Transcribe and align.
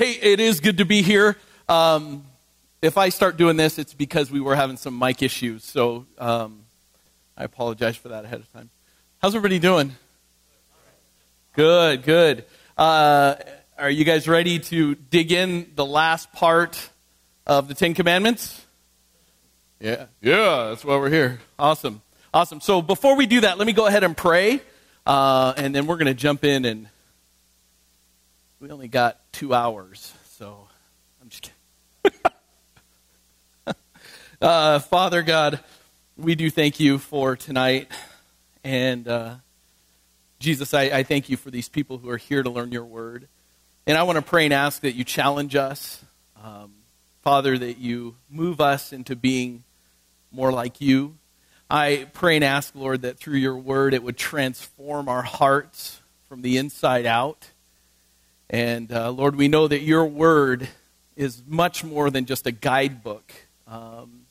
Hey, 0.00 0.12
it 0.12 0.40
is 0.40 0.60
good 0.60 0.78
to 0.78 0.86
be 0.86 1.02
here. 1.02 1.36
Um, 1.68 2.24
if 2.80 2.96
I 2.96 3.10
start 3.10 3.36
doing 3.36 3.58
this, 3.58 3.78
it's 3.78 3.92
because 3.92 4.30
we 4.30 4.40
were 4.40 4.56
having 4.56 4.78
some 4.78 4.98
mic 4.98 5.22
issues. 5.22 5.62
So 5.62 6.06
um, 6.16 6.62
I 7.36 7.44
apologize 7.44 7.96
for 7.96 8.08
that 8.08 8.24
ahead 8.24 8.40
of 8.40 8.50
time. 8.50 8.70
How's 9.20 9.34
everybody 9.34 9.58
doing? 9.58 9.94
Good, 11.54 12.02
good. 12.02 12.46
Uh, 12.78 13.34
are 13.76 13.90
you 13.90 14.06
guys 14.06 14.26
ready 14.26 14.58
to 14.58 14.94
dig 14.94 15.32
in 15.32 15.70
the 15.74 15.84
last 15.84 16.32
part 16.32 16.88
of 17.46 17.68
the 17.68 17.74
Ten 17.74 17.92
Commandments? 17.92 18.64
Yeah, 19.80 20.06
yeah, 20.22 20.68
that's 20.70 20.82
why 20.82 20.96
we're 20.96 21.10
here. 21.10 21.40
Awesome, 21.58 22.00
awesome. 22.32 22.62
So 22.62 22.80
before 22.80 23.16
we 23.16 23.26
do 23.26 23.42
that, 23.42 23.58
let 23.58 23.66
me 23.66 23.74
go 23.74 23.86
ahead 23.86 24.02
and 24.02 24.16
pray, 24.16 24.62
uh, 25.04 25.52
and 25.58 25.74
then 25.74 25.86
we're 25.86 25.98
going 25.98 26.06
to 26.06 26.14
jump 26.14 26.42
in 26.42 26.64
and 26.64 26.88
we 28.60 28.70
only 28.70 28.88
got 28.88 29.18
two 29.32 29.54
hours, 29.54 30.12
so 30.32 30.68
I'm 31.22 31.30
just 31.30 31.50
kidding. 32.04 32.20
uh, 34.42 34.78
Father 34.80 35.22
God, 35.22 35.60
we 36.18 36.34
do 36.34 36.50
thank 36.50 36.78
you 36.78 36.98
for 36.98 37.36
tonight. 37.36 37.88
And 38.62 39.08
uh, 39.08 39.36
Jesus, 40.40 40.74
I, 40.74 40.82
I 40.82 41.02
thank 41.04 41.30
you 41.30 41.38
for 41.38 41.50
these 41.50 41.70
people 41.70 41.96
who 41.96 42.10
are 42.10 42.18
here 42.18 42.42
to 42.42 42.50
learn 42.50 42.70
your 42.70 42.84
word. 42.84 43.28
And 43.86 43.96
I 43.96 44.02
want 44.02 44.16
to 44.16 44.22
pray 44.22 44.44
and 44.44 44.52
ask 44.52 44.82
that 44.82 44.92
you 44.92 45.04
challenge 45.04 45.56
us, 45.56 46.04
um, 46.44 46.74
Father, 47.22 47.56
that 47.56 47.78
you 47.78 48.16
move 48.28 48.60
us 48.60 48.92
into 48.92 49.16
being 49.16 49.64
more 50.30 50.52
like 50.52 50.82
you. 50.82 51.16
I 51.70 52.08
pray 52.12 52.36
and 52.36 52.44
ask, 52.44 52.74
Lord, 52.74 53.02
that 53.02 53.16
through 53.18 53.38
your 53.38 53.56
word 53.56 53.94
it 53.94 54.02
would 54.02 54.18
transform 54.18 55.08
our 55.08 55.22
hearts 55.22 56.02
from 56.28 56.42
the 56.42 56.58
inside 56.58 57.06
out. 57.06 57.48
And 58.50 58.92
uh, 58.92 59.12
Lord, 59.12 59.36
we 59.36 59.46
know 59.46 59.68
that 59.68 59.82
your 59.82 60.04
word 60.04 60.68
is 61.14 61.42
much 61.46 61.84
more 61.84 62.10
than 62.10 62.26
just 62.26 62.48
a 62.48 62.52
guidebook. 62.52 63.32
Um, 63.68 64.22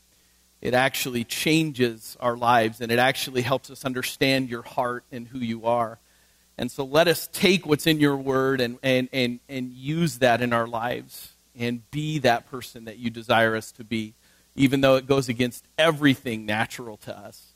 it 0.62 0.74
actually 0.74 1.24
changes 1.24 2.18
our 2.20 2.36
lives 2.36 2.82
and 2.82 2.92
it 2.92 3.00
actually 3.00 3.42
helps 3.42 3.72
us 3.72 3.86
understand 3.86 4.50
your 4.50 4.62
heart 4.62 5.06
and 5.10 5.26
who 5.26 5.40
you 5.40 5.66
are. 5.66 6.00
And 6.58 6.70
so 6.70 6.84
let 6.84 7.08
us 7.08 7.30
take 7.32 7.66
what's 7.66 7.88
in 7.88 8.02
your 8.02 8.18
word 8.18 8.60
and, 8.60 8.78
and, 8.84 9.08
and, 9.14 9.40
and 9.48 9.72
use 9.72 10.18
that 10.18 10.42
in 10.42 10.52
our 10.52 10.68
lives 10.68 11.32
and 11.58 11.90
be 11.90 12.20
that 12.20 12.52
person 12.52 12.86
that 12.86 12.98
you 12.98 13.10
desire 13.10 13.56
us 13.56 13.72
to 13.74 13.86
be, 13.86 14.16
even 14.58 14.82
though 14.82 14.98
it 14.98 15.08
goes 15.08 15.30
against 15.30 15.64
everything 15.78 16.46
natural 16.46 16.98
to 16.98 17.18
us. 17.18 17.54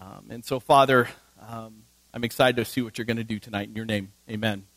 Um, 0.00 0.26
and 0.30 0.44
so, 0.44 0.58
Father, 0.58 1.08
um, 1.48 1.84
I'm 2.12 2.24
excited 2.24 2.56
to 2.56 2.64
see 2.64 2.82
what 2.82 2.98
you're 2.98 3.04
going 3.04 3.18
to 3.18 3.24
do 3.24 3.38
tonight 3.38 3.68
in 3.68 3.76
your 3.76 3.84
name. 3.84 4.10
Amen. 4.28 4.69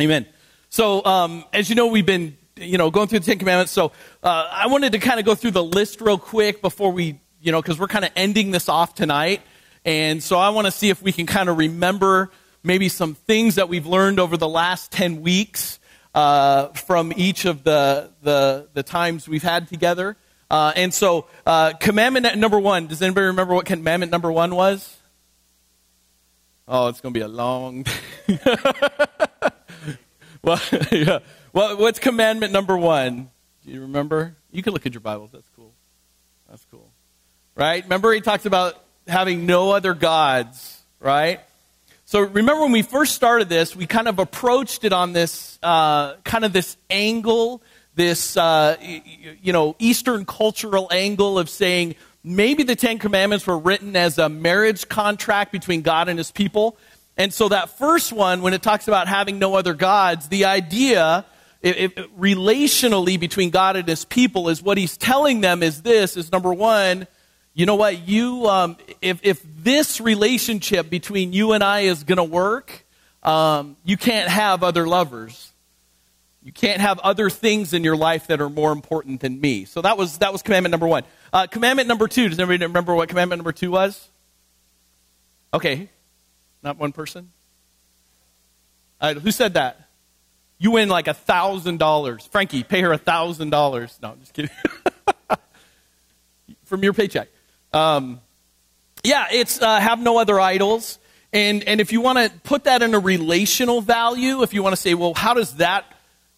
Amen. 0.00 0.26
So, 0.70 1.04
um, 1.04 1.44
as 1.52 1.68
you 1.68 1.76
know, 1.76 1.86
we've 1.86 2.06
been, 2.06 2.36
you 2.56 2.78
know, 2.78 2.90
going 2.90 3.06
through 3.06 3.20
the 3.20 3.26
Ten 3.26 3.38
Commandments. 3.38 3.72
So, 3.72 3.92
uh, 4.22 4.48
I 4.50 4.66
wanted 4.66 4.92
to 4.92 4.98
kind 4.98 5.20
of 5.20 5.26
go 5.26 5.34
through 5.34 5.52
the 5.52 5.62
list 5.62 6.00
real 6.00 6.18
quick 6.18 6.62
before 6.62 6.90
we, 6.90 7.20
you 7.40 7.52
know, 7.52 7.62
because 7.62 7.78
we're 7.78 7.86
kind 7.86 8.04
of 8.04 8.10
ending 8.16 8.50
this 8.50 8.68
off 8.68 8.94
tonight. 8.94 9.42
And 9.84 10.22
so 10.22 10.38
I 10.38 10.48
want 10.48 10.66
to 10.66 10.72
see 10.72 10.88
if 10.88 11.00
we 11.02 11.12
can 11.12 11.26
kind 11.26 11.48
of 11.48 11.58
remember 11.58 12.30
maybe 12.62 12.88
some 12.88 13.14
things 13.14 13.56
that 13.56 13.68
we've 13.68 13.86
learned 13.86 14.18
over 14.18 14.36
the 14.36 14.48
last 14.48 14.90
10 14.90 15.20
weeks 15.20 15.78
uh, 16.14 16.68
from 16.68 17.12
each 17.16 17.44
of 17.44 17.62
the, 17.62 18.10
the, 18.22 18.68
the 18.72 18.82
times 18.82 19.28
we've 19.28 19.42
had 19.42 19.68
together. 19.68 20.16
Uh, 20.50 20.72
and 20.74 20.92
so, 20.92 21.26
uh, 21.46 21.72
commandment 21.74 22.36
number 22.38 22.58
one, 22.58 22.86
does 22.86 23.02
anybody 23.02 23.26
remember 23.26 23.54
what 23.54 23.66
commandment 23.66 24.10
number 24.10 24.32
one 24.32 24.54
was? 24.54 24.96
Oh, 26.66 26.88
it's 26.88 27.00
going 27.00 27.12
to 27.12 27.18
be 27.18 27.24
a 27.24 27.28
long. 27.28 27.84
Well, 30.44 30.60
yeah. 30.92 31.20
Well, 31.54 31.78
what's 31.78 31.98
commandment 31.98 32.52
number 32.52 32.76
one? 32.76 33.30
Do 33.64 33.72
you 33.72 33.80
remember? 33.80 34.36
You 34.52 34.62
can 34.62 34.74
look 34.74 34.84
at 34.84 34.92
your 34.92 35.00
Bibles. 35.00 35.30
That's 35.32 35.48
cool. 35.56 35.72
That's 36.50 36.64
cool. 36.70 36.90
Right? 37.56 37.82
Remember, 37.82 38.12
he 38.12 38.20
talks 38.20 38.44
about 38.44 38.74
having 39.08 39.46
no 39.46 39.70
other 39.70 39.94
gods, 39.94 40.82
right? 41.00 41.40
So 42.04 42.20
remember 42.20 42.60
when 42.60 42.72
we 42.72 42.82
first 42.82 43.14
started 43.14 43.48
this, 43.48 43.74
we 43.74 43.86
kind 43.86 44.06
of 44.06 44.18
approached 44.18 44.84
it 44.84 44.92
on 44.92 45.14
this 45.14 45.58
uh, 45.62 46.16
kind 46.24 46.44
of 46.44 46.52
this 46.52 46.76
angle, 46.90 47.62
this 47.94 48.36
uh, 48.36 48.76
you 48.80 49.52
know 49.54 49.74
Eastern 49.78 50.26
cultural 50.26 50.88
angle 50.90 51.38
of 51.38 51.48
saying 51.48 51.94
maybe 52.22 52.64
the 52.64 52.76
Ten 52.76 52.98
Commandments 52.98 53.46
were 53.46 53.58
written 53.58 53.96
as 53.96 54.18
a 54.18 54.28
marriage 54.28 54.88
contract 54.90 55.52
between 55.52 55.80
God 55.80 56.10
and 56.10 56.18
His 56.18 56.30
people, 56.30 56.76
and 57.16 57.32
so 57.32 57.48
that 57.48 57.78
first 57.78 58.12
one, 58.12 58.42
when 58.42 58.54
it 58.54 58.62
talks 58.62 58.88
about 58.88 59.08
having 59.08 59.38
no 59.38 59.54
other 59.54 59.74
gods, 59.74 60.28
the 60.28 60.46
idea 60.46 61.24
if, 61.62 61.96
if, 61.96 62.10
relationally 62.18 63.18
between 63.18 63.50
God 63.50 63.76
and 63.76 63.88
his 63.88 64.04
people 64.04 64.48
is 64.48 64.62
what 64.62 64.76
he's 64.76 64.96
telling 64.96 65.40
them 65.40 65.62
is 65.62 65.82
this 65.82 66.16
is 66.16 66.30
number 66.30 66.52
one, 66.52 67.06
you 67.54 67.66
know 67.66 67.76
what, 67.76 68.06
you 68.06 68.46
um, 68.46 68.76
if, 69.00 69.20
if 69.22 69.42
this 69.62 70.00
relationship 70.00 70.90
between 70.90 71.32
you 71.32 71.52
and 71.52 71.64
I 71.64 71.80
is 71.80 72.04
going 72.04 72.18
to 72.18 72.24
work, 72.24 72.84
um, 73.22 73.76
you 73.84 73.96
can't 73.96 74.28
have 74.28 74.62
other 74.62 74.86
lovers. 74.86 75.52
You 76.42 76.52
can't 76.52 76.82
have 76.82 76.98
other 76.98 77.30
things 77.30 77.72
in 77.72 77.84
your 77.84 77.96
life 77.96 78.26
that 78.26 78.42
are 78.42 78.50
more 78.50 78.70
important 78.70 79.20
than 79.20 79.40
me. 79.40 79.64
So 79.64 79.80
that 79.80 79.96
was 79.96 80.18
that 80.18 80.30
was 80.30 80.42
commandment 80.42 80.72
number 80.72 80.86
one. 80.86 81.04
Uh, 81.32 81.46
commandment 81.46 81.88
number 81.88 82.06
two. 82.06 82.28
Does 82.28 82.38
anybody 82.38 82.66
remember 82.66 82.94
what 82.94 83.08
commandment 83.08 83.38
number 83.38 83.52
two 83.52 83.70
was? 83.70 84.10
Okay, 85.54 85.88
not 86.64 86.78
one 86.78 86.92
person? 86.92 87.30
Uh, 89.00 89.14
who 89.14 89.30
said 89.30 89.54
that? 89.54 89.88
You 90.58 90.72
win 90.72 90.88
like 90.88 91.08
a 91.08 91.14
thousand 91.14 91.78
dollars. 91.78 92.26
Frankie, 92.26 92.62
pay 92.62 92.80
her 92.80 92.92
a 92.92 92.98
thousand 92.98 93.50
dollars. 93.50 93.98
No, 94.02 94.12
I'm 94.12 94.20
just 94.20 94.32
kidding. 94.32 94.50
From 96.64 96.82
your 96.82 96.94
paycheck. 96.94 97.28
Um, 97.72 98.20
yeah, 99.02 99.26
it's 99.30 99.60
uh, 99.60 99.78
have 99.78 100.00
no 100.00 100.18
other 100.18 100.40
idols. 100.40 100.98
And, 101.34 101.64
and 101.64 101.80
if 101.80 101.92
you 101.92 102.00
want 102.00 102.18
to 102.18 102.30
put 102.44 102.64
that 102.64 102.80
in 102.82 102.94
a 102.94 102.98
relational 102.98 103.80
value, 103.80 104.42
if 104.42 104.54
you 104.54 104.62
want 104.62 104.74
to 104.74 104.80
say, 104.80 104.94
well, 104.94 105.14
how 105.14 105.34
does 105.34 105.56
that, 105.56 105.84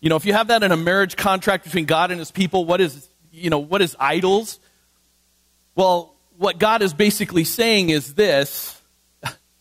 you 0.00 0.08
know, 0.08 0.16
if 0.16 0.24
you 0.24 0.32
have 0.32 0.48
that 0.48 0.62
in 0.62 0.72
a 0.72 0.76
marriage 0.76 1.16
contract 1.16 1.64
between 1.64 1.84
God 1.84 2.10
and 2.10 2.18
his 2.18 2.30
people, 2.30 2.64
what 2.64 2.80
is, 2.80 3.08
you 3.30 3.50
know, 3.50 3.58
what 3.58 3.82
is 3.82 3.94
idols? 4.00 4.58
Well, 5.74 6.14
what 6.38 6.58
God 6.58 6.80
is 6.80 6.94
basically 6.94 7.44
saying 7.44 7.90
is 7.90 8.14
this 8.14 8.75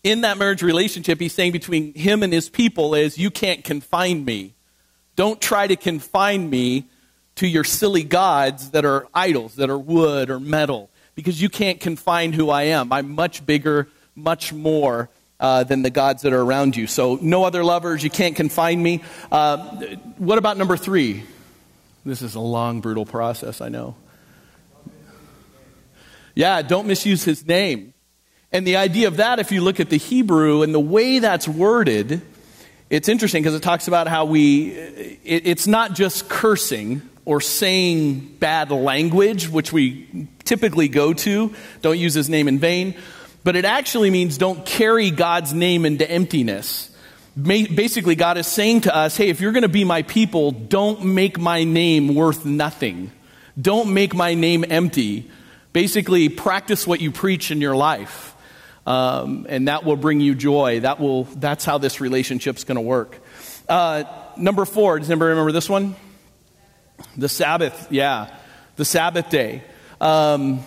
in 0.05 0.21
that 0.21 0.37
marriage 0.37 0.61
relationship, 0.61 1.19
he's 1.19 1.33
saying 1.33 1.51
between 1.51 1.91
him 1.95 2.21
and 2.21 2.31
his 2.31 2.47
people 2.47 2.93
is, 2.93 3.17
you 3.17 3.31
can't 3.31 3.63
confine 3.63 4.23
me. 4.23 4.53
Don't 5.15 5.41
try 5.41 5.65
to 5.65 5.75
confine 5.75 6.47
me 6.47 6.85
to 7.37 7.47
your 7.47 7.63
silly 7.63 8.03
gods 8.03 8.69
that 8.69 8.85
are 8.85 9.07
idols, 9.15 9.55
that 9.55 9.71
are 9.71 9.79
wood 9.79 10.29
or 10.29 10.39
metal, 10.39 10.91
because 11.15 11.41
you 11.41 11.49
can't 11.49 11.79
confine 11.79 12.33
who 12.33 12.51
I 12.51 12.63
am. 12.63 12.93
I'm 12.93 13.15
much 13.15 13.47
bigger, 13.47 13.89
much 14.15 14.53
more 14.53 15.09
uh, 15.39 15.63
than 15.63 15.81
the 15.81 15.89
gods 15.89 16.21
that 16.21 16.33
are 16.33 16.41
around 16.41 16.77
you. 16.77 16.85
So, 16.85 17.17
no 17.19 17.43
other 17.43 17.63
lovers, 17.63 18.03
you 18.03 18.11
can't 18.11 18.35
confine 18.35 18.81
me. 18.81 19.03
Uh, 19.31 19.57
what 20.17 20.37
about 20.37 20.57
number 20.57 20.77
three? 20.77 21.23
This 22.05 22.21
is 22.21 22.35
a 22.35 22.39
long, 22.39 22.79
brutal 22.79 23.07
process, 23.07 23.59
I 23.59 23.69
know. 23.69 23.95
Yeah, 26.35 26.61
don't 26.61 26.85
misuse 26.85 27.23
his 27.23 27.43
name. 27.43 27.94
And 28.51 28.65
the 28.65 28.77
idea 28.77 29.07
of 29.07 29.17
that, 29.17 29.39
if 29.39 29.51
you 29.51 29.61
look 29.61 29.79
at 29.79 29.89
the 29.89 29.97
Hebrew 29.97 30.61
and 30.61 30.73
the 30.73 30.79
way 30.79 31.19
that's 31.19 31.47
worded, 31.47 32.21
it's 32.89 33.09
interesting 33.09 33.41
because 33.41 33.55
it 33.55 33.63
talks 33.63 33.87
about 33.87 34.07
how 34.07 34.25
we, 34.25 34.71
it, 34.71 35.47
it's 35.47 35.67
not 35.67 35.93
just 35.93 36.29
cursing 36.29 37.01
or 37.25 37.41
saying 37.41 38.37
bad 38.39 38.69
language, 38.71 39.49
which 39.49 39.73
we 39.73 40.27
typically 40.43 40.87
go 40.87 41.11
to, 41.11 41.53
don't 41.81 41.97
use 41.97 42.13
his 42.13 42.29
name 42.29 42.47
in 42.47 42.59
vain, 42.59 42.95
but 43.43 43.55
it 43.55 43.65
actually 43.65 44.11
means 44.11 44.37
don't 44.37 44.65
carry 44.65 45.09
God's 45.09 45.53
name 45.53 45.85
into 45.85 46.09
emptiness. 46.09 46.91
Basically, 47.41 48.15
God 48.15 48.37
is 48.37 48.47
saying 48.47 48.81
to 48.81 48.95
us, 48.95 49.17
hey, 49.17 49.29
if 49.29 49.41
you're 49.41 49.51
going 49.51 49.63
to 49.63 49.67
be 49.67 49.83
my 49.83 50.03
people, 50.03 50.51
don't 50.51 51.03
make 51.03 51.37
my 51.37 51.63
name 51.63 52.15
worth 52.15 52.45
nothing. 52.45 53.11
Don't 53.59 53.93
make 53.93 54.13
my 54.13 54.35
name 54.35 54.63
empty. 54.69 55.29
Basically, 55.73 56.29
practice 56.29 56.87
what 56.87 57.01
you 57.01 57.11
preach 57.11 57.51
in 57.51 57.59
your 57.59 57.75
life 57.75 58.34
um, 58.85 59.45
and 59.49 59.67
that 59.67 59.83
will 59.83 59.95
bring 59.95 60.19
you 60.19 60.35
joy. 60.35 60.81
That 60.81 60.99
will, 60.99 61.23
that's 61.23 61.65
how 61.65 61.77
this 61.77 62.01
relationship's 62.01 62.63
going 62.63 62.75
to 62.75 62.81
work. 62.81 63.19
Uh, 63.67 64.03
number 64.37 64.65
four, 64.65 64.99
does 64.99 65.09
anybody 65.09 65.29
remember 65.29 65.51
this 65.51 65.69
one? 65.69 65.95
The 67.17 67.29
Sabbath, 67.29 67.87
yeah, 67.91 68.35
the 68.75 68.85
Sabbath 68.85 69.29
day. 69.29 69.63
Um, 69.99 70.63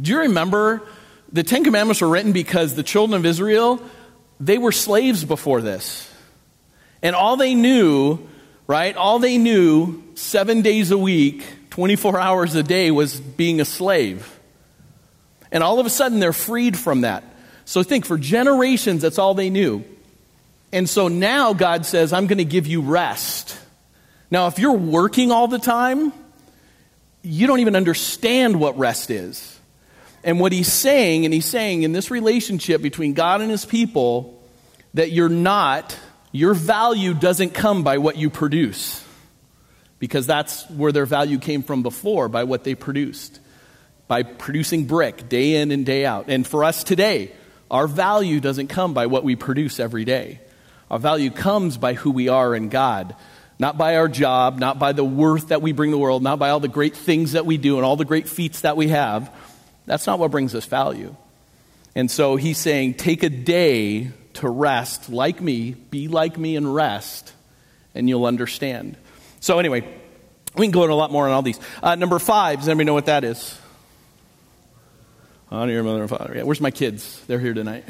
do 0.00 0.10
you 0.10 0.18
remember 0.20 0.82
the 1.32 1.42
Ten 1.42 1.64
Commandments 1.64 2.00
were 2.00 2.08
written 2.08 2.32
because 2.32 2.74
the 2.74 2.82
children 2.82 3.18
of 3.18 3.26
Israel, 3.26 3.82
they 4.40 4.56
were 4.56 4.72
slaves 4.72 5.24
before 5.24 5.60
this. 5.60 6.10
And 7.02 7.14
all 7.14 7.36
they 7.36 7.54
knew, 7.54 8.20
right, 8.66 8.96
all 8.96 9.18
they 9.18 9.36
knew 9.36 10.02
seven 10.14 10.62
days 10.62 10.90
a 10.90 10.98
week, 10.98 11.44
24 11.70 12.20
hours 12.20 12.54
a 12.54 12.62
day 12.62 12.90
was 12.90 13.20
being 13.20 13.60
a 13.60 13.64
slave. 13.64 14.38
And 15.50 15.62
all 15.62 15.80
of 15.80 15.86
a 15.86 15.90
sudden 15.90 16.20
they're 16.20 16.32
freed 16.32 16.78
from 16.78 17.02
that. 17.02 17.24
So 17.64 17.82
think, 17.82 18.04
for 18.04 18.18
generations, 18.18 19.02
that's 19.02 19.18
all 19.18 19.34
they 19.34 19.50
knew. 19.50 19.84
And 20.72 20.88
so 20.88 21.08
now 21.08 21.52
God 21.52 21.86
says, 21.86 22.12
I'm 22.12 22.26
going 22.26 22.38
to 22.38 22.44
give 22.44 22.66
you 22.66 22.80
rest. 22.80 23.58
Now, 24.30 24.48
if 24.48 24.58
you're 24.58 24.72
working 24.72 25.30
all 25.30 25.48
the 25.48 25.58
time, 25.58 26.12
you 27.22 27.46
don't 27.46 27.60
even 27.60 27.76
understand 27.76 28.58
what 28.58 28.76
rest 28.76 29.10
is. 29.10 29.58
And 30.24 30.40
what 30.40 30.52
he's 30.52 30.72
saying, 30.72 31.24
and 31.24 31.32
he's 31.32 31.46
saying 31.46 31.82
in 31.82 31.92
this 31.92 32.10
relationship 32.10 32.82
between 32.82 33.14
God 33.14 33.40
and 33.40 33.50
his 33.50 33.64
people, 33.64 34.42
that 34.94 35.10
you're 35.10 35.28
not, 35.28 35.96
your 36.32 36.54
value 36.54 37.14
doesn't 37.14 37.50
come 37.54 37.84
by 37.84 37.98
what 37.98 38.16
you 38.16 38.30
produce. 38.30 39.02
Because 39.98 40.26
that's 40.26 40.68
where 40.70 40.92
their 40.92 41.06
value 41.06 41.38
came 41.38 41.62
from 41.62 41.82
before, 41.82 42.28
by 42.28 42.44
what 42.44 42.64
they 42.64 42.74
produced. 42.74 43.38
By 44.08 44.22
producing 44.22 44.86
brick 44.86 45.28
day 45.28 45.56
in 45.56 45.70
and 45.70 45.86
day 45.86 46.04
out. 46.04 46.26
And 46.28 46.46
for 46.46 46.64
us 46.64 46.84
today, 46.84 47.32
our 47.70 47.86
value 47.86 48.40
doesn't 48.40 48.68
come 48.68 48.94
by 48.94 49.06
what 49.06 49.24
we 49.24 49.36
produce 49.36 49.80
every 49.80 50.04
day. 50.04 50.40
Our 50.90 50.98
value 50.98 51.30
comes 51.30 51.76
by 51.76 51.94
who 51.94 52.10
we 52.10 52.28
are 52.28 52.54
in 52.54 52.68
God 52.68 53.14
not 53.58 53.78
by 53.78 53.96
our 53.96 54.08
job, 54.08 54.58
not 54.58 54.78
by 54.78 54.92
the 54.92 55.04
worth 55.04 55.48
that 55.48 55.62
we 55.62 55.72
bring 55.72 55.90
the 55.90 55.98
world, 55.98 56.22
not 56.22 56.38
by 56.38 56.50
all 56.50 56.60
the 56.60 56.68
great 56.68 56.96
things 56.96 57.32
that 57.32 57.46
we 57.46 57.56
do 57.56 57.76
and 57.76 57.84
all 57.84 57.96
the 57.96 58.04
great 58.04 58.28
feats 58.28 58.62
that 58.62 58.76
we 58.76 58.88
have. 58.88 59.32
That's 59.86 60.06
not 60.06 60.18
what 60.18 60.30
brings 60.30 60.54
us 60.54 60.64
value. 60.64 61.14
And 61.94 62.10
so 62.10 62.36
he's 62.36 62.58
saying, 62.58 62.94
take 62.94 63.22
a 63.22 63.30
day 63.30 64.10
to 64.34 64.48
rest 64.48 65.08
like 65.08 65.40
me, 65.40 65.72
be 65.72 66.08
like 66.08 66.36
me 66.36 66.56
and 66.56 66.74
rest, 66.74 67.32
and 67.94 68.08
you'll 68.08 68.26
understand. 68.26 68.96
So, 69.38 69.60
anyway, 69.60 69.82
we 70.56 70.66
can 70.66 70.72
go 70.72 70.82
into 70.82 70.94
a 70.94 70.96
lot 70.96 71.12
more 71.12 71.26
on 71.26 71.32
all 71.32 71.42
these. 71.42 71.60
Uh, 71.82 71.94
number 71.94 72.18
five, 72.18 72.58
does 72.58 72.68
anybody 72.68 72.86
know 72.86 72.94
what 72.94 73.06
that 73.06 73.22
is? 73.22 73.58
Honor 75.54 75.72
your 75.72 75.82
mother 75.82 76.00
and 76.00 76.10
father. 76.10 76.34
Yeah, 76.36 76.42
where's 76.42 76.60
my 76.60 76.70
kids? 76.70 77.22
They're 77.26 77.38
here 77.38 77.54
tonight. 77.54 77.84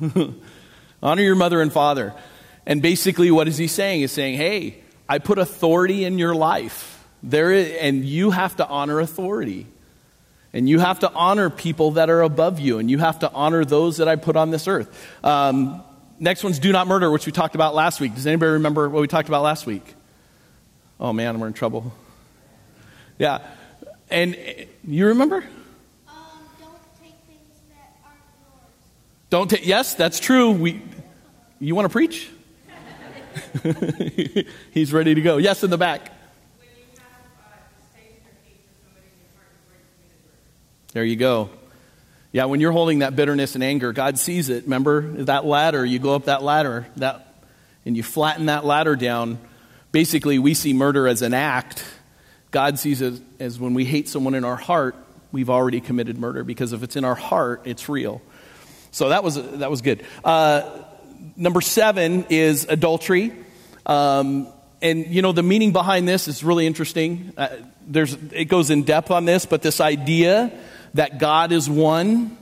Honor 1.02 1.22
your 1.22 1.36
mother 1.36 1.60
and 1.62 1.72
father. 1.72 2.14
And 2.66 2.82
basically, 2.82 3.30
what 3.30 3.48
is 3.48 3.56
he 3.56 3.66
saying? 3.66 4.00
He's 4.00 4.12
saying, 4.12 4.36
hey, 4.36 4.82
I 5.08 5.18
put 5.18 5.38
authority 5.38 6.04
in 6.04 6.18
your 6.18 6.34
life. 6.34 7.06
There 7.22 7.50
is, 7.50 7.76
and 7.80 8.04
you 8.04 8.30
have 8.30 8.56
to 8.56 8.68
honor 8.68 9.00
authority. 9.00 9.66
And 10.52 10.68
you 10.68 10.78
have 10.78 11.00
to 11.00 11.12
honor 11.12 11.50
people 11.50 11.92
that 11.92 12.10
are 12.10 12.22
above 12.22 12.60
you. 12.60 12.78
And 12.78 12.90
you 12.90 12.98
have 12.98 13.20
to 13.20 13.32
honor 13.32 13.64
those 13.64 13.98
that 13.98 14.08
I 14.08 14.16
put 14.16 14.36
on 14.36 14.50
this 14.50 14.68
earth. 14.68 14.88
Um, 15.24 15.82
next 16.18 16.44
one's 16.44 16.58
do 16.58 16.72
not 16.72 16.86
murder, 16.86 17.10
which 17.10 17.26
we 17.26 17.32
talked 17.32 17.54
about 17.54 17.74
last 17.74 18.00
week. 18.00 18.14
Does 18.14 18.26
anybody 18.26 18.52
remember 18.52 18.88
what 18.88 19.00
we 19.00 19.08
talked 19.08 19.28
about 19.28 19.42
last 19.42 19.66
week? 19.66 19.94
Oh 21.00 21.12
man, 21.12 21.38
we're 21.38 21.46
in 21.46 21.52
trouble. 21.52 21.92
Yeah. 23.18 23.40
And 24.10 24.36
you 24.86 25.06
remember? 25.08 25.36
Um, 25.36 26.14
don't 26.58 26.78
take 27.00 27.14
things 27.26 27.60
that 27.68 27.96
aren't 28.04 28.20
yours. 28.40 28.72
Don't 29.30 29.50
take, 29.50 29.66
yes, 29.66 29.94
that's 29.94 30.20
true. 30.20 30.52
We, 30.52 30.82
you 31.60 31.74
want 31.74 31.84
to 31.84 31.92
preach? 31.92 32.30
He's 34.72 34.92
ready 34.92 35.14
to 35.14 35.20
go. 35.20 35.36
Yes, 35.36 35.62
in 35.62 35.70
the 35.70 35.78
back. 35.78 36.12
There 40.92 41.04
you 41.04 41.16
go. 41.16 41.50
Yeah, 42.32 42.46
when 42.46 42.60
you're 42.60 42.72
holding 42.72 43.00
that 43.00 43.14
bitterness 43.14 43.54
and 43.54 43.62
anger, 43.62 43.92
God 43.92 44.18
sees 44.18 44.48
it. 44.48 44.64
Remember 44.64 45.02
that 45.24 45.44
ladder? 45.44 45.84
You 45.84 45.98
go 45.98 46.14
up 46.14 46.24
that 46.24 46.42
ladder, 46.42 46.86
that, 46.96 47.34
and 47.84 47.96
you 47.96 48.02
flatten 48.02 48.46
that 48.46 48.64
ladder 48.64 48.96
down. 48.96 49.38
Basically, 49.92 50.38
we 50.38 50.54
see 50.54 50.72
murder 50.72 51.06
as 51.06 51.20
an 51.20 51.34
act. 51.34 51.84
God 52.50 52.78
sees 52.78 53.02
it 53.02 53.20
as 53.38 53.60
when 53.60 53.74
we 53.74 53.84
hate 53.84 54.08
someone 54.08 54.34
in 54.34 54.44
our 54.44 54.56
heart, 54.56 54.96
we've 55.32 55.50
already 55.50 55.80
committed 55.80 56.18
murder 56.18 56.44
because 56.44 56.72
if 56.72 56.82
it's 56.82 56.96
in 56.96 57.04
our 57.04 57.14
heart, 57.14 57.62
it's 57.64 57.88
real. 57.88 58.22
So 58.90 59.10
that 59.10 59.22
was 59.22 59.34
that 59.58 59.70
was 59.70 59.82
good. 59.82 60.04
Uh, 60.24 60.62
number 61.36 61.60
seven 61.60 62.26
is 62.30 62.64
adultery. 62.68 63.32
Um, 63.86 64.48
and 64.80 65.06
you 65.06 65.22
know 65.22 65.32
the 65.32 65.42
meaning 65.42 65.72
behind 65.72 66.08
this 66.08 66.28
is 66.28 66.44
really 66.44 66.66
interesting. 66.66 67.32
Uh, 67.36 67.48
there's 67.86 68.14
it 68.32 68.46
goes 68.46 68.70
in 68.70 68.82
depth 68.84 69.10
on 69.10 69.24
this, 69.24 69.46
but 69.46 69.62
this 69.62 69.80
idea 69.80 70.52
that 70.94 71.18
God 71.18 71.52
is 71.52 71.68
one, 71.68 72.36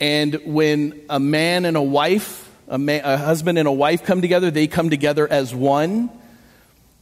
and 0.00 0.40
when 0.44 1.00
a 1.08 1.18
man 1.20 1.64
and 1.64 1.76
a 1.76 1.82
wife, 1.82 2.50
a, 2.68 2.78
man, 2.78 3.02
a 3.04 3.16
husband 3.16 3.58
and 3.58 3.68
a 3.68 3.72
wife 3.72 4.04
come 4.04 4.20
together, 4.20 4.50
they 4.50 4.66
come 4.66 4.90
together 4.90 5.26
as 5.26 5.54
one. 5.54 6.10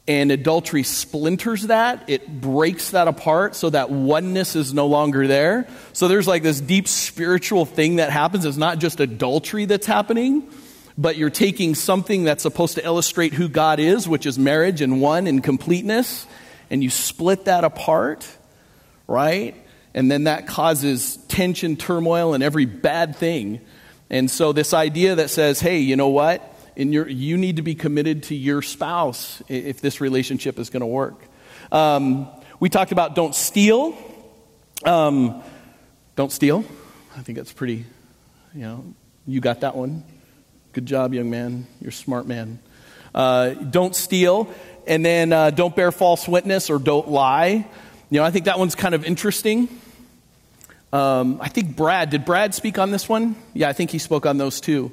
And 0.09 0.33
adultery 0.33 0.83
splinters 0.83 1.69
that, 1.69 2.09
it 2.09 2.41
breaks 2.41 2.91
that 2.91 3.07
apart 3.07 3.55
so 3.55 3.71
that 3.71 3.89
oneness 3.89 4.57
is 4.57 4.75
no 4.75 4.89
longer 4.89 5.29
there. 5.29 5.69
So 5.93 6.09
there's 6.09 6.27
like 6.27 6.43
this 6.43 6.61
deep 6.61 6.89
spiritual 6.89 7.67
thing 7.67 7.97
that 7.97 8.11
happens. 8.11 8.45
It's 8.45 8.57
not 8.57 8.81
just 8.81 8.99
adultery 8.99 9.65
that's 9.67 9.87
happening, 9.87 10.49
but 10.99 11.17
you're 11.17 11.31
taking 11.31 11.77
something 11.77 12.25
that's 12.25 12.43
supposed 12.43 12.75
to 12.75 12.85
illustrate 12.85 13.33
who 13.33 13.49
God 13.49 13.79
is, 13.79 14.09
which 14.09 14.27
is 14.27 14.39
marriage 14.41 14.81
and 14.81 15.01
one 15.01 15.29
and 15.29 15.43
completeness, 15.43 16.27
and 16.69 16.83
you 16.83 16.91
split 16.91 17.45
that 17.45 17.63
apart, 17.63 18.27
right? 19.07 19.55
And 19.95 20.11
then 20.11 20.25
that 20.25 20.49
causes 20.49 21.17
tension, 21.29 21.77
turmoil, 21.77 22.35
and 22.35 22.43
every 22.43 22.65
bad 22.65 23.15
thing. 23.15 23.61
And 24.11 24.31
so, 24.31 24.53
this 24.53 24.75
idea 24.75 25.15
that 25.15 25.31
says, 25.31 25.61
hey, 25.61 25.79
you 25.79 25.97
know 25.97 26.09
what? 26.09 26.52
In 26.75 26.93
you 26.93 27.37
need 27.37 27.57
to 27.57 27.63
be 27.63 27.75
committed 27.75 28.25
to 28.25 28.35
your 28.35 28.63
spouse 28.63 29.43
if 29.49 29.81
this 29.81 30.01
relationship 30.01 30.59
is 30.59 30.71
going 30.71 30.81
to 30.81 30.87
work. 30.87 31.21
Um, 31.71 32.29
we 32.61 32.69
talked 32.69 32.93
about 32.93 33.15
don't 33.15 33.35
steal. 33.35 33.97
Um, 34.85 35.43
don't 36.17 36.33
steal. 36.33 36.65
I 37.17 37.21
think 37.21 37.37
that's 37.37 37.53
pretty, 37.53 37.85
you 38.55 38.63
know, 38.63 38.85
you 39.27 39.41
got 39.41 39.61
that 39.61 39.77
one. 39.77 40.03
Good 40.73 40.87
job, 40.87 41.13
young 41.13 41.29
man. 41.29 41.67
You're 41.81 41.91
a 41.91 41.93
smart 41.93 42.27
man. 42.27 42.59
Uh, 43.15 43.51
don't 43.51 43.95
steal. 43.95 44.53
And 44.87 45.05
then 45.05 45.33
uh, 45.33 45.51
don't 45.51 45.77
bear 45.77 45.93
false 45.93 46.27
witness 46.27 46.71
or 46.71 46.79
don't 46.79 47.09
lie. 47.09 47.67
You 48.11 48.19
know, 48.19 48.25
I 48.25 48.31
think 48.31 48.47
that 48.47 48.59
one's 48.59 48.75
kind 48.75 48.95
of 48.95 49.05
interesting. 49.05 49.69
Um, 50.93 51.39
I 51.41 51.49
think 51.49 51.77
Brad, 51.77 52.11
did 52.11 52.25
Brad 52.25 52.55
speak 52.55 52.79
on 52.79 52.91
this 52.91 53.09
one? 53.09 53.37
Yeah, 53.55 53.69
I 53.69 53.73
think 53.73 53.91
he 53.91 53.99
spoke 53.99 54.27
on 54.27 54.39
those 54.39 54.61
too. 54.61 54.93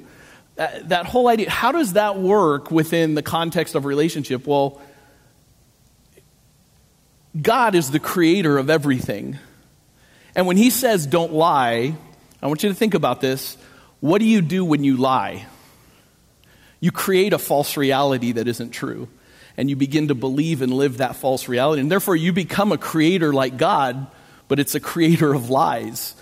That, 0.59 0.89
that 0.89 1.05
whole 1.05 1.29
idea, 1.29 1.49
how 1.49 1.71
does 1.71 1.93
that 1.93 2.19
work 2.19 2.69
within 2.69 3.15
the 3.15 3.21
context 3.21 3.75
of 3.75 3.85
relationship? 3.85 4.45
Well, 4.45 4.81
God 7.41 7.75
is 7.75 7.91
the 7.91 7.99
creator 7.99 8.57
of 8.57 8.69
everything. 8.69 9.39
And 10.35 10.47
when 10.47 10.57
he 10.57 10.69
says 10.69 11.07
don't 11.07 11.31
lie, 11.31 11.95
I 12.41 12.47
want 12.47 12.61
you 12.61 12.67
to 12.67 12.75
think 12.75 12.93
about 12.93 13.21
this. 13.21 13.57
What 14.01 14.19
do 14.19 14.25
you 14.25 14.41
do 14.41 14.65
when 14.65 14.83
you 14.83 14.97
lie? 14.97 15.45
You 16.81 16.91
create 16.91 17.31
a 17.31 17.39
false 17.39 17.77
reality 17.77 18.33
that 18.33 18.49
isn't 18.49 18.71
true. 18.71 19.07
And 19.55 19.69
you 19.69 19.77
begin 19.77 20.09
to 20.09 20.15
believe 20.15 20.61
and 20.61 20.73
live 20.73 20.97
that 20.97 21.15
false 21.15 21.47
reality. 21.47 21.79
And 21.79 21.89
therefore, 21.89 22.17
you 22.17 22.33
become 22.33 22.73
a 22.73 22.77
creator 22.77 23.31
like 23.31 23.55
God, 23.55 24.07
but 24.49 24.59
it's 24.59 24.75
a 24.75 24.81
creator 24.81 25.33
of 25.33 25.49
lies, 25.49 26.15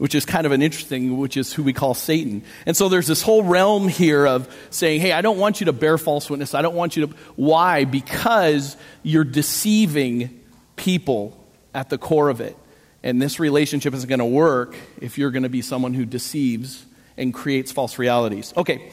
which 0.00 0.14
is 0.14 0.24
kind 0.24 0.46
of 0.46 0.52
an 0.52 0.62
interesting, 0.62 1.18
which 1.18 1.36
is 1.36 1.52
who 1.52 1.62
we 1.62 1.74
call 1.74 1.92
Satan. 1.92 2.42
And 2.64 2.74
so 2.74 2.88
there's 2.88 3.06
this 3.06 3.20
whole 3.20 3.42
realm 3.42 3.86
here 3.86 4.26
of 4.26 4.48
saying, 4.70 5.02
hey, 5.02 5.12
I 5.12 5.20
don't 5.20 5.36
want 5.36 5.60
you 5.60 5.66
to 5.66 5.74
bear 5.74 5.98
false 5.98 6.30
witness. 6.30 6.54
I 6.54 6.62
don't 6.62 6.74
want 6.74 6.96
you 6.96 7.06
to. 7.06 7.14
Why? 7.36 7.84
Because 7.84 8.78
you're 9.02 9.24
deceiving 9.24 10.40
people 10.76 11.36
at 11.74 11.90
the 11.90 11.98
core 11.98 12.30
of 12.30 12.40
it. 12.40 12.56
And 13.02 13.20
this 13.20 13.38
relationship 13.38 13.92
isn't 13.92 14.08
going 14.08 14.20
to 14.20 14.24
work 14.24 14.74
if 15.02 15.18
you're 15.18 15.30
going 15.30 15.42
to 15.42 15.50
be 15.50 15.60
someone 15.60 15.92
who 15.92 16.06
deceives 16.06 16.82
and 17.18 17.34
creates 17.34 17.70
false 17.70 17.98
realities. 17.98 18.54
Okay. 18.56 18.90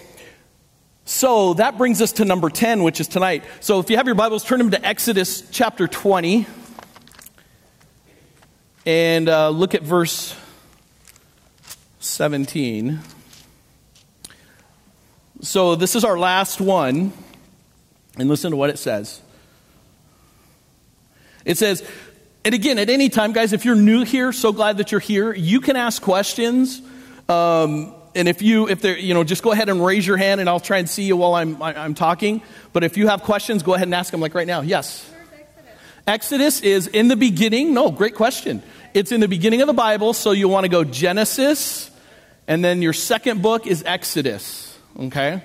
So 1.06 1.54
that 1.54 1.78
brings 1.78 2.02
us 2.02 2.12
to 2.14 2.26
number 2.26 2.50
10, 2.50 2.84
which 2.84 3.00
is 3.00 3.08
tonight. 3.08 3.46
So 3.62 3.80
if 3.80 3.90
you 3.90 3.96
have 3.96 4.08
your 4.08 4.16
Bibles, 4.16 4.44
turn 4.44 4.58
them 4.58 4.72
to 4.72 4.86
Exodus 4.86 5.42
chapter 5.52 5.88
20 5.88 6.46
and 8.86 9.30
uh, 9.30 9.52
look 9.52 9.74
at 9.74 9.84
verse 9.84 10.36
17. 12.08 13.00
So 15.42 15.76
this 15.76 15.96
is 15.96 16.04
our 16.04 16.18
last 16.18 16.60
one, 16.60 17.14
and 18.18 18.28
listen 18.28 18.52
to 18.52 18.58
what 18.58 18.70
it 18.70 18.80
says. 18.80 19.22
It 21.46 21.58
says, 21.58 21.88
and 22.44 22.56
again, 22.56 22.80
at 22.80 22.90
any 22.90 23.10
time, 23.10 23.34
guys, 23.34 23.54
if 23.54 23.66
you're 23.66 23.76
new 23.76 24.04
here, 24.04 24.32
so 24.32 24.52
glad 24.52 24.78
that 24.78 24.92
you're 24.92 25.00
here, 25.00 25.34
you 25.34 25.62
can 25.62 25.76
ask 25.76 26.02
questions. 26.02 26.82
Um, 27.30 27.94
and 28.16 28.28
if 28.28 28.42
you, 28.42 28.68
if 28.68 28.82
there, 28.82 28.98
you 28.98 29.14
know, 29.14 29.24
just 29.24 29.44
go 29.44 29.52
ahead 29.52 29.70
and 29.70 29.86
raise 29.86 30.08
your 30.08 30.18
hand 30.18 30.42
and 30.42 30.50
I'll 30.50 30.60
try 30.60 30.78
and 30.78 30.90
see 30.90 31.04
you 31.04 31.18
while 31.18 31.36
I'm, 31.36 31.62
I'm 31.62 31.94
talking. 31.94 32.42
But 32.74 32.84
if 32.84 32.98
you 32.98 33.08
have 33.08 33.22
questions, 33.22 33.64
go 33.64 33.76
ahead 33.76 33.88
and 33.88 33.94
ask 33.94 34.12
them 34.12 34.22
like 34.22 34.34
right 34.34 34.48
now. 34.48 34.62
Yes? 34.62 35.08
Exodus? 36.08 36.08
Exodus 36.08 36.62
is 36.62 36.88
in 36.88 37.10
the 37.10 37.16
beginning. 37.16 37.74
No, 37.74 37.92
great 37.92 38.16
question. 38.16 38.64
It's 38.94 39.12
in 39.12 39.20
the 39.20 39.28
beginning 39.28 39.62
of 39.62 39.68
the 39.68 39.74
Bible, 39.74 40.14
so 40.14 40.32
you 40.32 40.48
want 40.48 40.64
to 40.64 40.70
go 40.70 40.84
Genesis, 40.84 41.92
and 42.48 42.64
then 42.64 42.82
your 42.82 42.94
second 42.94 43.42
book 43.42 43.68
is 43.68 43.84
Exodus. 43.86 44.78
Okay? 45.00 45.44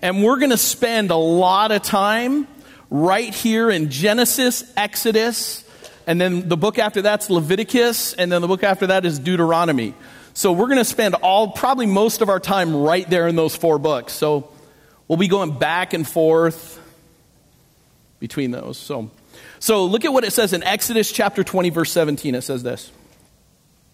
And 0.00 0.22
we're 0.24 0.38
going 0.38 0.50
to 0.50 0.56
spend 0.56 1.10
a 1.10 1.16
lot 1.16 1.72
of 1.72 1.82
time 1.82 2.46
right 2.90 3.34
here 3.34 3.70
in 3.70 3.90
Genesis, 3.90 4.64
Exodus, 4.76 5.64
and 6.06 6.20
then 6.20 6.48
the 6.48 6.56
book 6.56 6.78
after 6.78 7.02
that's 7.02 7.28
Leviticus, 7.28 8.14
and 8.14 8.32
then 8.32 8.40
the 8.40 8.48
book 8.48 8.64
after 8.64 8.86
that 8.86 9.04
is 9.04 9.18
Deuteronomy. 9.18 9.94
So 10.32 10.52
we're 10.52 10.68
going 10.68 10.78
to 10.78 10.84
spend 10.84 11.14
all, 11.16 11.50
probably 11.50 11.86
most 11.86 12.22
of 12.22 12.30
our 12.30 12.40
time 12.40 12.74
right 12.74 13.08
there 13.10 13.28
in 13.28 13.36
those 13.36 13.54
four 13.54 13.78
books. 13.78 14.14
So 14.14 14.50
we'll 15.06 15.18
be 15.18 15.28
going 15.28 15.58
back 15.58 15.92
and 15.92 16.08
forth 16.08 16.80
between 18.20 18.52
those. 18.52 18.78
So, 18.78 19.10
so 19.58 19.84
look 19.84 20.04
at 20.04 20.12
what 20.12 20.24
it 20.24 20.32
says 20.32 20.52
in 20.52 20.62
Exodus 20.62 21.12
chapter 21.12 21.44
20, 21.44 21.70
verse 21.70 21.92
17. 21.92 22.34
It 22.34 22.42
says 22.42 22.62
this. 22.62 22.90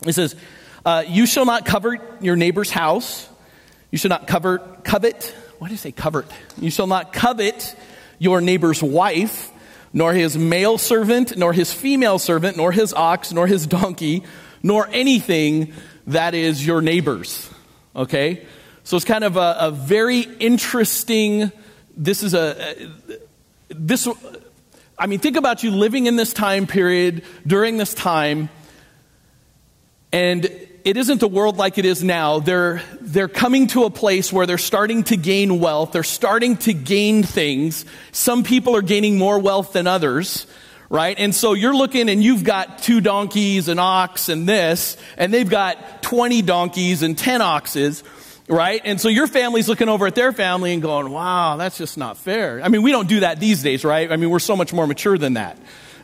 It 0.06 0.12
says, 0.12 0.36
uh, 0.84 1.04
You 1.06 1.26
shall 1.26 1.44
not 1.44 1.64
covet 1.64 2.00
your 2.20 2.36
neighbor's 2.36 2.70
house. 2.70 3.28
You 3.90 3.98
shall 3.98 4.08
not 4.08 4.26
cover, 4.26 4.58
covet. 4.82 5.34
Why 5.58 5.68
do 5.68 5.74
you 5.74 5.78
say 5.78 5.92
covet? 5.92 6.26
You 6.58 6.70
shall 6.70 6.86
not 6.86 7.12
covet 7.12 7.76
your 8.18 8.40
neighbor's 8.40 8.82
wife, 8.82 9.50
nor 9.92 10.12
his 10.12 10.36
male 10.36 10.78
servant, 10.78 11.36
nor 11.36 11.52
his 11.52 11.72
female 11.72 12.18
servant, 12.18 12.56
nor 12.56 12.72
his 12.72 12.92
ox, 12.92 13.32
nor 13.32 13.46
his 13.46 13.66
donkey, 13.66 14.24
nor 14.62 14.88
anything 14.88 15.72
that 16.08 16.34
is 16.34 16.66
your 16.66 16.82
neighbor's. 16.82 17.48
Okay? 17.94 18.44
So 18.82 18.96
it's 18.96 19.04
kind 19.04 19.24
of 19.24 19.36
a, 19.36 19.56
a 19.60 19.70
very 19.70 20.20
interesting. 20.20 21.50
This 21.96 22.22
is 22.22 22.34
a. 22.34 22.90
This. 23.68 24.08
I 24.98 25.06
mean, 25.06 25.18
think 25.18 25.36
about 25.36 25.62
you 25.62 25.70
living 25.70 26.06
in 26.06 26.16
this 26.16 26.32
time 26.32 26.66
period 26.66 27.24
during 27.46 27.78
this 27.78 27.94
time, 27.94 28.48
and 30.12 30.63
it 30.84 30.98
isn't 30.98 31.18
the 31.18 31.28
world 31.28 31.56
like 31.56 31.78
it 31.78 31.86
is 31.86 32.04
now. 32.04 32.40
They're, 32.40 32.82
they're 33.00 33.26
coming 33.26 33.68
to 33.68 33.84
a 33.84 33.90
place 33.90 34.30
where 34.30 34.44
they're 34.44 34.58
starting 34.58 35.02
to 35.04 35.16
gain 35.16 35.58
wealth. 35.58 35.92
They're 35.92 36.02
starting 36.02 36.58
to 36.58 36.74
gain 36.74 37.22
things. 37.22 37.86
Some 38.12 38.44
people 38.44 38.76
are 38.76 38.82
gaining 38.82 39.16
more 39.16 39.38
wealth 39.38 39.72
than 39.72 39.86
others, 39.86 40.46
right? 40.90 41.18
And 41.18 41.34
so 41.34 41.54
you're 41.54 41.74
looking 41.74 42.10
and 42.10 42.22
you've 42.22 42.44
got 42.44 42.80
two 42.80 43.00
donkeys, 43.00 43.68
an 43.68 43.78
ox, 43.78 44.28
and 44.28 44.46
this, 44.46 44.98
and 45.16 45.32
they've 45.32 45.48
got 45.48 46.02
20 46.02 46.42
donkeys 46.42 47.02
and 47.02 47.16
10 47.16 47.40
oxes, 47.40 48.04
right? 48.46 48.82
And 48.84 49.00
so 49.00 49.08
your 49.08 49.26
family's 49.26 49.70
looking 49.70 49.88
over 49.88 50.06
at 50.06 50.14
their 50.14 50.32
family 50.32 50.74
and 50.74 50.82
going, 50.82 51.10
wow, 51.10 51.56
that's 51.56 51.78
just 51.78 51.96
not 51.96 52.18
fair. 52.18 52.60
I 52.62 52.68
mean, 52.68 52.82
we 52.82 52.90
don't 52.90 53.08
do 53.08 53.20
that 53.20 53.40
these 53.40 53.62
days, 53.62 53.86
right? 53.86 54.12
I 54.12 54.16
mean, 54.16 54.28
we're 54.28 54.38
so 54.38 54.54
much 54.54 54.74
more 54.74 54.86
mature 54.86 55.16
than 55.16 55.34
that. 55.34 55.56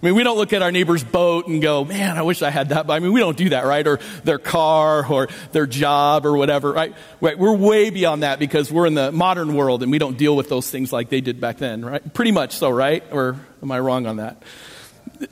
I 0.03 0.07
mean, 0.07 0.15
we 0.15 0.23
don't 0.23 0.39
look 0.39 0.55
at 0.55 0.63
our 0.63 0.73
neighbor's 0.73 1.05
boat 1.05 1.47
and 1.47 1.61
go, 1.61 1.85
man, 1.85 2.17
I 2.17 2.23
wish 2.23 2.41
I 2.41 2.49
had 2.49 2.71
that. 2.71 2.87
But 2.87 2.95
I 2.95 3.01
mean, 3.01 3.13
we 3.13 3.21
don't 3.21 3.37
do 3.37 3.51
that, 3.51 3.67
right? 3.67 3.87
Or 3.87 3.99
their 4.25 4.39
car 4.39 5.05
or 5.07 5.29
their 5.53 5.67
job 5.67 6.25
or 6.25 6.39
whatever, 6.39 6.73
right? 6.73 6.95
right? 7.21 7.39
We're 7.39 7.55
way 7.55 7.91
beyond 7.91 8.23
that 8.23 8.39
because 8.39 8.73
we're 8.73 8.87
in 8.87 8.95
the 8.95 9.13
modern 9.13 9.55
world 9.55 9.83
and 9.83 9.93
we 9.93 9.99
don't 9.99 10.17
deal 10.17 10.35
with 10.35 10.49
those 10.49 10.71
things 10.71 10.91
like 10.91 11.11
they 11.11 11.21
did 11.21 11.39
back 11.39 11.59
then, 11.59 11.85
right? 11.85 12.15
Pretty 12.15 12.33
much 12.33 12.57
so, 12.57 12.71
right? 12.71 13.05
Or 13.13 13.37
am 13.63 13.71
I 13.71 13.79
wrong 13.79 14.07
on 14.07 14.17
that? 14.17 14.43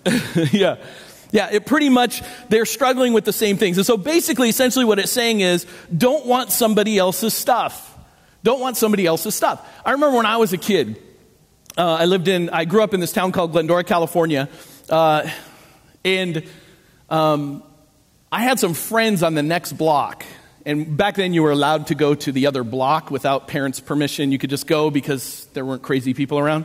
yeah. 0.52 0.76
Yeah, 1.30 1.48
it 1.50 1.64
pretty 1.64 1.88
much, 1.88 2.22
they're 2.50 2.66
struggling 2.66 3.14
with 3.14 3.24
the 3.24 3.32
same 3.32 3.56
things. 3.56 3.78
And 3.78 3.86
so 3.86 3.96
basically, 3.96 4.50
essentially 4.50 4.84
what 4.84 4.98
it's 4.98 5.12
saying 5.12 5.40
is, 5.40 5.66
don't 5.96 6.26
want 6.26 6.52
somebody 6.52 6.98
else's 6.98 7.32
stuff. 7.32 7.96
Don't 8.42 8.60
want 8.60 8.76
somebody 8.76 9.06
else's 9.06 9.34
stuff. 9.34 9.66
I 9.84 9.92
remember 9.92 10.16
when 10.16 10.26
I 10.26 10.36
was 10.36 10.52
a 10.52 10.58
kid, 10.58 11.02
uh, 11.78 11.98
I 12.00 12.06
lived 12.06 12.26
in, 12.26 12.50
I 12.50 12.64
grew 12.64 12.82
up 12.82 12.92
in 12.92 12.98
this 12.98 13.12
town 13.12 13.30
called 13.30 13.52
Glendora, 13.52 13.84
California. 13.84 14.48
Uh, 14.90 15.30
and 16.04 16.42
um, 17.08 17.62
I 18.32 18.42
had 18.42 18.58
some 18.58 18.74
friends 18.74 19.22
on 19.22 19.34
the 19.34 19.44
next 19.44 19.74
block. 19.74 20.24
And 20.66 20.96
back 20.96 21.14
then, 21.14 21.32
you 21.32 21.44
were 21.44 21.52
allowed 21.52 21.86
to 21.86 21.94
go 21.94 22.16
to 22.16 22.32
the 22.32 22.48
other 22.48 22.64
block 22.64 23.12
without 23.12 23.46
parents' 23.46 23.78
permission. 23.78 24.32
You 24.32 24.38
could 24.38 24.50
just 24.50 24.66
go 24.66 24.90
because 24.90 25.46
there 25.54 25.64
weren't 25.64 25.82
crazy 25.82 26.14
people 26.14 26.40
around. 26.40 26.64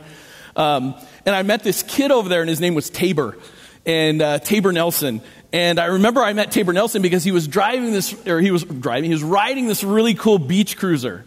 Um, 0.56 0.96
and 1.24 1.34
I 1.34 1.42
met 1.42 1.62
this 1.62 1.84
kid 1.84 2.10
over 2.10 2.28
there, 2.28 2.40
and 2.40 2.50
his 2.50 2.60
name 2.60 2.74
was 2.74 2.90
Tabor, 2.90 3.38
and 3.86 4.20
uh, 4.20 4.40
Tabor 4.40 4.72
Nelson. 4.72 5.22
And 5.52 5.78
I 5.78 5.86
remember 5.86 6.22
I 6.22 6.32
met 6.32 6.50
Tabor 6.50 6.72
Nelson 6.72 7.02
because 7.02 7.22
he 7.22 7.30
was 7.30 7.46
driving 7.46 7.92
this, 7.92 8.26
or 8.26 8.40
he 8.40 8.50
was 8.50 8.64
driving, 8.64 9.04
he 9.04 9.14
was 9.14 9.22
riding 9.22 9.68
this 9.68 9.84
really 9.84 10.14
cool 10.14 10.40
beach 10.40 10.76
cruiser. 10.76 11.24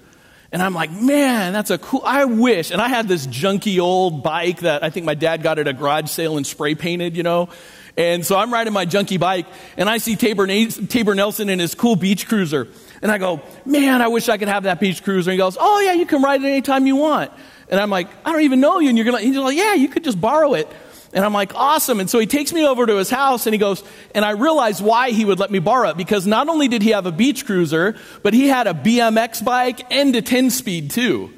And 0.51 0.61
I'm 0.61 0.73
like, 0.73 0.91
man, 0.91 1.51
that's 1.51 1.71
a 1.71 1.77
cool, 1.77 2.01
I 2.05 2.25
wish. 2.25 2.71
And 2.71 2.81
I 2.81 2.87
had 2.87 3.07
this 3.07 3.27
junky 3.27 3.79
old 3.79 4.23
bike 4.23 4.61
that 4.61 4.83
I 4.83 4.89
think 4.89 5.05
my 5.05 5.13
dad 5.13 5.43
got 5.43 5.59
at 5.59 5.67
a 5.67 5.73
garage 5.73 6.09
sale 6.09 6.37
and 6.37 6.47
spray 6.47 6.73
painted, 6.75 7.17
you 7.17 7.23
know. 7.23 7.49
And 7.97 8.25
so 8.25 8.37
I'm 8.37 8.53
riding 8.53 8.73
my 8.73 8.85
junky 8.85 9.19
bike 9.19 9.47
and 9.75 9.89
I 9.89 9.97
see 9.97 10.15
Tabor, 10.15 10.47
Tabor 10.47 11.15
Nelson 11.15 11.49
in 11.49 11.59
his 11.59 11.75
cool 11.75 11.95
beach 11.95 12.27
cruiser. 12.27 12.67
And 13.01 13.11
I 13.11 13.17
go, 13.17 13.41
man, 13.65 14.01
I 14.01 14.07
wish 14.07 14.29
I 14.29 14.37
could 14.37 14.47
have 14.47 14.63
that 14.63 14.79
beach 14.79 15.03
cruiser. 15.03 15.31
And 15.31 15.33
he 15.33 15.37
goes, 15.37 15.57
oh 15.59 15.81
yeah, 15.81 15.93
you 15.93 16.05
can 16.05 16.21
ride 16.21 16.41
it 16.41 16.47
anytime 16.47 16.87
you 16.87 16.95
want. 16.95 17.31
And 17.69 17.79
I'm 17.79 17.89
like, 17.89 18.07
I 18.23 18.31
don't 18.31 18.41
even 18.41 18.61
know 18.61 18.79
you. 18.79 18.89
And 18.89 18.97
you're 18.97 19.05
going 19.05 19.17
to, 19.17 19.23
he's 19.23 19.35
like, 19.35 19.57
yeah, 19.57 19.73
you 19.73 19.89
could 19.89 20.03
just 20.03 20.21
borrow 20.21 20.53
it. 20.53 20.69
And 21.17 21.25
I'm 21.25 21.33
like, 21.33 21.55
awesome. 21.55 21.99
And 21.99 22.07
so 22.07 22.19
he 22.19 22.27
takes 22.27 22.53
me 22.53 22.63
over 22.63 22.85
to 22.85 22.95
his 22.95 23.09
house 23.09 23.47
and 23.47 23.53
he 23.55 23.57
goes, 23.57 23.83
and 24.13 24.23
I 24.23 24.33
realized 24.33 24.83
why 24.83 25.09
he 25.09 25.25
would 25.25 25.39
let 25.39 25.49
me 25.49 25.57
borrow 25.57 25.89
it 25.89 25.97
because 25.97 26.27
not 26.27 26.47
only 26.47 26.67
did 26.67 26.83
he 26.83 26.91
have 26.91 27.07
a 27.07 27.11
beach 27.11 27.43
cruiser, 27.43 27.95
but 28.21 28.35
he 28.35 28.47
had 28.47 28.67
a 28.67 28.73
BMX 28.75 29.43
bike 29.43 29.91
and 29.91 30.15
a 30.15 30.21
10 30.21 30.51
speed 30.51 30.91
too. 30.91 31.33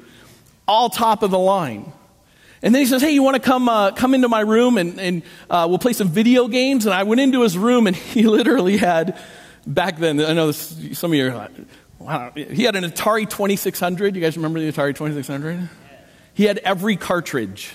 All 0.68 0.90
top 0.90 1.22
of 1.22 1.30
the 1.30 1.38
line. 1.38 1.94
And 2.60 2.74
then 2.74 2.82
he 2.82 2.86
says, 2.86 3.00
hey, 3.00 3.12
you 3.12 3.22
want 3.22 3.36
to 3.36 3.40
come, 3.40 3.70
uh, 3.70 3.92
come 3.92 4.12
into 4.12 4.28
my 4.28 4.40
room 4.40 4.76
and, 4.76 5.00
and 5.00 5.22
uh, 5.48 5.64
we'll 5.66 5.78
play 5.78 5.94
some 5.94 6.08
video 6.08 6.46
games? 6.46 6.84
And 6.84 6.92
I 6.92 7.04
went 7.04 7.22
into 7.22 7.40
his 7.40 7.56
room 7.56 7.86
and 7.86 7.96
he 8.14 8.24
literally 8.24 8.76
had, 8.76 9.18
back 9.66 9.96
then, 9.96 10.20
I 10.20 10.34
know 10.34 10.48
this, 10.48 10.98
some 10.98 11.12
of 11.12 11.16
you 11.16 11.28
are 11.28 11.34
like, 11.34 11.52
wow, 11.98 12.32
he 12.34 12.64
had 12.64 12.76
an 12.76 12.84
Atari 12.84 13.26
2600. 13.26 14.14
You 14.14 14.20
guys 14.20 14.36
remember 14.36 14.60
the 14.60 14.70
Atari 14.70 14.94
2600? 14.94 15.70
He 16.34 16.44
had 16.44 16.58
every 16.58 16.96
cartridge 16.96 17.72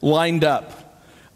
lined 0.00 0.44
up. 0.44 0.86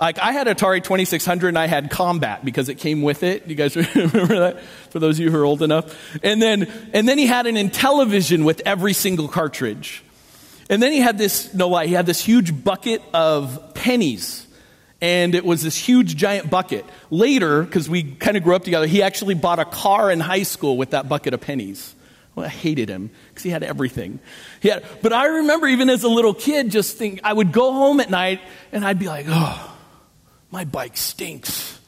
Like 0.01 0.19
I 0.19 0.33
had 0.33 0.47
Atari 0.47 0.83
2600 0.83 1.49
and 1.49 1.59
I 1.59 1.67
had 1.67 1.91
Combat 1.91 2.43
because 2.45 2.71
it 2.71 2.77
came 2.77 3.03
with 3.03 3.23
it. 3.23 3.47
You 3.47 3.55
guys 3.55 3.77
remember 3.97 4.39
that? 4.41 4.63
For 4.91 4.99
those 4.99 5.19
of 5.19 5.25
you 5.25 5.31
who 5.31 5.39
are 5.39 5.45
old 5.45 5.63
enough. 5.63 5.95
And 6.23 6.41
then, 6.41 6.71
and 6.95 7.07
then 7.07 7.19
he 7.19 7.27
had 7.27 7.47
an 7.47 7.57
Intellivision 7.57 8.45
with 8.45 8.63
every 8.65 8.95
single 8.95 9.29
cartridge. 9.29 10.03
And 10.71 10.83
then 10.83 10.93
he 10.93 11.01
had 11.01 11.19
this, 11.19 11.53
no 11.53 11.69
lie, 11.69 11.87
he 11.87 11.95
had 11.95 12.07
this 12.07 12.25
huge 12.25 12.65
bucket 12.65 13.03
of 13.13 13.75
pennies. 13.75 14.47
And 15.03 15.35
it 15.35 15.45
was 15.45 15.63
this 15.63 15.77
huge 15.77 16.17
giant 16.17 16.49
bucket. 16.51 16.85
Later, 17.11 17.63
because 17.63 17.89
we 17.89 18.05
kind 18.05 18.37
of 18.37 18.43
grew 18.43 18.55
up 18.55 18.65
together, 18.65 18.87
he 18.87 19.03
actually 19.03 19.35
bought 19.35 19.59
a 19.59 19.65
car 19.65 20.11
in 20.11 20.21
high 20.21 20.45
school 20.45 20.77
with 20.77 20.91
that 20.91 21.09
bucket 21.09 21.35
of 21.35 21.41
pennies. 21.41 21.95
Well, 22.41 22.49
I 22.49 22.53
hated 22.53 22.89
him 22.89 23.11
because 23.29 23.43
he 23.43 23.51
had 23.51 23.63
everything. 23.63 24.19
He 24.61 24.71
had, 24.71 24.83
but 25.03 25.13
I 25.13 25.27
remember 25.27 25.67
even 25.67 25.91
as 25.91 26.05
a 26.05 26.09
little 26.09 26.33
kid, 26.33 26.71
just 26.71 26.97
think 26.97 27.21
I 27.23 27.35
would 27.35 27.53
go 27.53 27.71
home 27.71 28.01
at 28.01 28.09
night 28.09 28.41
and 28.73 28.83
I'd 28.83 28.99
be 28.99 29.09
like, 29.09 29.27
oh, 29.29 29.77
my 30.51 30.65
bike 30.65 30.97
stinks. 30.97 31.79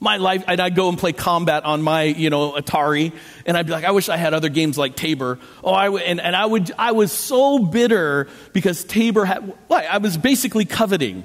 My 0.00 0.16
life, 0.16 0.42
and 0.48 0.60
I'd 0.60 0.74
go 0.74 0.88
and 0.88 0.98
play 0.98 1.12
combat 1.12 1.64
on 1.64 1.82
my, 1.82 2.04
you 2.04 2.28
know, 2.28 2.52
Atari, 2.52 3.12
and 3.46 3.56
I'd 3.56 3.66
be 3.66 3.72
like, 3.72 3.84
I 3.84 3.92
wish 3.92 4.08
I 4.08 4.16
had 4.16 4.34
other 4.34 4.48
games 4.48 4.76
like 4.76 4.96
Tabor. 4.96 5.38
Oh, 5.62 5.72
I 5.72 5.90
and, 5.90 6.20
and 6.20 6.34
I 6.34 6.44
would, 6.44 6.72
I 6.76 6.90
was 6.92 7.12
so 7.12 7.58
bitter 7.58 8.26
because 8.52 8.82
Tabor 8.82 9.26
had. 9.26 9.40
What? 9.68 9.84
I 9.84 9.98
was 9.98 10.16
basically 10.16 10.64
coveting. 10.64 11.24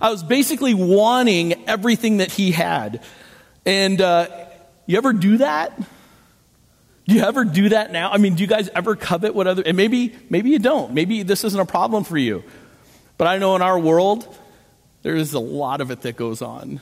I 0.00 0.10
was 0.10 0.22
basically 0.22 0.74
wanting 0.74 1.66
everything 1.66 2.18
that 2.18 2.30
he 2.30 2.52
had. 2.52 3.02
And 3.64 4.00
uh, 4.00 4.28
you 4.86 4.98
ever 4.98 5.14
do 5.14 5.38
that? 5.38 5.72
Do 7.10 7.16
you 7.16 7.22
ever 7.22 7.44
do 7.44 7.70
that 7.70 7.90
now? 7.90 8.12
I 8.12 8.18
mean, 8.18 8.36
do 8.36 8.44
you 8.44 8.46
guys 8.46 8.68
ever 8.68 8.94
covet 8.94 9.34
what 9.34 9.48
other, 9.48 9.64
and 9.66 9.76
maybe, 9.76 10.14
maybe 10.28 10.50
you 10.50 10.60
don't. 10.60 10.94
Maybe 10.94 11.24
this 11.24 11.42
isn't 11.42 11.58
a 11.58 11.66
problem 11.66 12.04
for 12.04 12.16
you. 12.16 12.44
But 13.18 13.26
I 13.26 13.38
know 13.38 13.56
in 13.56 13.62
our 13.62 13.76
world, 13.76 14.32
there 15.02 15.16
is 15.16 15.34
a 15.34 15.40
lot 15.40 15.80
of 15.80 15.90
it 15.90 16.02
that 16.02 16.14
goes 16.14 16.40
on. 16.40 16.78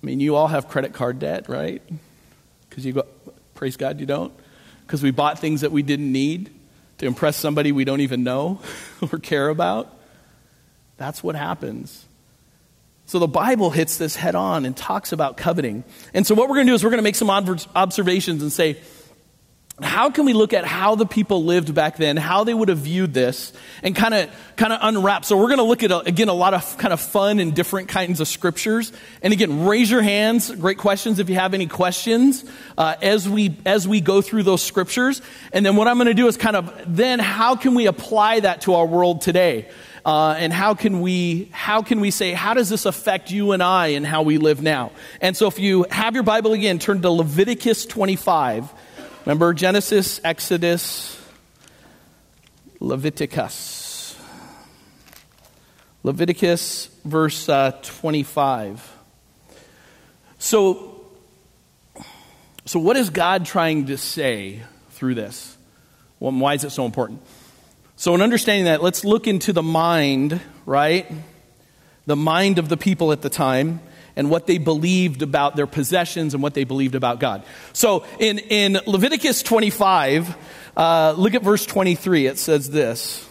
I 0.00 0.06
mean, 0.06 0.20
you 0.20 0.36
all 0.36 0.46
have 0.46 0.68
credit 0.68 0.92
card 0.92 1.18
debt, 1.18 1.48
right? 1.48 1.82
Because 2.70 2.86
you 2.86 2.92
go, 2.92 3.06
praise 3.54 3.76
God, 3.76 3.98
you 3.98 4.06
don't. 4.06 4.32
Because 4.86 5.02
we 5.02 5.10
bought 5.10 5.40
things 5.40 5.62
that 5.62 5.72
we 5.72 5.82
didn't 5.82 6.12
need 6.12 6.52
to 6.98 7.06
impress 7.06 7.36
somebody 7.36 7.72
we 7.72 7.84
don't 7.84 8.02
even 8.02 8.22
know 8.22 8.60
or 9.12 9.18
care 9.18 9.48
about. 9.48 9.92
That's 10.96 11.24
what 11.24 11.34
happens. 11.34 12.05
So 13.06 13.20
the 13.20 13.28
Bible 13.28 13.70
hits 13.70 13.98
this 13.98 14.16
head 14.16 14.34
on 14.34 14.66
and 14.66 14.76
talks 14.76 15.12
about 15.12 15.36
coveting. 15.36 15.84
And 16.12 16.26
so 16.26 16.34
what 16.34 16.48
we're 16.48 16.56
going 16.56 16.66
to 16.66 16.72
do 16.72 16.74
is 16.74 16.82
we're 16.82 16.90
going 16.90 16.98
to 16.98 17.04
make 17.04 17.14
some 17.14 17.30
observations 17.30 18.42
and 18.42 18.52
say, 18.52 18.78
how 19.82 20.08
can 20.08 20.24
we 20.24 20.32
look 20.32 20.54
at 20.54 20.64
how 20.64 20.94
the 20.94 21.04
people 21.04 21.44
lived 21.44 21.74
back 21.74 21.98
then, 21.98 22.16
how 22.16 22.44
they 22.44 22.54
would 22.54 22.70
have 22.70 22.78
viewed 22.78 23.12
this, 23.12 23.52
and 23.82 23.94
kind 23.94 24.14
of 24.14 24.30
kind 24.56 24.72
of 24.72 24.78
unwrap? 24.82 25.26
So 25.26 25.36
we're 25.36 25.48
going 25.48 25.58
to 25.58 25.64
look 25.64 25.82
at 25.82 26.08
again 26.08 26.28
a 26.28 26.34
lot 26.34 26.54
of 26.54 26.78
kind 26.78 26.94
of 26.94 27.00
fun 27.00 27.40
and 27.40 27.54
different 27.54 27.88
kinds 27.88 28.20
of 28.20 28.26
scriptures. 28.26 28.90
And 29.20 29.34
again, 29.34 29.66
raise 29.66 29.90
your 29.90 30.00
hands. 30.00 30.50
Great 30.50 30.78
questions 30.78 31.18
if 31.18 31.28
you 31.28 31.34
have 31.34 31.52
any 31.52 31.66
questions 31.66 32.42
uh, 32.78 32.96
as 33.02 33.28
we 33.28 33.54
as 33.66 33.86
we 33.86 34.00
go 34.00 34.22
through 34.22 34.44
those 34.44 34.62
scriptures. 34.62 35.20
And 35.52 35.64
then 35.64 35.76
what 35.76 35.88
I'm 35.88 35.96
going 35.96 36.06
to 36.06 36.14
do 36.14 36.26
is 36.26 36.38
kind 36.38 36.56
of 36.56 36.72
then 36.86 37.18
how 37.18 37.54
can 37.54 37.74
we 37.74 37.84
apply 37.84 38.40
that 38.40 38.62
to 38.62 38.74
our 38.74 38.86
world 38.86 39.20
today? 39.20 39.68
Uh, 40.06 40.36
and 40.38 40.52
how 40.52 40.72
can 40.72 41.00
we 41.00 41.48
how 41.50 41.82
can 41.82 41.98
we 41.98 42.12
say 42.12 42.30
how 42.30 42.54
does 42.54 42.68
this 42.68 42.86
affect 42.86 43.32
you 43.32 43.50
and 43.50 43.60
I 43.60 43.88
and 43.88 44.06
how 44.06 44.22
we 44.22 44.38
live 44.38 44.62
now? 44.62 44.92
And 45.20 45.36
so 45.36 45.48
if 45.48 45.58
you 45.58 45.84
have 45.90 46.14
your 46.14 46.22
Bible 46.22 46.52
again, 46.52 46.78
turn 46.78 47.02
to 47.02 47.10
Leviticus 47.10 47.86
25. 47.86 48.72
Remember 49.24 49.52
Genesis, 49.52 50.20
Exodus, 50.22 51.20
Leviticus. 52.78 54.16
Leviticus, 56.04 56.88
verse 57.04 57.48
uh, 57.48 57.72
25. 57.82 58.96
So, 60.38 61.04
so, 62.64 62.78
what 62.78 62.96
is 62.96 63.10
God 63.10 63.44
trying 63.44 63.86
to 63.86 63.98
say 63.98 64.62
through 64.90 65.16
this? 65.16 65.56
Well, 66.20 66.30
why 66.30 66.54
is 66.54 66.62
it 66.62 66.70
so 66.70 66.86
important? 66.86 67.22
So, 67.96 68.14
in 68.14 68.20
understanding 68.20 68.66
that, 68.66 68.82
let's 68.82 69.04
look 69.04 69.26
into 69.26 69.52
the 69.52 69.62
mind, 69.62 70.40
right? 70.66 71.10
The 72.04 72.16
mind 72.16 72.58
of 72.58 72.68
the 72.68 72.76
people 72.76 73.10
at 73.10 73.22
the 73.22 73.30
time 73.30 73.80
and 74.16 74.30
what 74.30 74.46
they 74.46 74.58
believed 74.58 75.22
about 75.22 75.56
their 75.56 75.66
possessions 75.66 76.34
and 76.34 76.42
what 76.42 76.54
they 76.54 76.64
believed 76.64 76.94
about 76.94 77.20
God. 77.20 77.42
So, 77.72 78.04
in, 78.18 78.38
in 78.38 78.78
Leviticus 78.86 79.42
25, 79.42 80.36
uh, 80.76 81.14
look 81.16 81.34
at 81.34 81.42
verse 81.42 81.64
23. 81.64 82.26
It 82.26 82.38
says 82.38 82.70
this. 82.70 83.26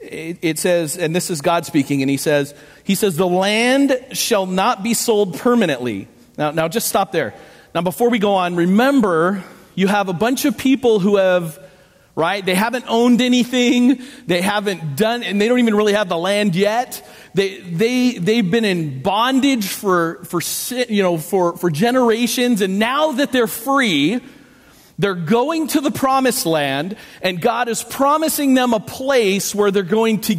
It, 0.00 0.38
it 0.42 0.58
says, 0.58 0.96
and 0.96 1.14
this 1.14 1.30
is 1.30 1.42
God 1.42 1.66
speaking, 1.66 2.02
and 2.02 2.10
he 2.10 2.16
says, 2.16 2.54
he 2.84 2.94
says, 2.94 3.16
the 3.16 3.26
land 3.26 3.96
shall 4.12 4.46
not 4.46 4.82
be 4.82 4.94
sold 4.94 5.38
permanently. 5.38 6.08
Now, 6.38 6.50
now 6.50 6.68
just 6.68 6.88
stop 6.88 7.12
there. 7.12 7.34
Now, 7.74 7.82
before 7.82 8.10
we 8.10 8.18
go 8.18 8.34
on, 8.34 8.56
remember 8.56 9.44
you 9.74 9.86
have 9.86 10.08
a 10.08 10.12
bunch 10.12 10.44
of 10.44 10.58
people 10.58 10.98
who 10.98 11.16
have, 11.16 11.58
right? 12.14 12.44
They 12.44 12.54
haven't 12.54 12.84
owned 12.88 13.20
anything. 13.20 14.02
They 14.26 14.40
haven't 14.40 14.96
done, 14.96 15.22
and 15.22 15.40
they 15.40 15.48
don't 15.48 15.58
even 15.58 15.74
really 15.74 15.94
have 15.94 16.08
the 16.08 16.18
land 16.18 16.54
yet. 16.54 17.06
They, 17.34 17.60
they, 17.60 18.12
they've 18.12 18.50
been 18.50 18.64
in 18.64 19.02
bondage 19.02 19.68
for, 19.68 20.24
for, 20.24 20.40
you 20.88 21.02
know, 21.02 21.18
for, 21.18 21.56
for 21.56 21.70
generations. 21.70 22.60
And 22.60 22.78
now 22.78 23.12
that 23.12 23.32
they're 23.32 23.46
free, 23.46 24.20
they're 24.98 25.14
going 25.14 25.68
to 25.68 25.80
the 25.80 25.90
promised 25.90 26.44
land, 26.44 26.96
and 27.22 27.40
God 27.40 27.68
is 27.68 27.82
promising 27.82 28.54
them 28.54 28.74
a 28.74 28.80
place 28.80 29.54
where 29.54 29.70
they're 29.70 29.82
going 29.82 30.20
to 30.22 30.36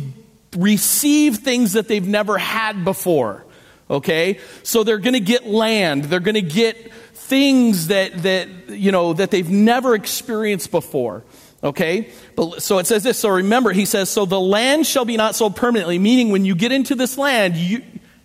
receive 0.56 1.38
things 1.38 1.74
that 1.74 1.88
they've 1.88 2.08
never 2.08 2.38
had 2.38 2.84
before. 2.84 3.46
Okay? 3.90 4.40
So 4.63 4.84
they're 4.84 5.00
going 5.00 5.13
to 5.13 5.20
get 5.20 5.48
land. 5.48 6.06
They're 6.06 6.20
going 6.20 6.36
to 6.36 6.42
get 6.42 6.94
things 7.13 7.88
that, 7.88 8.24
that, 8.24 8.50
you 8.70 8.92
know, 8.92 9.13
that 9.13 9.32
they've 9.32 9.50
never 9.50 9.96
experienced 9.96 10.70
before. 10.70 11.24
Okay? 11.63 12.10
But, 12.36 12.63
so 12.63 12.80
it 12.80 12.88
says 12.88 13.03
this. 13.03 13.20
So 13.20 13.30
remember, 13.30 13.72
he 13.72 13.86
says, 13.86 14.10
so 14.10 14.25
the 14.25 14.39
land 14.39 14.88
shall 14.88 15.06
be 15.06 15.18
not 15.18 15.36
sold 15.36 15.56
permanently, 15.56 16.00
meaning 16.00 16.32
when 16.32 16.46
you 16.46 16.56
get 16.56 16.72
into 16.72 16.96
this 16.96 17.18
land, 17.18 17.56
you, 17.56 17.84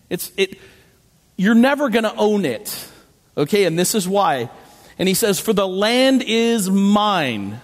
it's, 0.08 0.32
it, 0.36 0.58
you're 1.36 1.54
never 1.54 1.88
going 1.88 2.04
to 2.04 2.14
own 2.14 2.44
it. 2.44 2.88
Okay? 3.36 3.64
And 3.64 3.78
this 3.78 3.94
is 3.94 4.08
why. 4.08 4.50
And 4.98 5.06
he 5.06 5.14
says, 5.14 5.38
for 5.38 5.52
the 5.52 5.68
land 5.68 6.22
is 6.26 6.70
mine. 6.70 7.60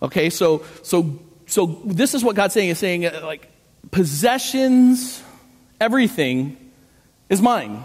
Okay? 0.00 0.30
So, 0.30 0.64
so, 0.82 1.18
so 1.46 1.80
this 1.84 2.14
is 2.14 2.24
what 2.24 2.36
God's 2.36 2.54
saying. 2.54 2.68
He's 2.68 2.78
saying, 2.78 3.04
uh, 3.04 3.20
like, 3.22 3.50
possessions, 3.90 5.22
everything 5.80 6.56
is 7.28 7.42
mine. 7.42 7.84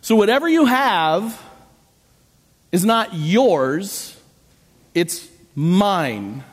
So 0.00 0.16
whatever 0.16 0.48
you 0.48 0.64
have 0.64 1.38
is 2.72 2.84
not 2.84 3.12
yours, 3.12 4.16
it's 4.94 5.26
mine. 5.58 6.44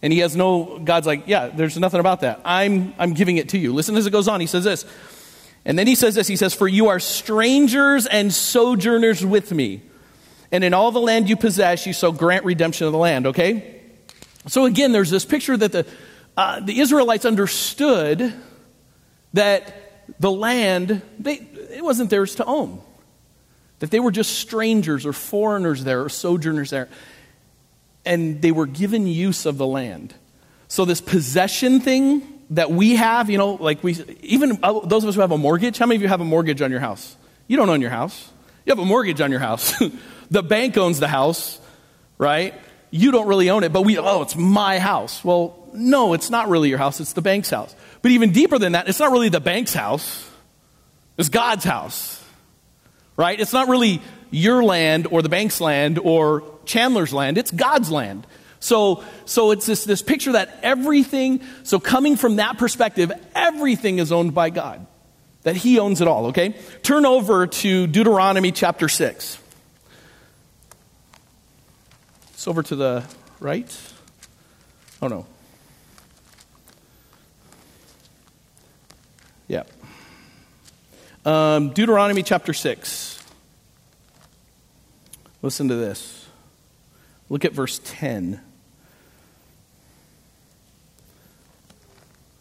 And 0.00 0.12
he 0.12 0.20
has 0.20 0.34
no, 0.34 0.78
God's 0.78 1.06
like, 1.06 1.24
yeah, 1.26 1.48
there's 1.48 1.76
nothing 1.76 2.00
about 2.00 2.22
that. 2.22 2.40
I'm, 2.42 2.94
I'm 2.98 3.12
giving 3.12 3.36
it 3.36 3.50
to 3.50 3.58
you. 3.58 3.74
Listen 3.74 3.96
as 3.96 4.06
it 4.06 4.10
goes 4.10 4.28
on. 4.28 4.40
He 4.40 4.46
says 4.46 4.64
this. 4.64 4.86
And 5.66 5.78
then 5.78 5.86
he 5.86 5.94
says 5.94 6.14
this. 6.14 6.26
He 6.26 6.36
says, 6.36 6.54
For 6.54 6.66
you 6.66 6.88
are 6.88 7.00
strangers 7.00 8.06
and 8.06 8.32
sojourners 8.32 9.26
with 9.26 9.52
me. 9.52 9.82
And 10.50 10.64
in 10.64 10.72
all 10.72 10.90
the 10.90 11.00
land 11.00 11.28
you 11.28 11.36
possess, 11.36 11.86
you 11.86 11.92
shall 11.92 12.12
grant 12.12 12.46
redemption 12.46 12.86
of 12.86 12.94
the 12.94 12.98
land. 12.98 13.26
Okay? 13.26 13.82
So 14.46 14.64
again, 14.64 14.92
there's 14.92 15.10
this 15.10 15.26
picture 15.26 15.58
that 15.58 15.72
the, 15.72 15.86
uh, 16.34 16.60
the 16.60 16.80
Israelites 16.80 17.26
understood 17.26 18.32
that 19.34 20.14
the 20.18 20.30
land, 20.30 21.02
they, 21.18 21.34
it 21.34 21.84
wasn't 21.84 22.08
theirs 22.08 22.36
to 22.36 22.46
own. 22.46 22.80
That 23.80 23.90
they 23.90 24.00
were 24.00 24.12
just 24.12 24.38
strangers 24.38 25.04
or 25.04 25.12
foreigners 25.12 25.84
there 25.84 26.04
or 26.04 26.08
sojourners 26.08 26.70
there. 26.70 26.88
And 28.08 28.42
they 28.42 28.50
were 28.50 28.66
given 28.66 29.06
use 29.06 29.46
of 29.46 29.58
the 29.58 29.66
land. 29.66 30.14
So, 30.66 30.84
this 30.84 31.00
possession 31.00 31.80
thing 31.80 32.22
that 32.50 32.70
we 32.70 32.96
have, 32.96 33.30
you 33.30 33.38
know, 33.38 33.54
like 33.54 33.84
we, 33.84 33.92
even 34.22 34.58
uh, 34.62 34.80
those 34.80 35.04
of 35.04 35.10
us 35.10 35.14
who 35.14 35.20
have 35.20 35.32
a 35.32 35.38
mortgage, 35.38 35.78
how 35.78 35.86
many 35.86 35.96
of 35.96 36.02
you 36.02 36.08
have 36.08 36.20
a 36.20 36.24
mortgage 36.24 36.62
on 36.62 36.70
your 36.70 36.80
house? 36.80 37.16
You 37.46 37.56
don't 37.56 37.68
own 37.68 37.80
your 37.80 37.90
house. 37.90 38.30
You 38.64 38.72
have 38.72 38.78
a 38.78 38.84
mortgage 38.84 39.20
on 39.20 39.30
your 39.30 39.40
house. 39.40 39.74
the 40.30 40.42
bank 40.42 40.76
owns 40.76 41.00
the 41.00 41.08
house, 41.08 41.60
right? 42.16 42.54
You 42.90 43.10
don't 43.10 43.28
really 43.28 43.50
own 43.50 43.64
it, 43.64 43.72
but 43.72 43.82
we, 43.82 43.98
oh, 43.98 44.22
it's 44.22 44.36
my 44.36 44.78
house. 44.78 45.22
Well, 45.24 45.68
no, 45.72 46.14
it's 46.14 46.30
not 46.30 46.48
really 46.48 46.68
your 46.68 46.78
house, 46.78 47.00
it's 47.00 47.12
the 47.12 47.22
bank's 47.22 47.50
house. 47.50 47.74
But 48.02 48.12
even 48.12 48.32
deeper 48.32 48.58
than 48.58 48.72
that, 48.72 48.88
it's 48.88 48.98
not 48.98 49.12
really 49.12 49.28
the 49.28 49.40
bank's 49.40 49.74
house. 49.74 50.28
It's 51.16 51.28
God's 51.28 51.64
house, 51.64 52.22
right? 53.16 53.38
It's 53.38 53.52
not 53.52 53.68
really 53.68 54.00
your 54.30 54.62
land 54.62 55.06
or 55.10 55.22
the 55.22 55.28
bank's 55.28 55.60
land 55.60 55.98
or 55.98 56.42
Chandler's 56.68 57.12
land. 57.12 57.38
It's 57.38 57.50
God's 57.50 57.90
land. 57.90 58.26
So, 58.60 59.04
so 59.24 59.50
it's 59.50 59.66
this, 59.66 59.84
this 59.84 60.02
picture 60.02 60.32
that 60.32 60.60
everything, 60.62 61.42
so 61.62 61.80
coming 61.80 62.16
from 62.16 62.36
that 62.36 62.58
perspective, 62.58 63.10
everything 63.34 63.98
is 63.98 64.12
owned 64.12 64.34
by 64.34 64.50
God. 64.50 64.86
That 65.42 65.56
He 65.56 65.78
owns 65.78 66.00
it 66.00 66.08
all, 66.08 66.26
okay? 66.26 66.54
Turn 66.82 67.06
over 67.06 67.46
to 67.46 67.86
Deuteronomy 67.86 68.52
chapter 68.52 68.88
6. 68.88 69.38
It's 72.32 72.48
over 72.48 72.62
to 72.64 72.76
the 72.76 73.04
right. 73.40 73.80
Oh, 75.00 75.08
no. 75.08 75.26
Yeah. 79.46 79.62
Um, 81.24 81.70
Deuteronomy 81.70 82.22
chapter 82.22 82.52
6. 82.52 83.22
Listen 85.40 85.68
to 85.68 85.76
this. 85.76 86.17
Look 87.28 87.44
at 87.44 87.52
verse 87.52 87.80
10. 87.84 88.40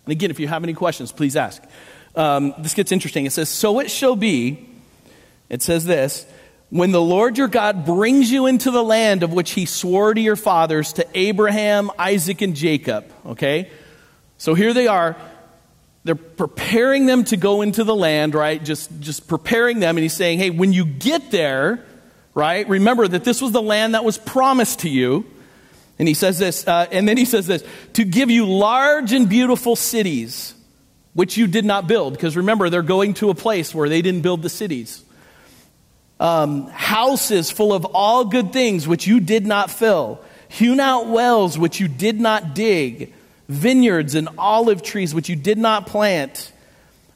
And 0.05 0.11
again, 0.11 0.31
if 0.31 0.39
you 0.39 0.47
have 0.47 0.63
any 0.63 0.73
questions, 0.73 1.11
please 1.11 1.35
ask. 1.35 1.61
Um, 2.15 2.53
this 2.59 2.73
gets 2.73 2.91
interesting. 2.91 3.25
It 3.25 3.31
says, 3.31 3.49
So 3.49 3.79
it 3.79 3.91
shall 3.91 4.15
be, 4.15 4.67
it 5.49 5.61
says 5.61 5.85
this, 5.85 6.25
when 6.69 6.91
the 6.91 7.01
Lord 7.01 7.37
your 7.37 7.47
God 7.47 7.85
brings 7.85 8.31
you 8.31 8.45
into 8.45 8.71
the 8.71 8.83
land 8.83 9.23
of 9.23 9.33
which 9.33 9.51
he 9.51 9.65
swore 9.65 10.13
to 10.13 10.19
your 10.19 10.35
fathers, 10.35 10.93
to 10.93 11.05
Abraham, 11.13 11.91
Isaac, 11.97 12.41
and 12.41 12.55
Jacob. 12.55 13.05
Okay? 13.25 13.69
So 14.37 14.53
here 14.53 14.73
they 14.73 14.87
are 14.87 15.15
they're 16.07 16.15
preparing 16.15 17.05
them 17.05 17.25
to 17.25 17.35
go 17.35 17.61
into 17.61 17.83
the 17.83 17.93
land, 17.93 18.33
right? 18.33 18.63
Just, 18.63 18.89
just 19.01 19.27
preparing 19.27 19.81
them. 19.81 19.97
And 19.97 20.03
he's 20.03 20.13
saying, 20.13 20.39
hey, 20.39 20.49
when 20.49 20.71
you 20.71 20.85
get 20.85 21.31
there, 21.31 21.83
right, 22.37 22.67
remember 22.69 23.07
that 23.07 23.23
this 23.23 23.41
was 23.41 23.51
the 23.51 23.61
land 23.61 23.95
that 23.95 24.05
was 24.05 24.17
promised 24.17 24.79
to 24.79 24.89
you. 24.89 25.25
And 25.99 26.07
he 26.07 26.13
says 26.13 26.37
this, 26.37 26.67
uh, 26.67 26.85
and 26.91 27.09
then 27.09 27.17
he 27.17 27.25
says 27.25 27.47
this, 27.47 27.63
to 27.93 28.05
give 28.05 28.29
you 28.29 28.45
large 28.45 29.11
and 29.11 29.27
beautiful 29.27 29.75
cities, 29.75 30.53
which 31.13 31.35
you 31.35 31.47
did 31.47 31.65
not 31.65 31.87
build. 31.87 32.13
Because 32.13 32.37
remember, 32.37 32.69
they're 32.69 32.83
going 32.83 33.15
to 33.15 33.31
a 33.31 33.35
place 33.35 33.73
where 33.73 33.89
they 33.89 34.03
didn't 34.03 34.21
build 34.21 34.43
the 34.43 34.49
cities. 34.49 35.03
Um, 36.19 36.67
houses 36.67 37.49
full 37.49 37.73
of 37.73 37.85
all 37.85 38.25
good 38.25 38.53
things, 38.53 38.87
which 38.87 39.07
you 39.07 39.19
did 39.19 39.45
not 39.45 39.71
fill. 39.71 40.21
Hewn 40.49 40.79
out 40.79 41.07
wells, 41.07 41.57
which 41.57 41.79
you 41.79 41.87
did 41.87 42.19
not 42.19 42.53
dig 42.53 43.13
vineyards 43.49 44.15
and 44.15 44.27
olive 44.37 44.81
trees 44.81 45.15
which 45.15 45.29
you 45.29 45.35
did 45.35 45.57
not 45.57 45.87
plant, 45.87 46.51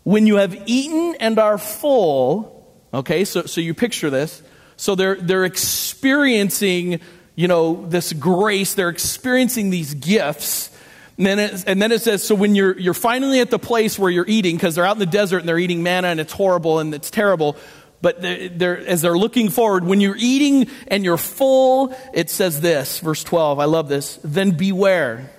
when 0.04 0.26
you 0.26 0.38
have 0.38 0.64
eaten 0.66 1.16
and 1.20 1.38
are 1.38 1.58
full, 1.58 2.68
okay, 2.94 3.26
so, 3.26 3.44
so 3.44 3.62
you 3.62 3.74
picture 3.74 4.10
this. 4.10 4.42
So 4.82 4.96
they're, 4.96 5.14
they're 5.14 5.46
experiencing, 5.46 7.02
you 7.36 7.48
know, 7.48 7.86
this 7.86 8.14
grace, 8.14 8.74
they're 8.74 8.90
experiencing 8.90 9.70
these 9.70 9.94
gifts. 9.94 10.72
And 11.20 11.28
then, 11.28 11.38
it, 11.38 11.64
and 11.68 11.80
then 11.80 11.92
it 11.92 12.02
says, 12.02 12.24
so 12.24 12.34
when 12.34 12.56
you're, 12.56 12.76
you're 12.80 12.96
finally 12.96 13.42
at 13.42 13.52
the 13.52 13.60
place 13.60 14.00
where 14.00 14.10
you're 14.10 14.26
eating, 14.28 14.56
because 14.56 14.74
they're 14.74 14.86
out 14.88 14.96
in 14.96 15.00
the 15.00 15.06
desert 15.06 15.38
and 15.38 15.48
they're 15.48 15.60
eating 15.60 15.84
manna 15.84 16.08
and 16.08 16.20
it's 16.20 16.34
horrible 16.34 16.80
and 16.80 16.96
it's 16.96 17.12
terrible, 17.12 17.58
but 18.02 18.24
they're, 18.24 18.50
they're, 18.50 18.80
as 18.80 19.04
they're 19.04 19.16
looking 19.16 19.50
forward, 19.50 19.86
when 19.86 20.02
you're 20.02 20.18
eating 20.18 20.68
and 20.88 21.06
you're 21.06 21.16
full, 21.18 21.96
it 22.12 22.32
says 22.32 22.60
this, 22.60 23.02
verse 23.02 23.24
12, 23.24 23.60
I 23.60 23.66
love 23.66 23.88
this, 23.88 24.18
then 24.24 24.50
beware 24.50 25.30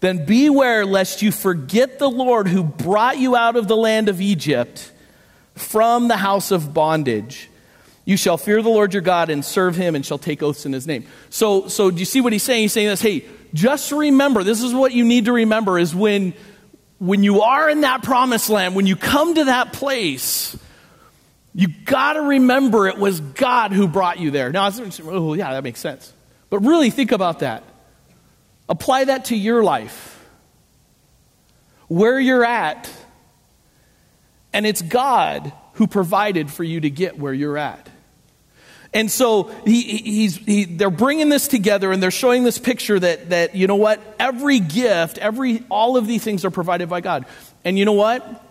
then 0.00 0.24
beware 0.24 0.86
lest 0.86 1.22
you 1.22 1.32
forget 1.32 1.98
the 1.98 2.08
Lord 2.08 2.46
who 2.46 2.62
brought 2.62 3.18
you 3.18 3.34
out 3.34 3.56
of 3.56 3.66
the 3.66 3.76
land 3.76 4.08
of 4.08 4.20
Egypt 4.20 4.92
from 5.56 6.06
the 6.06 6.16
house 6.16 6.52
of 6.52 6.72
bondage. 6.72 7.47
You 8.08 8.16
shall 8.16 8.38
fear 8.38 8.62
the 8.62 8.70
Lord 8.70 8.94
your 8.94 9.02
God 9.02 9.28
and 9.28 9.44
serve 9.44 9.76
him 9.76 9.94
and 9.94 10.04
shall 10.04 10.16
take 10.16 10.42
oaths 10.42 10.64
in 10.64 10.72
his 10.72 10.86
name. 10.86 11.04
So, 11.28 11.68
so 11.68 11.90
do 11.90 11.98
you 11.98 12.06
see 12.06 12.22
what 12.22 12.32
he's 12.32 12.42
saying? 12.42 12.62
He's 12.62 12.72
saying 12.72 12.88
this, 12.88 13.02
hey, 13.02 13.26
just 13.52 13.92
remember, 13.92 14.42
this 14.42 14.62
is 14.62 14.72
what 14.72 14.92
you 14.92 15.04
need 15.04 15.26
to 15.26 15.32
remember 15.34 15.78
is 15.78 15.94
when, 15.94 16.32
when 16.96 17.22
you 17.22 17.42
are 17.42 17.68
in 17.68 17.82
that 17.82 18.02
promised 18.02 18.48
land, 18.48 18.74
when 18.74 18.86
you 18.86 18.96
come 18.96 19.34
to 19.34 19.44
that 19.44 19.74
place, 19.74 20.56
you 21.54 21.68
got 21.84 22.14
to 22.14 22.22
remember 22.22 22.88
it 22.88 22.96
was 22.96 23.20
God 23.20 23.72
who 23.72 23.86
brought 23.86 24.18
you 24.18 24.30
there. 24.30 24.50
Now, 24.52 24.70
oh, 25.04 25.34
yeah, 25.34 25.52
that 25.52 25.62
makes 25.62 25.78
sense. 25.78 26.10
But 26.48 26.60
really 26.60 26.88
think 26.88 27.12
about 27.12 27.40
that. 27.40 27.62
Apply 28.70 29.04
that 29.04 29.26
to 29.26 29.36
your 29.36 29.62
life. 29.62 30.26
Where 31.88 32.18
you're 32.18 32.42
at, 32.42 32.90
and 34.54 34.66
it's 34.66 34.80
God 34.80 35.52
who 35.74 35.86
provided 35.86 36.50
for 36.50 36.64
you 36.64 36.80
to 36.80 36.88
get 36.88 37.18
where 37.18 37.34
you're 37.34 37.58
at. 37.58 37.90
And 38.94 39.10
so 39.10 39.44
he, 39.66 39.82
he's, 39.82 40.36
he, 40.36 40.64
they're 40.64 40.90
bringing 40.90 41.28
this 41.28 41.46
together 41.48 41.92
and 41.92 42.02
they're 42.02 42.10
showing 42.10 42.42
this 42.44 42.58
picture 42.58 42.98
that, 42.98 43.30
that, 43.30 43.54
you 43.54 43.66
know 43.66 43.76
what, 43.76 44.00
every 44.18 44.60
gift, 44.60 45.18
every, 45.18 45.64
all 45.70 45.96
of 45.96 46.06
these 46.06 46.24
things 46.24 46.44
are 46.44 46.50
provided 46.50 46.88
by 46.88 47.00
God. 47.00 47.26
And 47.64 47.78
you 47.78 47.84
know 47.84 47.92
what? 47.92 48.44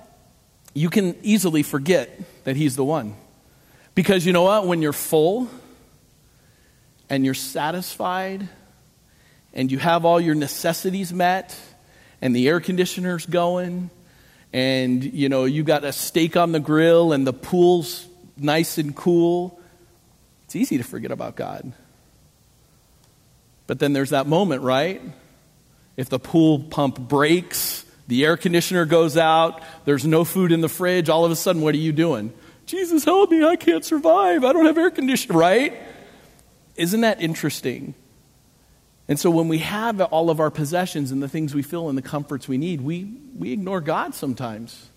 You 0.73 0.89
can 0.89 1.15
easily 1.23 1.63
forget 1.63 2.19
that 2.43 2.56
he's 2.56 2.76
the 2.76 2.84
one. 2.84 3.15
Because 3.95 4.26
you 4.26 4.34
know 4.34 4.43
what? 4.43 4.67
When 4.67 4.84
you're 4.84 4.93
full 4.93 5.50
and 7.10 7.26
you're 7.26 7.34
satisfied 7.34 8.47
and 9.54 9.71
you 9.71 9.80
have 9.80 10.06
all 10.06 10.21
your 10.21 10.36
necessities 10.36 11.12
met 11.12 11.60
and 12.21 12.36
the 12.36 12.47
air 12.47 12.60
conditioner's 12.60 13.26
going 13.26 13.89
and 14.54 15.04
you 15.04 15.30
know 15.30 15.45
you 15.45 15.63
got 15.63 15.84
a 15.84 15.91
steak 15.91 16.38
on 16.38 16.52
the 16.52 16.60
grill 16.60 17.12
and 17.12 17.28
the 17.28 17.34
pool's 17.34 18.08
nice 18.38 18.78
and 18.78 18.95
cool 18.95 19.60
it's 20.47 20.55
easy 20.55 20.77
to 20.77 20.83
forget 20.83 21.12
about 21.12 21.36
God. 21.36 21.73
But 23.67 23.79
then 23.79 23.91
there's 23.91 24.12
that 24.12 24.27
moment, 24.27 24.62
right? 24.62 25.01
If 25.97 26.07
the 26.07 26.19
pool 26.19 26.60
pump 26.60 26.97
breaks, 26.97 27.83
the 28.07 28.23
air 28.23 28.38
conditioner 28.38 28.86
goes 28.86 29.17
out, 29.17 29.62
there's 29.83 30.05
no 30.05 30.23
food 30.23 30.53
in 30.53 30.62
the 30.62 30.69
fridge, 30.69 31.10
all 31.10 31.25
of 31.25 31.31
a 31.31 31.36
sudden, 31.36 31.62
what 31.62 31.75
are 31.75 31.79
you 31.79 31.91
doing? 31.91 32.33
Jesus, 32.65 33.03
help 33.03 33.29
me, 33.29 33.43
I 33.43 33.57
can't 33.57 33.83
survive. 33.83 34.45
I 34.45 34.53
don't 34.53 34.67
have 34.67 34.77
air 34.77 34.89
conditioning, 34.89 35.38
right? 35.38 35.73
Isn't 36.77 37.01
that 37.01 37.21
interesting? 37.21 37.93
And 39.10 39.19
so 39.19 39.29
when 39.29 39.49
we 39.49 39.57
have 39.57 39.99
all 39.99 40.29
of 40.29 40.39
our 40.39 40.49
possessions 40.49 41.12
and 41.12 41.21
the 41.21 41.27
things 41.27 41.53
we 41.53 41.62
feel 41.62 41.89
and 41.89 41.97
the 41.97 42.01
comforts 42.01 42.47
we 42.47 42.57
need, 42.57 42.79
we, 42.79 43.12
we 43.38 43.51
ignore 43.51 43.81
God 43.81 44.15
sometimes. 44.15 44.89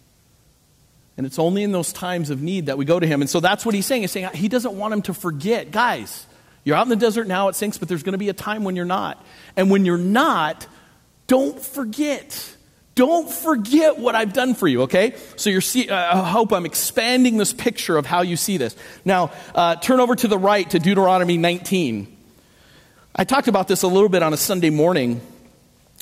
And 1.21 1.27
it's 1.27 1.39
only 1.39 1.63
in 1.63 1.71
those 1.71 1.93
times 1.93 2.31
of 2.31 2.41
need 2.41 2.65
that 2.65 2.79
we 2.79 2.87
go 2.87 2.99
to 2.99 3.07
him. 3.07 3.21
And 3.21 3.29
so 3.29 3.41
that's 3.41 3.67
what 3.67 3.75
he's 3.75 3.85
saying. 3.85 4.01
He's 4.01 4.11
saying 4.11 4.31
he 4.33 4.49
doesn't 4.49 4.73
want 4.73 4.95
him 4.95 5.03
to 5.03 5.13
forget. 5.13 5.71
Guys, 5.71 6.27
you're 6.65 6.75
out 6.75 6.87
in 6.87 6.89
the 6.89 6.97
desert 6.97 7.27
now, 7.27 7.49
it 7.49 7.57
sinks, 7.57 7.77
but 7.77 7.89
there's 7.89 8.03
going 8.03 8.15
to 8.15 8.19
be 8.19 8.31
a 8.31 8.33
time 8.33 8.65
when 8.65 8.75
you're 8.75 8.87
not. 8.87 9.23
And 9.55 9.71
when 9.71 9.85
you're 9.85 9.99
not, 9.99 10.67
don't 11.27 11.61
forget. 11.61 12.57
Don't 12.95 13.31
forget 13.31 13.99
what 13.99 14.15
I've 14.15 14.33
done 14.33 14.55
for 14.55 14.67
you, 14.67 14.85
okay? 14.85 15.15
So 15.37 15.51
you're 15.51 15.61
see, 15.61 15.91
uh, 15.91 16.23
I 16.23 16.27
hope 16.31 16.55
I'm 16.55 16.65
expanding 16.65 17.37
this 17.37 17.53
picture 17.53 17.99
of 17.99 18.07
how 18.07 18.23
you 18.23 18.39
see 18.39 18.57
this. 18.57 18.75
Now, 19.05 19.31
uh, 19.55 19.77
turn 19.77 20.01
over 20.01 20.17
to 20.17 20.27
the 20.27 20.39
right 20.39 20.71
to 20.71 20.79
Deuteronomy 20.79 21.37
19. 21.37 22.17
I 23.15 23.25
talked 23.25 23.49
about 23.49 23.69
this 23.69 23.83
a 23.83 23.89
little 23.89 24.09
bit 24.09 24.23
on 24.23 24.33
a 24.33 24.39
Sunday 24.39 24.71
morning 24.71 25.21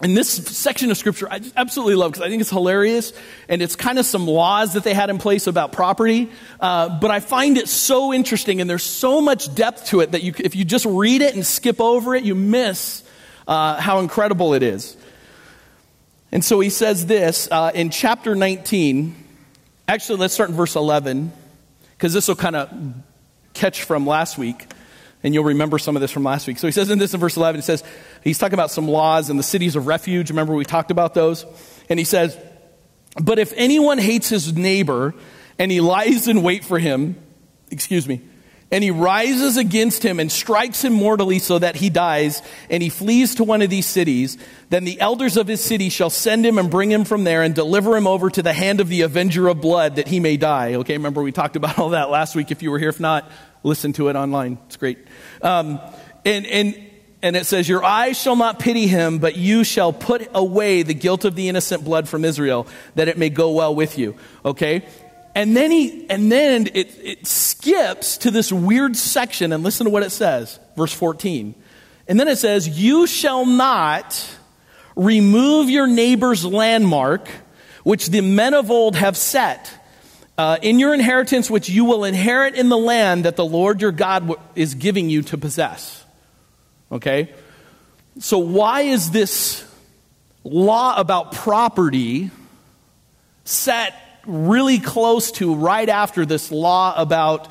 and 0.01 0.17
this 0.17 0.31
section 0.31 0.93
of 0.93 0.97
scripture 0.97 1.29
I 1.29 1.41
absolutely 1.57 1.97
love 1.97 2.13
because 2.13 2.25
I 2.25 2.29
think 2.29 2.41
it's 2.41 2.51
hilarious 2.51 3.13
and 3.49 3.61
it's 3.61 3.75
kind 3.75 3.99
of 3.99 4.07
some 4.07 4.29
laws 4.29 4.75
that 4.75 4.85
they 4.85 4.95
had 4.95 5.11
in 5.11 5.19
place 5.19 5.49
about 5.49 5.73
property. 5.73 6.31
Uh, 6.61 7.01
but 7.01 7.11
I 7.11 7.19
find 7.19 7.59
it 7.59 7.69
so 7.69 8.15
interesting 8.15 8.61
and 8.61 8.71
there's 8.71 8.85
so 8.85 9.21
much 9.21 9.53
depth 9.55 9.87
to 9.87 10.01
it 10.01 10.13
that 10.13 10.23
you, 10.23 10.35
if 10.39 10.55
you 10.55 10.65
just 10.65 10.85
read 10.87 11.21
it 11.21 11.35
and 11.35 11.45
skip 11.45 11.81
over 11.81 12.15
it, 12.15 12.23
you 12.23 12.37
miss 12.37 13.03
uh, 13.49 13.81
how 13.81 13.99
incredible 13.99 14.55
it 14.55 14.63
is. 14.63 14.97
And 16.31 16.45
so 16.45 16.61
he 16.61 16.71
says 16.71 17.07
this 17.07 17.49
uh, 17.51 17.73
in 17.75 17.91
chapter 17.91 18.37
19. 18.37 19.17
Actually, 19.89 20.19
let's 20.19 20.35
start 20.35 20.51
in 20.51 20.55
verse 20.55 20.77
11 20.77 21.33
because 21.97 22.13
this 22.13 22.29
will 22.29 22.37
kind 22.37 22.55
of 22.55 22.95
catch 23.55 23.83
from 23.83 24.07
last 24.07 24.39
week. 24.39 24.67
And 25.23 25.35
you'll 25.35 25.45
remember 25.45 25.79
some 25.79 25.97
of 25.97 26.01
this 26.01 26.11
from 26.11 26.23
last 26.23 26.47
week. 26.47 26.59
So 26.59 26.69
he 26.69 26.73
says 26.73 26.91
in 26.91 26.99
this 26.99 27.13
in 27.13 27.21
verse 27.21 27.37
11, 27.37 27.61
he 27.61 27.65
says, 27.65 27.83
he's 28.23 28.39
talking 28.39 28.55
about 28.55 28.71
some 28.71 28.87
laws 28.87 29.31
and 29.31 29.39
the 29.39 29.45
cities 29.45 29.75
of 29.75 29.87
refuge. 29.87 30.31
Remember 30.31 30.55
we 30.55 30.65
talked 30.65 30.91
about 30.91 31.15
those? 31.15 31.45
And 31.89 31.99
he 31.99 32.05
says, 32.05 32.39
But 33.21 33.39
if 33.39 33.53
anyone 33.57 33.99
hates 33.99 34.29
his 34.29 34.53
neighbor 34.55 35.15
and 35.59 35.73
he 35.73 35.81
lies 35.81 36.29
in 36.29 36.43
wait 36.43 36.65
for 36.65 36.79
him, 36.79 37.17
excuse 37.71 38.07
me, 38.07 38.23
and 38.71 38.85
he 38.85 38.91
rises 38.91 39.57
against 39.57 40.05
him 40.05 40.21
and 40.21 40.31
strikes 40.31 40.85
him 40.85 40.93
mortally 40.93 41.39
so 41.39 41.59
that 41.59 41.75
he 41.75 41.89
dies, 41.89 42.43
and 42.69 42.83
he 42.83 42.91
flees 42.91 43.37
to 43.37 43.45
one 43.45 43.63
of 43.63 43.71
these 43.71 43.87
cities, 43.87 44.37
then 44.69 44.85
the 44.85 45.01
elders 45.01 45.39
of 45.39 45.47
his 45.47 45.65
city 45.65 45.89
shall 45.89 46.11
send 46.11 46.45
him 46.45 46.59
and 46.59 46.71
bring 46.71 46.91
him 46.91 47.05
from 47.05 47.25
there 47.25 47.43
and 47.43 47.55
deliver 47.55 47.97
him 47.97 48.07
over 48.07 48.29
to 48.29 48.43
the 48.43 48.53
hand 48.53 48.81
of 48.81 48.89
the 48.89 49.01
avenger 49.03 49.49
of 49.49 49.63
blood 49.63 49.97
that 49.97 50.07
he 50.07 50.21
may 50.21 50.37
die. 50.37 50.75
Okay, 50.75 50.93
remember 50.93 51.23
we 51.23 51.33
talked 51.33 51.57
about 51.57 51.79
all 51.79 51.91
that 51.91 52.11
last 52.11 52.37
week 52.37 52.51
if 52.51 52.63
you 52.63 52.71
were 52.71 52.79
here. 52.79 52.91
If 52.91 53.01
not, 53.01 53.31
listen 53.63 53.93
to 53.95 54.09
it 54.09 54.17
online. 54.17 54.59
It's 54.67 54.77
great. 54.77 54.99
Um, 55.43 55.81
and, 56.25 56.47
and, 56.47 56.89
and 57.23 57.37
it 57.37 57.47
says, 57.47 57.69
Your 57.69 57.85
eyes 57.85 58.21
shall 58.21 58.37
not 58.37 58.59
pity 58.59 58.87
him, 58.87 59.19
but 59.19 59.37
you 59.37 59.65
shall 59.65 59.93
put 59.93 60.29
away 60.35 60.83
the 60.83 60.95
guilt 60.95 61.25
of 61.25 61.35
the 61.35 61.49
innocent 61.49 61.85
blood 61.85 62.09
from 62.09 62.25
Israel, 62.25 62.67
that 62.95 63.09
it 63.09 63.19
may 63.19 63.31
go 63.31 63.53
well 63.53 63.75
with 63.75 63.99
you. 63.99 64.17
Okay? 64.45 64.87
And 65.35 65.57
then 65.57 65.71
he, 65.71 66.09
and 66.11 66.33
then 66.33 66.67
it, 66.75 66.99
it 67.03 67.27
skips 67.27 68.19
to 68.19 68.31
this 68.31 68.51
weird 68.51 68.97
section, 68.97 69.53
and 69.53 69.63
listen 69.63 69.85
to 69.85 69.91
what 69.91 70.03
it 70.03 70.11
says, 70.11 70.59
verse 70.77 70.93
14. 70.93 71.55
And 72.09 72.19
then 72.19 72.29
it 72.29 72.39
says, 72.39 72.69
You 72.69 73.07
shall 73.07 73.47
not 73.47 74.29
remove 74.97 75.71
your 75.71 75.87
neighbor's 75.87 76.45
landmark, 76.45 77.29
which 77.85 78.09
the 78.09 78.21
men 78.21 78.55
of 78.55 78.71
old 78.71 78.97
have 78.97 79.17
set 79.17 79.73
uh, 80.39 80.57
in 80.63 80.79
your 80.79 80.95
inheritance, 80.95 81.51
which 81.51 81.69
you 81.69 81.85
will 81.85 82.05
inherit 82.05 82.55
in 82.55 82.69
the 82.69 82.79
land 82.79 83.25
that 83.25 83.35
the 83.35 83.45
Lord 83.45 83.83
your 83.83 83.91
God 83.91 84.33
is 84.55 84.77
giving 84.77 85.11
you 85.11 85.23
to 85.23 85.37
possess. 85.37 86.05
Okay? 86.93 87.35
So, 88.21 88.39
why 88.39 88.83
is 88.83 89.11
this 89.11 89.65
law 90.45 90.97
about 90.97 91.33
property 91.33 92.31
set 93.45 93.95
really 94.27 94.79
close 94.79 95.33
to 95.33 95.57
right 95.57 95.89
after 95.89 96.25
this 96.25 96.53
law 96.53 96.95
about, 96.97 97.49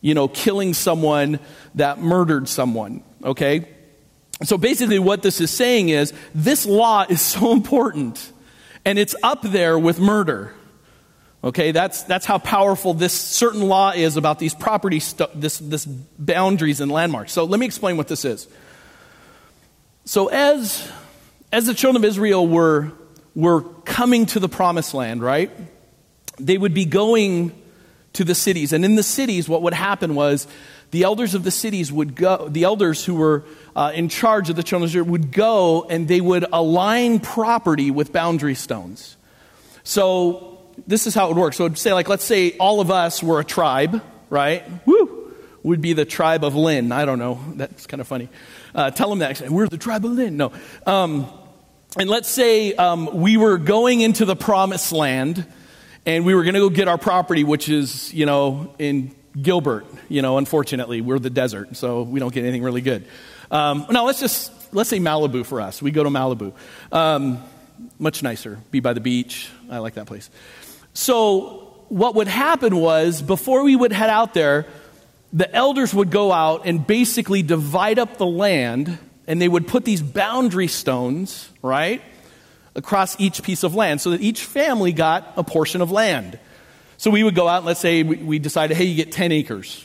you 0.00 0.14
know, 0.14 0.28
killing 0.28 0.72
someone 0.72 1.40
that 1.74 2.00
murdered 2.00 2.48
someone? 2.48 3.02
Okay? 3.24 3.66
So, 4.44 4.56
basically, 4.56 5.00
what 5.00 5.22
this 5.22 5.40
is 5.40 5.50
saying 5.50 5.88
is 5.88 6.12
this 6.32 6.64
law 6.64 7.06
is 7.08 7.20
so 7.20 7.50
important, 7.52 8.30
and 8.84 9.00
it's 9.00 9.16
up 9.20 9.42
there 9.42 9.76
with 9.76 9.98
murder. 9.98 10.54
Okay, 11.44 11.72
that's, 11.72 12.04
that's 12.04 12.24
how 12.24 12.38
powerful 12.38 12.94
this 12.94 13.12
certain 13.12 13.60
law 13.60 13.90
is 13.90 14.16
about 14.16 14.38
these 14.38 14.54
property, 14.54 14.98
stu- 14.98 15.26
this, 15.34 15.58
this 15.58 15.84
boundaries 15.84 16.80
and 16.80 16.90
landmarks. 16.90 17.32
So 17.32 17.44
let 17.44 17.60
me 17.60 17.66
explain 17.66 17.98
what 17.98 18.08
this 18.08 18.24
is. 18.24 18.48
So 20.06 20.28
as, 20.28 20.90
as 21.52 21.66
the 21.66 21.74
children 21.74 22.02
of 22.02 22.08
Israel 22.08 22.48
were, 22.48 22.92
were 23.34 23.60
coming 23.60 24.24
to 24.26 24.40
the 24.40 24.48
promised 24.48 24.94
land, 24.94 25.22
right, 25.22 25.50
they 26.38 26.56
would 26.56 26.72
be 26.72 26.86
going 26.86 27.52
to 28.14 28.24
the 28.24 28.34
cities. 28.34 28.72
And 28.72 28.82
in 28.82 28.94
the 28.94 29.02
cities, 29.02 29.46
what 29.46 29.60
would 29.60 29.74
happen 29.74 30.14
was 30.14 30.46
the 30.92 31.02
elders 31.02 31.34
of 31.34 31.44
the 31.44 31.50
cities 31.50 31.92
would 31.92 32.14
go, 32.14 32.48
the 32.48 32.64
elders 32.64 33.04
who 33.04 33.16
were 33.16 33.44
uh, 33.76 33.92
in 33.94 34.08
charge 34.08 34.48
of 34.48 34.56
the 34.56 34.62
children 34.62 34.84
of 34.84 34.90
Israel 34.92 35.06
would 35.06 35.30
go 35.30 35.82
and 35.90 36.08
they 36.08 36.22
would 36.22 36.46
align 36.54 37.20
property 37.20 37.90
with 37.90 38.14
boundary 38.14 38.54
stones. 38.54 39.18
So 39.82 40.53
this 40.86 41.06
is 41.06 41.14
how 41.14 41.26
it 41.26 41.28
would 41.28 41.40
work. 41.40 41.54
So 41.54 41.72
say, 41.74 41.92
like, 41.92 42.08
let's 42.08 42.24
say 42.24 42.56
all 42.58 42.80
of 42.80 42.90
us 42.90 43.22
were 43.22 43.40
a 43.40 43.44
tribe, 43.44 44.02
right? 44.30 44.64
Woo! 44.86 45.32
Would 45.62 45.80
be 45.80 45.94
the 45.94 46.04
tribe 46.04 46.44
of 46.44 46.54
Lynn. 46.54 46.92
I 46.92 47.04
don't 47.04 47.18
know. 47.18 47.40
That's 47.54 47.86
kind 47.86 48.00
of 48.00 48.06
funny. 48.06 48.28
Uh, 48.74 48.90
tell 48.90 49.08
them 49.08 49.20
that. 49.20 49.40
We're 49.48 49.68
the 49.68 49.78
tribe 49.78 50.04
of 50.04 50.12
Lynn. 50.12 50.36
No. 50.36 50.52
Um, 50.86 51.26
and 51.98 52.10
let's 52.10 52.28
say 52.28 52.74
um, 52.74 53.20
we 53.20 53.36
were 53.36 53.56
going 53.56 54.00
into 54.00 54.24
the 54.24 54.36
promised 54.36 54.92
land 54.92 55.46
and 56.06 56.26
we 56.26 56.34
were 56.34 56.42
going 56.42 56.54
to 56.54 56.60
go 56.60 56.68
get 56.68 56.88
our 56.88 56.98
property, 56.98 57.44
which 57.44 57.68
is, 57.68 58.12
you 58.12 58.26
know, 58.26 58.74
in 58.78 59.14
Gilbert. 59.40 59.86
You 60.08 60.20
know, 60.20 60.38
unfortunately, 60.38 61.00
we're 61.00 61.18
the 61.18 61.30
desert, 61.30 61.76
so 61.76 62.02
we 62.02 62.20
don't 62.20 62.32
get 62.32 62.42
anything 62.42 62.62
really 62.62 62.82
good. 62.82 63.06
Um, 63.50 63.86
now, 63.90 64.04
let's 64.04 64.20
just, 64.20 64.52
let's 64.74 64.90
say 64.90 64.98
Malibu 64.98 65.46
for 65.46 65.60
us. 65.60 65.80
We 65.80 65.92
go 65.92 66.02
to 66.02 66.10
Malibu. 66.10 66.52
Um, 66.92 67.42
much 67.98 68.22
nicer. 68.22 68.58
Be 68.70 68.80
by 68.80 68.92
the 68.92 69.00
beach. 69.00 69.48
I 69.70 69.78
like 69.78 69.94
that 69.94 70.06
place. 70.06 70.30
So, 70.94 71.60
what 71.88 72.14
would 72.14 72.28
happen 72.28 72.76
was, 72.76 73.20
before 73.20 73.62
we 73.62 73.76
would 73.76 73.92
head 73.92 74.10
out 74.10 74.32
there, 74.32 74.66
the 75.32 75.52
elders 75.54 75.92
would 75.92 76.10
go 76.10 76.32
out 76.32 76.62
and 76.64 76.86
basically 76.86 77.42
divide 77.42 77.98
up 77.98 78.16
the 78.16 78.26
land, 78.26 78.98
and 79.26 79.42
they 79.42 79.48
would 79.48 79.66
put 79.66 79.84
these 79.84 80.00
boundary 80.00 80.68
stones, 80.68 81.50
right, 81.60 82.00
across 82.76 83.18
each 83.20 83.42
piece 83.42 83.64
of 83.64 83.74
land 83.74 84.00
so 84.00 84.10
that 84.10 84.20
each 84.20 84.44
family 84.44 84.92
got 84.92 85.32
a 85.36 85.44
portion 85.44 85.80
of 85.80 85.90
land. 85.90 86.38
So 86.96 87.10
we 87.10 87.24
would 87.24 87.34
go 87.34 87.48
out, 87.48 87.58
and 87.58 87.66
let's 87.66 87.80
say 87.80 88.02
we 88.02 88.38
decided, 88.38 88.76
hey, 88.76 88.84
you 88.84 88.94
get 88.94 89.12
10 89.12 89.32
acres. 89.32 89.84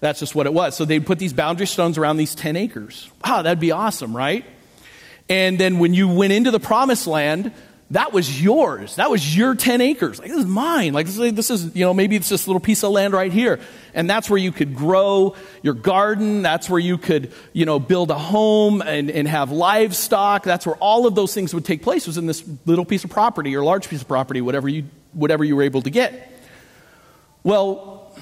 That's 0.00 0.18
just 0.18 0.34
what 0.34 0.46
it 0.46 0.52
was. 0.52 0.76
So 0.76 0.84
they'd 0.84 1.06
put 1.06 1.18
these 1.18 1.32
boundary 1.32 1.66
stones 1.66 1.96
around 1.96 2.16
these 2.16 2.34
10 2.34 2.56
acres. 2.56 3.08
Wow, 3.24 3.42
that'd 3.42 3.60
be 3.60 3.70
awesome, 3.70 4.16
right? 4.16 4.44
And 5.28 5.58
then 5.58 5.78
when 5.78 5.94
you 5.94 6.08
went 6.08 6.32
into 6.32 6.50
the 6.50 6.58
promised 6.58 7.06
land, 7.06 7.52
that 7.92 8.12
was 8.12 8.40
yours. 8.40 8.96
That 8.96 9.10
was 9.10 9.36
your 9.36 9.56
10 9.56 9.80
acres. 9.80 10.20
Like, 10.20 10.28
this 10.28 10.38
is 10.38 10.46
mine. 10.46 10.92
Like, 10.92 11.06
this 11.08 11.50
is, 11.50 11.74
you 11.74 11.84
know, 11.84 11.92
maybe 11.92 12.14
it's 12.14 12.28
this 12.28 12.46
little 12.46 12.60
piece 12.60 12.84
of 12.84 12.92
land 12.92 13.14
right 13.14 13.32
here. 13.32 13.58
And 13.94 14.08
that's 14.08 14.30
where 14.30 14.38
you 14.38 14.52
could 14.52 14.76
grow 14.76 15.34
your 15.62 15.74
garden. 15.74 16.42
That's 16.42 16.70
where 16.70 16.78
you 16.78 16.98
could, 16.98 17.32
you 17.52 17.66
know, 17.66 17.80
build 17.80 18.12
a 18.12 18.18
home 18.18 18.80
and, 18.80 19.10
and 19.10 19.26
have 19.26 19.50
livestock. 19.50 20.44
That's 20.44 20.66
where 20.66 20.76
all 20.76 21.08
of 21.08 21.16
those 21.16 21.34
things 21.34 21.52
would 21.52 21.64
take 21.64 21.82
place 21.82 22.06
was 22.06 22.16
in 22.16 22.26
this 22.26 22.44
little 22.64 22.84
piece 22.84 23.02
of 23.02 23.10
property 23.10 23.56
or 23.56 23.64
large 23.64 23.88
piece 23.88 24.02
of 24.02 24.08
property, 24.08 24.40
whatever 24.40 24.68
you, 24.68 24.84
whatever 25.12 25.42
you 25.42 25.56
were 25.56 25.62
able 25.62 25.82
to 25.82 25.90
get. 25.90 26.32
Well, 27.42 28.14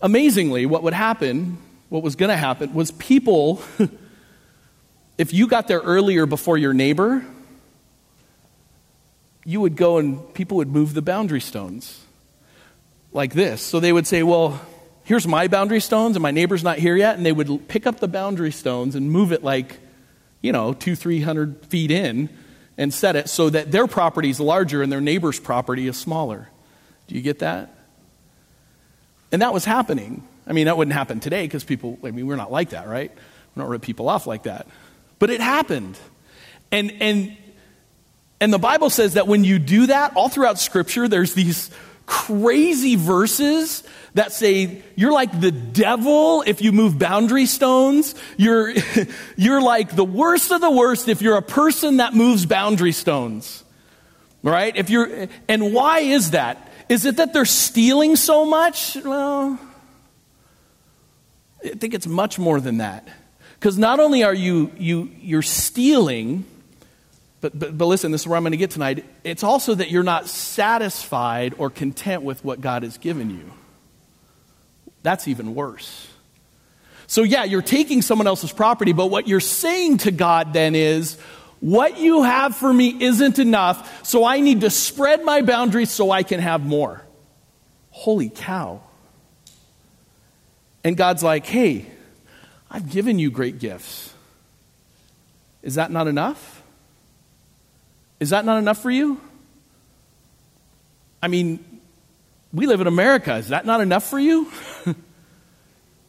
amazingly, 0.00 0.66
what 0.66 0.84
would 0.84 0.94
happen, 0.94 1.58
what 1.88 2.04
was 2.04 2.14
going 2.14 2.30
to 2.30 2.36
happen, 2.36 2.74
was 2.74 2.92
people, 2.92 3.60
if 5.18 5.34
you 5.34 5.48
got 5.48 5.66
there 5.66 5.80
earlier 5.80 6.26
before 6.26 6.56
your 6.56 6.74
neighbor, 6.74 7.24
you 9.48 9.62
would 9.62 9.76
go 9.76 9.96
and 9.96 10.34
people 10.34 10.58
would 10.58 10.68
move 10.68 10.92
the 10.92 11.00
boundary 11.00 11.40
stones 11.40 12.04
like 13.12 13.32
this. 13.32 13.62
So 13.62 13.80
they 13.80 13.94
would 13.94 14.06
say, 14.06 14.22
Well, 14.22 14.60
here's 15.04 15.26
my 15.26 15.48
boundary 15.48 15.80
stones, 15.80 16.16
and 16.16 16.22
my 16.22 16.32
neighbor's 16.32 16.62
not 16.62 16.78
here 16.78 16.94
yet. 16.94 17.16
And 17.16 17.24
they 17.24 17.32
would 17.32 17.66
pick 17.66 17.86
up 17.86 17.98
the 17.98 18.08
boundary 18.08 18.52
stones 18.52 18.94
and 18.94 19.10
move 19.10 19.32
it 19.32 19.42
like, 19.42 19.78
you 20.42 20.52
know, 20.52 20.74
two, 20.74 20.94
three 20.94 21.22
hundred 21.22 21.64
feet 21.64 21.90
in 21.90 22.28
and 22.76 22.92
set 22.92 23.16
it 23.16 23.30
so 23.30 23.48
that 23.48 23.72
their 23.72 23.86
property 23.86 24.28
is 24.28 24.38
larger 24.38 24.82
and 24.82 24.92
their 24.92 25.00
neighbor's 25.00 25.40
property 25.40 25.88
is 25.88 25.96
smaller. 25.96 26.50
Do 27.06 27.14
you 27.14 27.22
get 27.22 27.38
that? 27.38 27.74
And 29.32 29.40
that 29.40 29.54
was 29.54 29.64
happening. 29.64 30.28
I 30.46 30.52
mean, 30.52 30.66
that 30.66 30.76
wouldn't 30.76 30.94
happen 30.94 31.20
today 31.20 31.44
because 31.44 31.64
people, 31.64 31.98
I 32.04 32.10
mean, 32.10 32.26
we're 32.26 32.36
not 32.36 32.52
like 32.52 32.70
that, 32.70 32.86
right? 32.86 33.10
We 33.56 33.62
don't 33.62 33.70
rip 33.70 33.80
people 33.80 34.10
off 34.10 34.26
like 34.26 34.42
that. 34.42 34.66
But 35.18 35.30
it 35.30 35.40
happened. 35.40 35.98
And, 36.70 36.92
and, 37.00 37.36
and 38.40 38.52
the 38.52 38.58
Bible 38.58 38.90
says 38.90 39.14
that 39.14 39.26
when 39.26 39.44
you 39.44 39.58
do 39.58 39.86
that, 39.86 40.14
all 40.14 40.28
throughout 40.28 40.58
Scripture, 40.58 41.08
there's 41.08 41.34
these 41.34 41.70
crazy 42.06 42.96
verses 42.96 43.82
that 44.14 44.32
say 44.32 44.82
you're 44.96 45.12
like 45.12 45.40
the 45.40 45.50
devil 45.50 46.42
if 46.46 46.62
you 46.62 46.72
move 46.72 46.98
boundary 46.98 47.46
stones. 47.46 48.14
You're, 48.36 48.72
you're 49.36 49.60
like 49.60 49.94
the 49.94 50.04
worst 50.04 50.50
of 50.52 50.60
the 50.60 50.70
worst 50.70 51.08
if 51.08 51.20
you're 51.20 51.36
a 51.36 51.42
person 51.42 51.98
that 51.98 52.14
moves 52.14 52.46
boundary 52.46 52.92
stones. 52.92 53.64
Right? 54.42 54.74
If 54.76 54.88
you're, 54.88 55.28
and 55.48 55.74
why 55.74 56.00
is 56.00 56.30
that? 56.30 56.72
Is 56.88 57.04
it 57.04 57.16
that 57.16 57.32
they're 57.32 57.44
stealing 57.44 58.16
so 58.16 58.46
much? 58.46 58.96
Well, 58.96 59.58
I 61.64 61.70
think 61.70 61.92
it's 61.92 62.06
much 62.06 62.38
more 62.38 62.60
than 62.60 62.78
that. 62.78 63.06
Because 63.58 63.76
not 63.76 63.98
only 63.98 64.22
are 64.22 64.32
you, 64.32 64.70
you 64.78 65.10
you're 65.18 65.42
stealing, 65.42 66.44
but, 67.40 67.56
but, 67.58 67.78
but 67.78 67.86
listen, 67.86 68.10
this 68.10 68.22
is 68.22 68.26
where 68.26 68.36
I'm 68.36 68.42
going 68.42 68.52
to 68.52 68.56
get 68.56 68.70
tonight. 68.70 69.04
It's 69.24 69.44
also 69.44 69.74
that 69.74 69.90
you're 69.90 70.02
not 70.02 70.28
satisfied 70.28 71.54
or 71.58 71.70
content 71.70 72.22
with 72.22 72.44
what 72.44 72.60
God 72.60 72.82
has 72.82 72.98
given 72.98 73.30
you. 73.30 73.52
That's 75.02 75.28
even 75.28 75.54
worse. 75.54 76.08
So, 77.06 77.22
yeah, 77.22 77.44
you're 77.44 77.62
taking 77.62 78.02
someone 78.02 78.26
else's 78.26 78.52
property, 78.52 78.92
but 78.92 79.06
what 79.06 79.28
you're 79.28 79.40
saying 79.40 79.98
to 79.98 80.10
God 80.10 80.52
then 80.52 80.74
is, 80.74 81.16
what 81.60 81.98
you 81.98 82.22
have 82.22 82.54
for 82.54 82.72
me 82.72 82.96
isn't 83.00 83.38
enough, 83.38 84.06
so 84.06 84.24
I 84.24 84.40
need 84.40 84.60
to 84.60 84.70
spread 84.70 85.24
my 85.24 85.42
boundaries 85.42 85.90
so 85.90 86.10
I 86.10 86.22
can 86.22 86.40
have 86.40 86.64
more. 86.64 87.04
Holy 87.90 88.28
cow. 88.28 88.82
And 90.84 90.96
God's 90.96 91.22
like, 91.22 91.46
hey, 91.46 91.86
I've 92.70 92.90
given 92.90 93.18
you 93.18 93.30
great 93.30 93.58
gifts. 93.58 94.12
Is 95.62 95.74
that 95.74 95.90
not 95.90 96.06
enough? 96.06 96.57
Is 98.20 98.30
that 98.30 98.44
not 98.44 98.58
enough 98.58 98.82
for 98.82 98.90
you? 98.90 99.20
I 101.22 101.28
mean, 101.28 101.64
we 102.52 102.66
live 102.66 102.80
in 102.80 102.86
America. 102.86 103.36
Is 103.36 103.48
that 103.48 103.66
not 103.66 103.80
enough 103.80 104.08
for 104.08 104.18
you? 104.18 104.50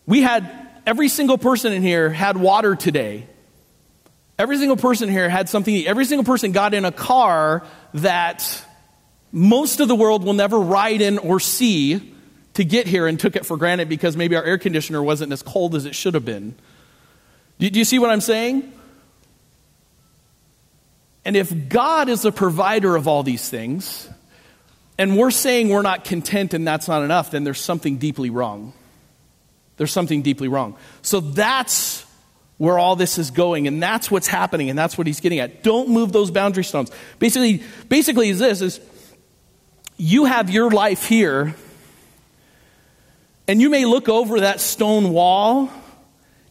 we 0.06 0.22
had 0.22 0.50
every 0.86 1.08
single 1.08 1.38
person 1.38 1.74
in 1.74 1.82
here 1.82 2.10
had 2.10 2.38
water 2.38 2.76
today. 2.76 3.28
Every 4.38 4.58
single 4.58 4.78
person 4.78 5.10
here 5.10 5.30
had 5.30 5.50
something. 5.50 5.86
Every 5.86 6.06
single 6.06 6.24
person 6.24 6.52
got 6.52 6.74
in 6.74 6.86
a 6.86 6.92
car 6.92 7.66
that 7.96 8.66
most 9.32 9.80
of 9.80 9.88
the 9.88 9.96
world 9.96 10.24
will 10.24 10.34
never 10.34 10.60
ride 10.60 11.02
in 11.02 11.18
or 11.18 11.40
see 11.40 12.14
to 12.54 12.64
get 12.64 12.88
here 12.88 13.06
and 13.06 13.20
took 13.20 13.36
it 13.36 13.46
for 13.46 13.58
granted 13.58 13.90
because 13.90 14.18
maybe 14.18 14.36
our 14.36 14.44
air 14.44 14.58
conditioner 14.58 15.04
wasn't 15.04 15.32
as 15.32 15.44
cold 15.44 15.76
as 15.76 15.86
it 15.86 15.94
should 15.94 16.14
have 16.14 16.26
been. 16.26 16.56
Do 17.60 17.68
you 17.68 17.86
see 17.86 18.00
what 18.00 18.10
I'm 18.10 18.22
saying? 18.22 18.72
And 21.30 21.38
if 21.38 21.70
God 21.70 22.10
is 22.10 22.24
the 22.24 22.32
provider 22.32 22.96
of 22.96 23.08
all 23.08 23.22
these 23.22 23.48
things, 23.48 24.10
and 24.98 25.16
we're 25.16 25.30
saying 25.30 25.70
we're 25.70 25.84
not 25.84 26.04
content 26.04 26.56
and 26.56 26.68
that's 26.68 26.88
not 26.88 27.04
enough, 27.04 27.30
then 27.30 27.44
there's 27.44 27.60
something 27.60 27.98
deeply 27.98 28.32
wrong. 28.32 28.74
There's 29.78 29.92
something 29.92 30.24
deeply 30.24 30.48
wrong. 30.48 30.76
So 31.04 31.20
that's 31.20 32.04
where 32.58 32.80
all 32.80 32.96
this 32.96 33.20
is 33.20 33.30
going 33.30 33.68
and 33.68 33.80
that's 33.80 34.10
what's 34.10 34.26
happening 34.26 34.72
and 34.72 34.80
that's 34.80 34.98
what 34.98 35.06
he's 35.06 35.20
getting 35.20 35.38
at 35.38 35.62
don't 35.62 35.90
move 35.90 36.12
those 36.12 36.32
boundary 36.32 36.64
stones 36.64 36.92
basically 37.20 37.62
basically 37.90 38.30
is 38.30 38.40
this 38.40 38.62
is 38.62 38.80
you 39.98 40.26
have 40.26 40.50
your 40.50 40.72
life 40.72 41.06
here 41.06 41.54
and 43.48 43.62
you 43.62 43.70
may 43.70 43.86
look 43.86 44.10
over 44.10 44.40
that 44.40 44.60
stone 44.60 45.12
wall 45.12 45.70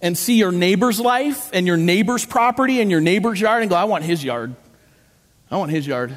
and 0.00 0.16
see 0.16 0.38
your 0.38 0.52
neighbor's 0.52 1.00
life 1.00 1.50
and 1.52 1.66
your 1.66 1.76
neighbor's 1.76 2.24
property 2.24 2.80
and 2.80 2.92
your 2.92 3.00
neighbor's 3.00 3.40
yard 3.40 3.60
and 3.60 3.68
go 3.68 3.76
i 3.76 3.84
want 3.84 4.02
his 4.04 4.22
yard 4.22 4.54
i 5.50 5.56
want 5.56 5.70
his 5.70 5.86
yard 5.86 6.16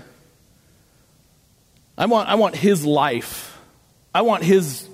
i 1.98 2.06
want 2.06 2.30
i 2.30 2.36
want 2.36 2.56
his 2.56 2.86
life 2.86 3.60
i 4.14 4.22
want 4.22 4.44
his 4.44 4.88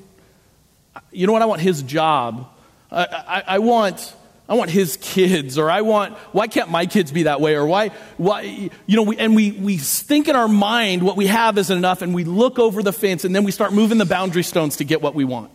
you 1.12 1.28
know 1.28 1.34
what 1.34 1.41
i 1.41 1.45
want 1.45 1.62
his 1.62 1.82
job 1.84 2.50
I, 2.91 3.04
I, 3.04 3.43
I 3.56 3.60
want 3.60 4.15
I 4.50 4.54
want 4.56 4.69
his 4.69 4.97
kids, 4.97 5.58
or 5.58 5.69
I 5.69 5.82
want, 5.82 6.13
why 6.32 6.47
can't 6.47 6.69
my 6.69 6.86
kids 6.86 7.12
be 7.12 7.23
that 7.23 7.41
way? 7.41 7.56
Or 7.56 7.65
why, 7.65 7.89
why, 8.15 8.69
you 8.86 8.95
know, 8.95 9.04
we, 9.04 9.17
and 9.17 9.36
we, 9.36 9.52
we 9.52 9.78
think 9.78 10.30
in 10.30 10.38
our 10.38 10.47
mind 10.47 11.04
what 11.04 11.17
we 11.17 11.28
have 11.28 11.58
isn't 11.58 11.78
enough, 11.78 12.02
and 12.02 12.15
we 12.15 12.23
look 12.23 12.58
over 12.58 12.82
the 12.82 12.93
fence, 12.93 13.26
and 13.26 13.36
then 13.36 13.43
we 13.43 13.52
start 13.52 13.73
moving 13.73 13.97
the 13.97 14.06
boundary 14.06 14.43
stones 14.43 14.78
to 14.78 14.86
get 14.86 15.02
what 15.02 15.15
we 15.15 15.26
want. 15.26 15.52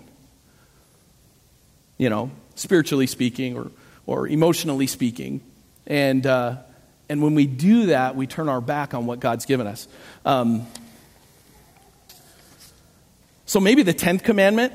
You 1.96 2.10
know, 2.10 2.30
spiritually 2.54 3.06
speaking, 3.06 3.56
or, 3.56 3.70
or 4.04 4.28
emotionally 4.28 4.86
speaking. 4.86 5.40
And, 5.86 6.26
uh, 6.26 6.56
and 7.12 7.22
when 7.22 7.36
we 7.36 7.46
do 7.46 7.86
that, 7.86 8.16
we 8.16 8.26
turn 8.26 8.48
our 8.48 8.60
back 8.60 8.94
on 8.94 9.06
what 9.06 9.20
God's 9.20 9.44
given 9.46 9.66
us. 9.66 9.86
Um, 10.24 10.66
so 13.46 13.60
maybe 13.60 13.82
the 13.82 13.94
10th 13.94 14.24
commandment, 14.24 14.72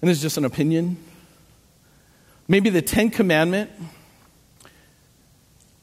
and 0.00 0.08
this 0.08 0.16
is 0.16 0.22
just 0.22 0.38
an 0.38 0.44
opinion 0.46 0.96
Maybe 2.50 2.70
the 2.70 2.80
10th 2.80 3.12
commandment 3.12 3.70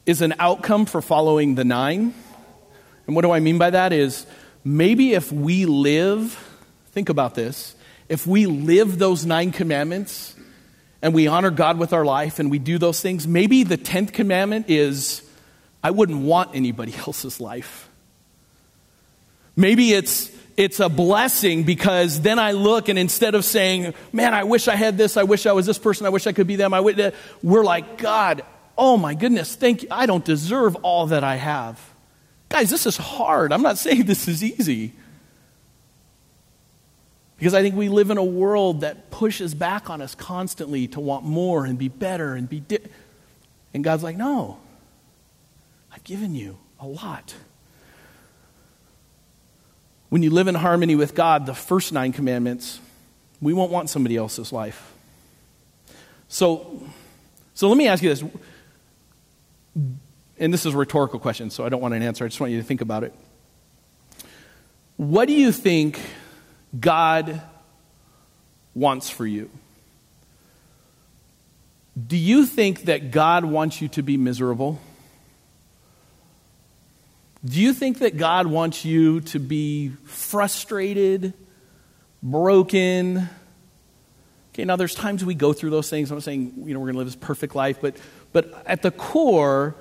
is 0.08 0.24
an 0.24 0.34
outcome 0.40 0.88
for 0.88 1.00
following 1.00 1.54
the 1.54 1.64
nine. 1.64 2.12
And 3.06 3.16
what 3.16 3.22
do 3.22 3.30
I 3.30 3.40
mean 3.40 3.60
by 3.60 3.70
that 3.70 3.94
is 3.94 4.26
maybe 4.64 5.14
if 5.14 5.32
we 5.32 5.68
live, 5.68 6.36
think 6.88 7.10
about 7.10 7.36
this, 7.36 7.76
if 8.10 8.26
we 8.26 8.48
live 8.48 8.98
those 8.98 9.28
nine 9.28 9.52
commandments 9.52 10.35
and 11.06 11.14
we 11.14 11.28
honor 11.28 11.52
God 11.52 11.78
with 11.78 11.94
our 11.94 12.04
life 12.04 12.40
and 12.40 12.50
we 12.50 12.58
do 12.58 12.80
those 12.80 13.00
things, 13.00 13.28
maybe 13.28 13.62
the 13.62 13.78
10th 13.78 14.12
commandment 14.12 14.72
is 14.72 15.22
I 15.84 15.92
wouldn't 15.92 16.24
want 16.24 16.56
anybody 16.56 16.96
else's 17.08 17.40
life. 17.40 17.88
Maybe 19.56 19.94
it's 19.94 20.32
it's 20.58 20.80
a 20.80 20.90
blessing 20.90 21.64
because 21.64 22.22
then 22.22 22.40
I 22.40 22.54
look 22.54 22.90
and 22.90 22.98
instead 22.98 23.36
of 23.36 23.46
saying, 23.46 23.94
man, 24.12 24.34
I 24.34 24.46
wish 24.46 24.68
I 24.68 24.76
had 24.76 24.98
this, 24.98 25.16
I 25.16 25.24
wish 25.24 25.46
I 25.46 25.52
was 25.52 25.68
this 25.68 25.78
person, 25.78 26.08
I 26.08 26.10
wish 26.10 26.26
I 26.26 26.32
could 26.32 26.48
be 26.48 26.56
them, 26.56 26.74
I 26.74 26.80
would, 26.80 27.14
we're 27.44 27.64
like, 27.64 28.00
God, 28.00 28.42
oh 28.76 28.98
my 28.98 29.14
goodness, 29.14 29.56
thank 29.56 29.84
you. 29.84 29.90
I 29.92 30.08
don't 30.08 30.26
deserve 30.26 30.76
all 30.78 31.06
that 31.08 31.24
I 31.24 31.36
have. 31.36 31.80
Guys, 32.50 32.72
this 32.72 32.88
is 32.88 32.98
hard. 32.98 33.54
I'm 33.54 33.62
not 33.62 33.78
saying 33.78 34.04
this 34.06 34.28
is 34.28 34.44
easy. 34.44 34.94
Because 37.38 37.54
I 37.54 37.62
think 37.62 37.76
we 37.76 37.90
live 37.90 38.12
in 38.12 38.18
a 38.18 38.24
world 38.24 38.82
that 38.82 39.12
pushes 39.12 39.54
back 39.54 39.90
on 39.90 40.02
us 40.02 40.16
constantly 40.16 40.88
to 40.90 41.00
want 41.00 41.26
more 41.26 41.66
and 41.66 41.78
be 41.78 41.90
better 41.90 42.34
and 42.34 42.50
be. 42.50 42.62
Di- 42.62 42.80
and 43.74 43.84
God's 43.84 44.04
like, 44.04 44.16
no, 44.16 44.58
I've 45.94 46.04
given 46.06 46.34
you 46.34 46.58
a 46.80 46.88
lot. 46.88 47.36
When 50.10 50.24
you 50.24 50.30
live 50.30 50.48
in 50.48 50.56
harmony 50.56 50.96
with 50.96 51.14
God, 51.14 51.46
the 51.46 51.54
first 51.54 51.92
nine 51.92 52.14
commandments, 52.14 52.80
we 53.42 53.54
won't 53.54 53.72
want 53.72 53.90
somebody 53.90 54.16
else's 54.16 54.54
life. 54.54 54.94
So, 56.30 56.82
so 57.54 57.68
let 57.68 57.78
me 57.78 57.88
ask 57.88 58.02
you 58.02 58.10
this. 58.10 58.24
And 60.38 60.54
this 60.54 60.66
is 60.66 60.74
a 60.74 60.78
rhetorical 60.78 61.20
question, 61.20 61.50
so 61.50 61.66
I 61.66 61.70
don't 61.70 61.82
want 61.82 61.94
an 61.94 62.02
answer. 62.02 62.24
I 62.24 62.28
just 62.30 62.40
want 62.40 62.54
you 62.54 62.60
to 62.60 62.66
think 62.66 62.80
about 62.80 63.04
it. 63.04 63.14
What 64.96 65.28
do 65.28 65.34
you 65.34 65.52
think 65.52 66.00
God 66.78 67.42
wants 68.74 69.10
for 69.10 69.26
you? 69.26 69.50
Do 72.08 72.18
you 72.18 72.46
think 72.46 72.86
that 72.86 73.12
God 73.12 73.46
wants 73.46 73.82
you 73.82 73.88
to 73.90 74.04
be 74.04 74.18
miserable? 74.18 74.80
Do 77.44 77.62
you 77.62 77.74
think 77.74 78.00
that 78.00 78.18
God 78.18 78.48
wants 78.48 78.84
you 78.84 79.22
to 79.22 79.40
be 79.40 79.90
frustrated, 80.06 81.34
broken? 82.22 83.30
Okay, 84.54 84.66
now 84.66 84.76
there's 84.76 84.96
times 84.96 85.24
we 85.24 85.36
go 85.36 85.54
through 85.54 85.70
those 85.70 85.90
things. 85.90 86.12
I'm 86.12 86.18
not 86.18 86.24
saying, 86.24 86.54
you 86.66 86.74
know, 86.74 86.80
we're 86.80 86.88
going 86.88 86.94
to 86.94 87.00
live 87.00 87.08
this 87.08 87.16
perfect 87.16 87.56
life, 87.56 87.78
but, 87.82 87.96
but 88.34 88.64
at 88.66 88.82
the 88.82 88.92
core, 88.92 89.76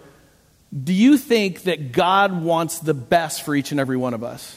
do 0.72 0.92
you 0.92 1.16
think 1.16 1.62
that 1.62 1.92
God 1.92 2.42
wants 2.42 2.80
the 2.80 2.94
best 2.94 3.42
for 3.42 3.54
each 3.54 3.70
and 3.70 3.80
every 3.80 3.96
one 3.96 4.14
of 4.14 4.22
us? 4.22 4.56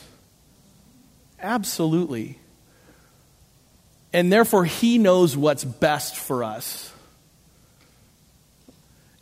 Absolutely. 1.40 2.40
And 4.14 4.32
therefore, 4.32 4.66
He 4.66 4.98
knows 4.98 5.38
what's 5.38 5.64
best 5.64 6.16
for 6.16 6.44
us. 6.44 6.92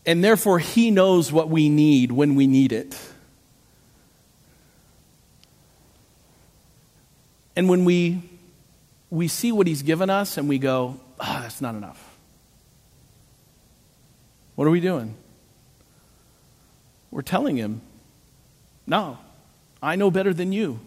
And 0.06 0.23
therefore, 0.23 0.60
He 0.60 0.91
knows 0.91 1.32
what 1.32 1.49
we 1.49 1.69
need 1.69 2.12
when 2.12 2.36
we 2.36 2.47
need 2.47 2.71
it. 2.71 2.97
And 7.56 7.69
when 7.69 7.86
we, 7.86 8.21
we 9.10 9.28
see 9.28 9.51
what 9.51 9.67
He's 9.67 9.82
given 9.82 10.10
us 10.10 10.38
and 10.38 10.47
we 10.47 10.60
go, 10.60 10.99
oh, 11.19 11.39
that's 11.41 11.62
not 11.62 11.75
enough. 11.75 12.01
What 14.56 14.67
are 14.67 14.71
we 14.71 14.80
doing? 14.80 15.15
We're 17.12 17.21
telling 17.21 17.58
Him, 17.58 17.82
no, 18.88 19.17
I 19.82 19.95
know 19.95 20.12
better 20.12 20.34
than 20.34 20.51
you. 20.51 20.80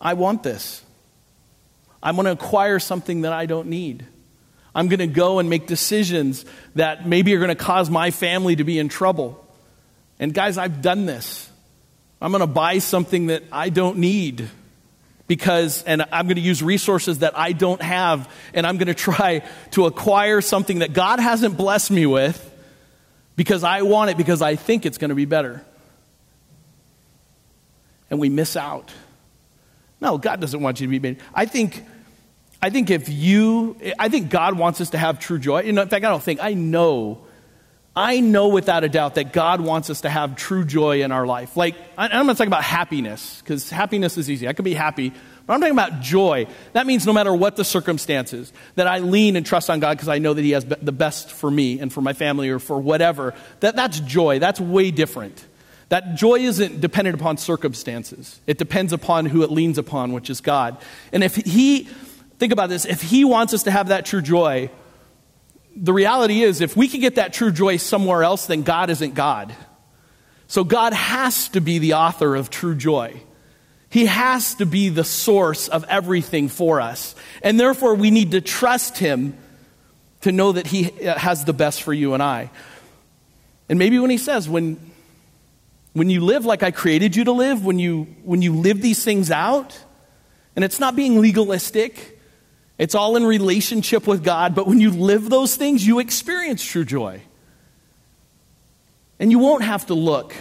I 0.00 0.14
want 0.14 0.42
this. 0.42 0.82
I'm 2.02 2.16
going 2.16 2.26
to 2.26 2.32
acquire 2.32 2.78
something 2.78 3.22
that 3.22 3.32
I 3.32 3.46
don't 3.46 3.68
need. 3.68 4.06
I'm 4.74 4.88
going 4.88 5.00
to 5.00 5.06
go 5.06 5.38
and 5.38 5.48
make 5.48 5.66
decisions 5.66 6.44
that 6.74 7.08
maybe 7.08 7.34
are 7.34 7.38
going 7.38 7.48
to 7.48 7.54
cause 7.54 7.88
my 7.88 8.10
family 8.10 8.56
to 8.56 8.64
be 8.64 8.78
in 8.78 8.88
trouble. 8.88 9.42
And 10.18 10.34
guys, 10.34 10.58
I've 10.58 10.82
done 10.82 11.06
this. 11.06 11.50
I'm 12.20 12.30
going 12.30 12.40
to 12.42 12.46
buy 12.46 12.78
something 12.78 13.26
that 13.26 13.42
I 13.50 13.70
don't 13.70 13.98
need 13.98 14.48
because, 15.26 15.82
and 15.84 16.02
I'm 16.12 16.26
going 16.26 16.36
to 16.36 16.42
use 16.42 16.62
resources 16.62 17.20
that 17.20 17.36
I 17.38 17.52
don't 17.52 17.82
have, 17.82 18.30
and 18.54 18.66
I'm 18.66 18.76
going 18.76 18.88
to 18.88 18.94
try 18.94 19.42
to 19.72 19.86
acquire 19.86 20.40
something 20.40 20.80
that 20.80 20.92
God 20.92 21.20
hasn't 21.20 21.56
blessed 21.56 21.90
me 21.90 22.06
with 22.06 22.52
because 23.34 23.64
I 23.64 23.82
want 23.82 24.10
it 24.10 24.16
because 24.16 24.42
I 24.42 24.56
think 24.56 24.86
it's 24.86 24.98
going 24.98 25.08
to 25.08 25.14
be 25.14 25.24
better. 25.24 25.64
And 28.10 28.20
we 28.20 28.28
miss 28.28 28.56
out. 28.56 28.92
No, 30.00 30.18
God 30.18 30.40
doesn't 30.40 30.60
want 30.60 30.80
you 30.80 30.86
to 30.86 30.90
be 30.90 30.98
made. 30.98 31.20
I 31.34 31.46
think, 31.46 31.84
I 32.62 32.70
think 32.70 32.90
if 32.90 33.08
you, 33.08 33.76
I 33.98 34.08
think 34.08 34.30
God 34.30 34.58
wants 34.58 34.80
us 34.80 34.90
to 34.90 34.98
have 34.98 35.18
true 35.18 35.38
joy. 35.38 35.62
In 35.62 35.76
fact, 35.76 35.92
I 35.92 35.98
don't 36.00 36.22
think, 36.22 36.40
I 36.42 36.54
know, 36.54 37.26
I 37.94 38.20
know 38.20 38.48
without 38.48 38.84
a 38.84 38.90
doubt 38.90 39.14
that 39.14 39.32
God 39.32 39.62
wants 39.62 39.88
us 39.88 40.02
to 40.02 40.10
have 40.10 40.36
true 40.36 40.66
joy 40.66 41.02
in 41.02 41.12
our 41.12 41.26
life. 41.26 41.56
Like, 41.56 41.76
I'm 41.96 42.26
not 42.26 42.36
talking 42.36 42.48
about 42.48 42.62
happiness, 42.62 43.40
because 43.40 43.70
happiness 43.70 44.18
is 44.18 44.30
easy. 44.30 44.46
I 44.46 44.52
can 44.52 44.64
be 44.64 44.74
happy. 44.74 45.14
But 45.46 45.54
I'm 45.54 45.60
talking 45.60 45.72
about 45.72 46.00
joy. 46.02 46.46
That 46.74 46.86
means 46.86 47.06
no 47.06 47.14
matter 47.14 47.34
what 47.34 47.56
the 47.56 47.64
circumstances, 47.64 48.52
that 48.74 48.86
I 48.86 48.98
lean 48.98 49.36
and 49.36 49.46
trust 49.46 49.70
on 49.70 49.80
God 49.80 49.96
because 49.96 50.08
I 50.08 50.18
know 50.18 50.34
that 50.34 50.42
He 50.42 50.50
has 50.50 50.66
the 50.66 50.92
best 50.92 51.30
for 51.30 51.50
me 51.50 51.80
and 51.80 51.90
for 51.90 52.02
my 52.02 52.12
family 52.12 52.50
or 52.50 52.58
for 52.58 52.78
whatever. 52.78 53.32
That, 53.60 53.76
that's 53.76 54.00
joy. 54.00 54.40
That's 54.40 54.60
way 54.60 54.90
different. 54.90 55.42
That 55.88 56.16
joy 56.16 56.40
isn't 56.40 56.80
dependent 56.80 57.20
upon 57.20 57.36
circumstances, 57.36 58.40
it 58.46 58.58
depends 58.58 58.92
upon 58.92 59.26
who 59.26 59.42
it 59.42 59.50
leans 59.50 59.78
upon, 59.78 60.12
which 60.12 60.30
is 60.30 60.40
God. 60.40 60.78
And 61.12 61.22
if 61.22 61.36
He, 61.36 61.88
think 62.38 62.52
about 62.52 62.68
this, 62.68 62.84
if 62.84 63.02
He 63.02 63.24
wants 63.24 63.54
us 63.54 63.64
to 63.64 63.70
have 63.70 63.88
that 63.88 64.04
true 64.04 64.22
joy, 64.22 64.70
the 65.76 65.92
reality 65.92 66.42
is 66.42 66.60
if 66.60 66.76
we 66.76 66.88
can 66.88 67.00
get 67.00 67.16
that 67.16 67.32
true 67.32 67.52
joy 67.52 67.76
somewhere 67.76 68.22
else, 68.22 68.46
then 68.46 68.62
God 68.62 68.90
isn't 68.90 69.14
God. 69.14 69.54
So 70.48 70.64
God 70.64 70.92
has 70.92 71.48
to 71.50 71.60
be 71.60 71.78
the 71.78 71.94
author 71.94 72.34
of 72.34 72.50
true 72.50 72.74
joy. 72.74 73.20
He 73.88 74.06
has 74.06 74.54
to 74.56 74.66
be 74.66 74.88
the 74.88 75.04
source 75.04 75.68
of 75.68 75.84
everything 75.84 76.48
for 76.48 76.80
us. 76.80 77.14
And 77.42 77.58
therefore, 77.58 77.94
we 77.94 78.10
need 78.10 78.32
to 78.32 78.40
trust 78.40 78.98
Him 78.98 79.36
to 80.22 80.32
know 80.32 80.52
that 80.52 80.66
He 80.66 80.90
uh, 81.06 81.18
has 81.18 81.44
the 81.44 81.52
best 81.52 81.82
for 81.82 81.92
you 81.92 82.14
and 82.14 82.22
I. 82.22 82.50
And 83.68 83.78
maybe 83.78 83.98
when 83.98 84.10
He 84.10 84.18
says, 84.18 84.48
when 84.48 84.78
when 85.96 86.10
you 86.10 86.20
live 86.20 86.44
like 86.44 86.62
I 86.62 86.72
created 86.72 87.16
you 87.16 87.24
to 87.24 87.32
live, 87.32 87.64
when 87.64 87.78
you, 87.78 88.02
when 88.22 88.42
you 88.42 88.54
live 88.54 88.82
these 88.82 89.02
things 89.02 89.30
out, 89.30 89.82
and 90.54 90.62
it's 90.62 90.78
not 90.78 90.94
being 90.94 91.22
legalistic, 91.22 92.20
it's 92.76 92.94
all 92.94 93.16
in 93.16 93.24
relationship 93.24 94.06
with 94.06 94.22
God, 94.22 94.54
but 94.54 94.66
when 94.66 94.78
you 94.78 94.90
live 94.90 95.30
those 95.30 95.56
things, 95.56 95.86
you 95.86 95.98
experience 95.98 96.62
true 96.62 96.84
joy. 96.84 97.22
And 99.18 99.30
you 99.30 99.38
won't 99.38 99.64
have 99.64 99.86
to 99.86 99.94
look 99.94 100.36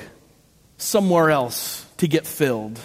somewhere 0.76 1.32
else 1.32 1.86
to 2.00 2.08
get 2.10 2.28
filled. 2.28 2.78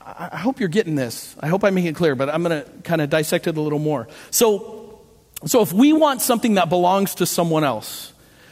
I 0.00 0.36
hope 0.36 0.60
you're 0.60 0.68
getting 0.68 0.94
this. 0.94 1.34
I 1.40 1.48
hope 1.48 1.64
I 1.64 1.70
make 1.70 1.86
it 1.86 1.96
clear, 1.96 2.14
but 2.14 2.28
I'm 2.28 2.44
going 2.44 2.62
to 2.62 2.70
kind 2.82 3.00
of 3.00 3.10
dissect 3.10 3.48
it 3.48 3.56
a 3.56 3.60
little 3.60 3.80
more. 3.80 4.06
So, 4.30 5.00
so 5.44 5.60
if 5.60 5.72
we 5.72 5.92
want 5.92 6.22
something 6.22 6.54
that 6.54 6.68
belongs 6.68 7.16
to 7.16 7.26
someone 7.26 7.64
else, 7.64 8.09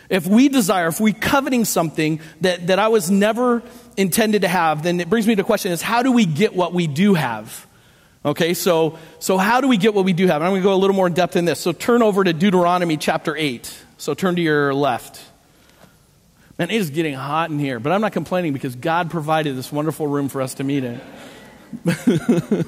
if 0.09 0.27
we 0.27 0.49
desire, 0.49 0.89
if 0.89 1.01
we 1.01 1.13
coveting 1.13 1.65
something 1.65 2.21
that, 2.41 2.69
that 2.69 2.79
I 2.79 2.89
was 2.89 3.11
never 3.11 3.63
intended 3.97 4.43
to 4.43 4.49
have, 4.49 4.83
then 4.83 5.01
it 5.01 5.11
brings 5.11 5.27
me 5.27 5.35
to 5.35 5.43
the 5.43 5.47
question 5.47 5.73
is 5.73 5.83
how 5.83 6.03
do 6.03 6.13
we 6.13 6.25
get 6.25 6.55
what 6.55 6.73
we 6.73 6.87
do 6.87 7.15
have? 7.15 7.67
Okay, 8.25 8.55
so, 8.55 8.99
so 9.21 9.39
how 9.39 9.61
do 9.61 9.69
we 9.69 9.77
get 9.77 9.95
what 9.95 10.05
we 10.05 10.13
do 10.13 10.27
have? 10.27 10.37
And 10.37 10.45
I'm 10.45 10.51
going 10.53 10.63
to 10.63 10.69
go 10.69 10.75
a 10.75 10.77
little 10.77 10.97
more 10.97 11.07
in 11.07 11.15
depth 11.15 11.37
in 11.37 11.45
this. 11.45 11.61
So 11.61 11.73
turn 11.73 12.03
over 12.03 12.25
to 12.25 12.33
Deuteronomy 12.33 12.97
chapter 12.97 13.37
8. 13.37 13.85
So 13.97 14.15
turn 14.15 14.37
to 14.37 14.43
your 14.43 14.75
left. 14.75 15.23
Man, 16.59 16.71
it 16.71 16.77
is 16.77 16.91
getting 16.91 17.15
hot 17.15 17.51
in 17.51 17.59
here, 17.59 17.79
but 17.79 17.93
I'm 17.93 18.01
not 18.01 18.13
complaining 18.13 18.53
because 18.53 18.75
God 18.75 19.11
provided 19.11 19.57
this 19.57 19.71
wonderful 19.71 20.09
room 20.09 20.29
for 20.29 20.43
us 20.43 20.55
to 20.55 20.65
meet 20.65 20.83
in. 20.83 21.01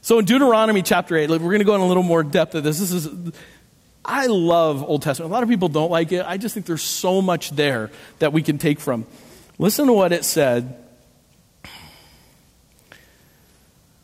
so 0.00 0.20
in 0.20 0.24
Deuteronomy 0.24 0.82
chapter 0.82 1.16
8, 1.16 1.28
we're 1.30 1.38
going 1.38 1.58
to 1.58 1.64
go 1.64 1.74
in 1.74 1.80
a 1.80 1.86
little 1.86 2.04
more 2.04 2.22
depth 2.22 2.54
of 2.54 2.62
this. 2.62 2.78
This 2.78 2.92
is 2.92 3.08
I 4.04 4.26
love 4.26 4.82
Old 4.82 5.02
Testament. 5.02 5.30
A 5.30 5.32
lot 5.32 5.42
of 5.42 5.48
people 5.48 5.68
don't 5.68 5.90
like 5.90 6.12
it. 6.12 6.24
I 6.26 6.36
just 6.36 6.54
think 6.54 6.66
there's 6.66 6.82
so 6.82 7.20
much 7.20 7.50
there 7.50 7.90
that 8.18 8.32
we 8.32 8.42
can 8.42 8.58
take 8.58 8.80
from. 8.80 9.06
Listen 9.58 9.86
to 9.86 9.92
what 9.92 10.12
it 10.12 10.24
said. 10.24 10.76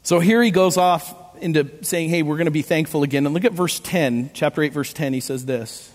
So 0.02 0.20
here 0.20 0.42
he 0.42 0.50
goes 0.50 0.76
off 0.76 1.14
into 1.40 1.68
saying, 1.82 2.10
hey, 2.10 2.22
we're 2.22 2.36
going 2.36 2.46
to 2.46 2.50
be 2.50 2.62
thankful 2.62 3.02
again. 3.02 3.26
And 3.26 3.34
look 3.34 3.44
at 3.44 3.52
verse 3.52 3.80
10, 3.80 4.30
chapter 4.34 4.62
8, 4.62 4.72
verse 4.72 4.92
10. 4.92 5.12
He 5.12 5.20
says 5.20 5.44
this. 5.46 5.90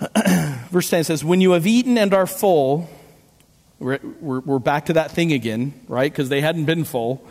verse 0.70 0.90
10 0.90 1.04
says, 1.04 1.24
When 1.24 1.40
you 1.40 1.52
have 1.52 1.66
eaten 1.66 1.96
and 1.98 2.12
are 2.12 2.26
full, 2.26 2.88
we're, 3.78 3.98
we're, 4.20 4.40
we're 4.40 4.58
back 4.58 4.86
to 4.86 4.94
that 4.94 5.10
thing 5.12 5.32
again, 5.32 5.72
right? 5.88 6.10
Because 6.10 6.28
they 6.28 6.40
hadn't 6.40 6.64
been 6.64 6.84
full. 6.84 7.26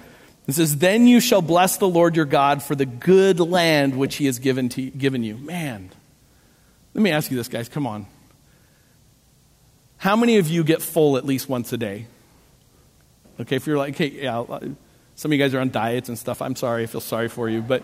It 0.50 0.54
says, 0.54 0.78
Then 0.78 1.08
you 1.08 1.20
shall 1.20 1.42
bless 1.42 1.78
the 1.78 1.88
Lord 1.88 2.16
your 2.16 2.26
God 2.26 2.64
for 2.64 2.76
the 2.76 2.86
good 2.86 3.40
land 3.40 3.98
which 3.98 4.16
he 4.16 4.26
has 4.26 4.40
given, 4.40 4.70
to, 4.70 4.90
given 4.90 5.24
you. 5.24 5.38
Man, 5.38 5.90
let 6.94 7.02
me 7.02 7.12
ask 7.12 7.30
you 7.30 7.38
this, 7.38 7.48
guys. 7.48 7.70
Come 7.70 7.86
on. 7.86 8.08
How 9.98 10.16
many 10.16 10.38
of 10.38 10.48
you 10.48 10.64
get 10.64 10.82
full 10.82 11.18
at 11.18 11.26
least 11.26 11.50
once 11.50 11.74
a 11.74 11.78
day? 11.78 12.08
Okay, 13.40 13.58
if 13.58 13.68
you're 13.68 13.78
like, 13.78 13.96
okay, 13.96 14.08
yeah, 14.08 14.46
some 15.16 15.32
of 15.32 15.34
you 15.34 15.44
guys 15.44 15.54
are 15.54 15.60
on 15.60 15.72
diets 15.72 16.08
and 16.08 16.18
stuff. 16.18 16.42
I'm 16.42 16.56
sorry, 16.56 16.84
I 16.84 16.86
feel 16.86 17.02
sorry 17.02 17.28
for 17.28 17.50
you. 17.50 17.62
But, 17.62 17.84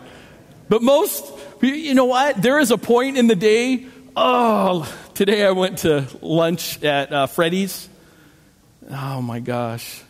but 0.70 0.82
most, 0.82 1.26
you 1.62 1.94
know 1.94 2.06
what? 2.06 2.42
There 2.42 2.60
is 2.60 2.72
a 2.72 2.78
point 2.78 3.18
in 3.18 3.28
the 3.28 3.36
day. 3.36 3.86
Oh, 4.16 4.90
today 5.14 5.46
I 5.46 5.52
went 5.52 5.80
to 5.80 6.08
lunch 6.22 6.82
at 6.84 7.12
uh, 7.12 7.28
Freddy's. 7.28 7.90
Oh 8.90 9.22
my 9.22 9.42
gosh. 9.42 10.05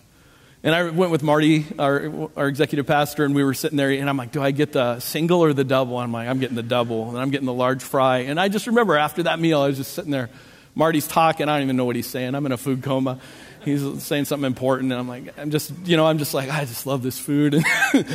And 0.65 0.73
I 0.73 0.89
went 0.89 1.11
with 1.11 1.21
Marty, 1.21 1.63
our, 1.77 2.27
our 2.35 2.47
executive 2.47 2.87
pastor, 2.87 3.23
and 3.23 3.35
we 3.35 3.43
were 3.43 3.53
sitting 3.53 3.77
there, 3.77 3.91
and 3.91 4.09
I'm 4.09 4.17
like, 4.17 4.31
do 4.31 4.41
I 4.41 4.49
get 4.49 4.71
the 4.71 4.99
single 4.99 5.43
or 5.43 5.53
the 5.53 5.63
double? 5.63 5.99
I'm 5.99 6.11
like, 6.11 6.27
I'm 6.27 6.39
getting 6.39 6.55
the 6.55 6.63
double, 6.63 7.09
and 7.09 7.19
I'm 7.19 7.29
getting 7.29 7.45
the 7.45 7.53
large 7.53 7.83
fry. 7.83 8.21
And 8.21 8.39
I 8.39 8.47
just 8.47 8.65
remember 8.65 8.97
after 8.97 9.21
that 9.23 9.39
meal, 9.39 9.61
I 9.61 9.67
was 9.67 9.77
just 9.77 9.93
sitting 9.93 10.09
there. 10.09 10.31
Marty's 10.73 11.07
talking. 11.07 11.47
I 11.47 11.57
don't 11.57 11.65
even 11.65 11.77
know 11.77 11.85
what 11.85 11.95
he's 11.95 12.07
saying. 12.07 12.33
I'm 12.33 12.47
in 12.47 12.51
a 12.51 12.57
food 12.57 12.81
coma. 12.81 13.19
He's 13.63 14.01
saying 14.01 14.25
something 14.25 14.47
important, 14.47 14.91
and 14.91 14.99
I'm 14.99 15.07
like, 15.07 15.37
I'm 15.37 15.51
just, 15.51 15.71
you 15.85 15.97
know, 15.97 16.07
I'm 16.07 16.17
just 16.17 16.33
like, 16.33 16.49
I 16.49 16.65
just 16.65 16.87
love 16.87 17.03
this 17.03 17.19
food. 17.19 17.53
And 17.53 17.65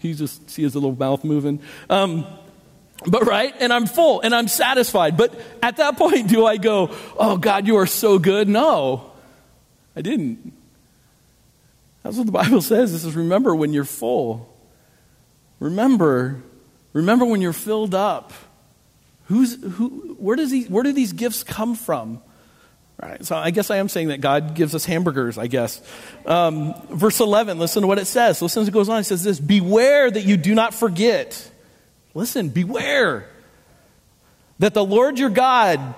he 0.00 0.14
just 0.14 0.50
see 0.50 0.62
his 0.62 0.74
little 0.74 0.96
mouth 0.96 1.22
moving. 1.22 1.60
Um, 1.88 2.26
but 3.06 3.24
right, 3.24 3.54
and 3.60 3.72
I'm 3.72 3.86
full, 3.86 4.20
and 4.20 4.34
I'm 4.34 4.48
satisfied. 4.48 5.16
But 5.16 5.32
at 5.62 5.76
that 5.76 5.96
point, 5.96 6.28
do 6.28 6.44
I 6.44 6.56
go, 6.56 6.90
oh 7.16 7.36
God, 7.36 7.68
you 7.68 7.76
are 7.76 7.86
so 7.86 8.18
good? 8.18 8.48
No, 8.48 9.12
I 9.94 10.02
didn't. 10.02 10.63
That's 12.04 12.16
what 12.16 12.26
the 12.26 12.32
Bible 12.32 12.62
says. 12.62 12.92
This 12.92 13.04
is 13.04 13.16
remember 13.16 13.56
when 13.56 13.72
you're 13.72 13.84
full. 13.84 14.54
Remember, 15.58 16.42
remember 16.92 17.24
when 17.24 17.40
you're 17.40 17.52
filled 17.52 17.94
up. 17.94 18.32
Who's, 19.24 19.60
who, 19.60 20.16
where, 20.18 20.36
does 20.36 20.50
he, 20.50 20.64
where 20.64 20.84
do 20.84 20.92
these 20.92 21.12
gifts 21.12 21.42
come 21.42 21.74
from? 21.74 22.22
Right, 23.02 23.24
so 23.24 23.34
I 23.34 23.50
guess 23.50 23.70
I 23.70 23.78
am 23.78 23.88
saying 23.88 24.08
that 24.08 24.20
God 24.20 24.54
gives 24.54 24.74
us 24.74 24.84
hamburgers, 24.84 25.36
I 25.36 25.48
guess. 25.48 25.82
Um, 26.26 26.74
verse 26.90 27.18
11, 27.18 27.58
listen 27.58 27.82
to 27.82 27.88
what 27.88 27.98
it 27.98 28.06
says. 28.06 28.40
Listen 28.40 28.62
as 28.62 28.68
it 28.68 28.70
goes 28.70 28.88
on. 28.88 29.00
It 29.00 29.04
says 29.04 29.24
this 29.24 29.40
Beware 29.40 30.10
that 30.10 30.24
you 30.24 30.36
do 30.36 30.54
not 30.54 30.74
forget. 30.74 31.50
Listen, 32.14 32.50
beware 32.50 33.28
that 34.60 34.74
the 34.74 34.84
Lord 34.84 35.18
your 35.18 35.30
God 35.30 35.94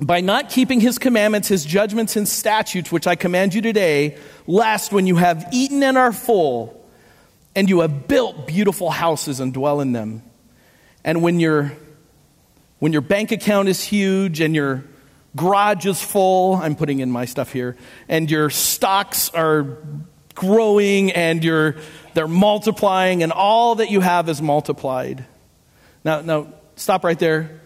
by 0.00 0.20
not 0.20 0.48
keeping 0.48 0.80
his 0.80 0.98
commandments, 0.98 1.48
his 1.48 1.64
judgments, 1.64 2.16
and 2.16 2.26
statutes, 2.26 2.90
which 2.90 3.06
I 3.06 3.14
command 3.14 3.54
you 3.54 3.60
today, 3.60 4.16
lest 4.46 4.92
when 4.92 5.06
you 5.06 5.16
have 5.16 5.46
eaten 5.52 5.82
and 5.82 5.98
are 5.98 6.12
full, 6.12 6.76
and 7.54 7.68
you 7.68 7.80
have 7.80 8.08
built 8.08 8.46
beautiful 8.46 8.90
houses 8.90 9.40
and 9.40 9.52
dwell 9.52 9.80
in 9.80 9.92
them, 9.92 10.22
and 11.04 11.22
when 11.22 11.38
your, 11.40 11.72
when 12.78 12.92
your 12.92 13.02
bank 13.02 13.30
account 13.30 13.68
is 13.68 13.82
huge 13.84 14.40
and 14.40 14.54
your 14.54 14.84
garage 15.36 15.86
is 15.86 16.02
full, 16.02 16.54
I'm 16.54 16.76
putting 16.76 17.00
in 17.00 17.10
my 17.10 17.26
stuff 17.26 17.52
here, 17.52 17.76
and 18.08 18.30
your 18.30 18.50
stocks 18.50 19.30
are 19.30 19.78
growing 20.34 21.12
and 21.12 21.44
you're, 21.44 21.76
they're 22.14 22.28
multiplying 22.28 23.22
and 23.22 23.32
all 23.32 23.74
that 23.74 23.90
you 23.90 24.00
have 24.00 24.28
is 24.28 24.40
multiplied. 24.40 25.24
Now, 26.04 26.22
now 26.22 26.54
stop 26.76 27.04
right 27.04 27.18
there. 27.18 27.60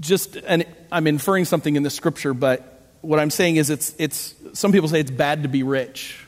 Just, 0.00 0.36
and 0.36 0.66
I'm 0.90 1.06
inferring 1.06 1.44
something 1.44 1.76
in 1.76 1.82
the 1.82 1.90
scripture, 1.90 2.34
but 2.34 2.80
what 3.00 3.18
I'm 3.18 3.30
saying 3.30 3.56
is 3.56 3.70
it's, 3.70 3.94
it's, 3.98 4.34
some 4.52 4.72
people 4.72 4.88
say 4.88 5.00
it's 5.00 5.10
bad 5.10 5.42
to 5.42 5.48
be 5.48 5.62
rich. 5.62 6.26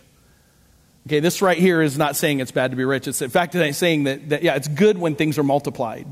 Okay, 1.06 1.20
this 1.20 1.42
right 1.42 1.58
here 1.58 1.82
is 1.82 1.98
not 1.98 2.16
saying 2.16 2.40
it's 2.40 2.50
bad 2.50 2.70
to 2.70 2.76
be 2.76 2.84
rich. 2.84 3.06
It's 3.06 3.20
in 3.20 3.28
fact 3.28 3.54
it's 3.54 3.78
saying 3.78 4.04
that, 4.04 4.30
that 4.30 4.42
yeah, 4.42 4.54
it's 4.54 4.68
good 4.68 4.96
when 4.96 5.16
things 5.16 5.38
are 5.38 5.42
multiplied. 5.42 6.06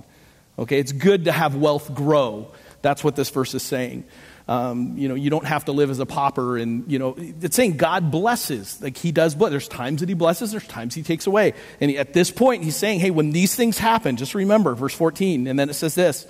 Okay, 0.59 0.79
it's 0.79 0.93
good 0.93 1.25
to 1.25 1.33
have 1.33 1.57
wealth 1.57 1.95
grow. 1.95 2.53
That's 2.83 3.03
what 3.03 3.17
this 3.17 3.31
verse 3.31 3.55
is 3.55 3.63
saying. 3.63 4.05
Um, 4.49 4.99
you 4.99 5.09
know, 5.09 5.15
you 5.15 5.31
don't 5.31 5.47
have 5.47 5.65
to 5.67 5.73
live 5.73 5.89
as 5.89 5.99
a 5.99 6.05
pauper, 6.05 6.59
and 6.59 6.91
you 6.91 6.99
know, 6.99 7.15
it's 7.17 7.57
saying 7.57 7.79
God 7.79 8.11
blesses. 8.11 8.83
Like 8.83 8.99
He 8.99 9.13
does, 9.13 9.35
but 9.35 9.51
there's 9.51 9.69
times 9.69 10.01
that 10.01 10.11
He 10.11 10.15
blesses, 10.15 10.51
there's 10.51 10.67
times 10.67 10.95
He 10.95 11.03
takes 11.03 11.27
away. 11.27 11.55
And 11.81 11.91
at 11.93 12.13
this 12.13 12.31
point, 12.31 12.65
He's 12.65 12.77
saying, 12.77 13.01
"Hey, 13.01 13.11
when 13.11 13.31
these 13.31 13.55
things 13.55 13.79
happen, 13.79 14.17
just 14.17 14.35
remember, 14.35 14.75
verse 14.75 14.95
14." 14.95 15.47
And 15.47 15.59
then 15.59 15.71
it 15.71 15.75
says 15.75 15.95
this: 15.95 16.27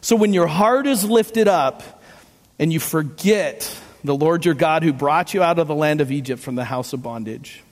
"So 0.00 0.16
when 0.16 0.32
your 0.32 0.46
heart 0.46 0.86
is 0.86 1.04
lifted 1.04 1.48
up, 1.48 2.02
and 2.58 2.72
you 2.72 2.80
forget 2.80 3.74
the 4.04 4.14
Lord 4.14 4.44
your 4.44 4.54
God, 4.54 4.82
who 4.82 4.92
brought 4.92 5.34
you 5.34 5.42
out 5.42 5.58
of 5.58 5.68
the 5.68 5.74
land 5.74 6.00
of 6.00 6.10
Egypt 6.10 6.42
from 6.42 6.54
the 6.54 6.64
house 6.64 6.92
of 6.92 7.02
bondage." 7.02 7.62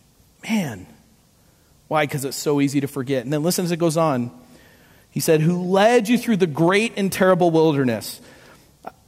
Man, 0.49 0.87
why? 1.89 2.05
Because 2.05 2.25
it's 2.25 2.37
so 2.37 2.61
easy 2.61 2.81
to 2.81 2.89
forget. 2.89 3.25
And 3.25 3.33
then 3.33 3.43
listen 3.43 3.65
as 3.65 3.73
it 3.73 3.79
goes 3.79 3.97
on. 3.97 4.31
He 5.11 5.21
said, 5.21 5.41
Who 5.41 5.63
led 5.63 6.09
you 6.09 6.19
through 6.19 6.39
the 6.39 6.47
great 6.47 6.95
and 6.97 7.11
terrible 7.11 7.51
wilderness. 7.51 8.21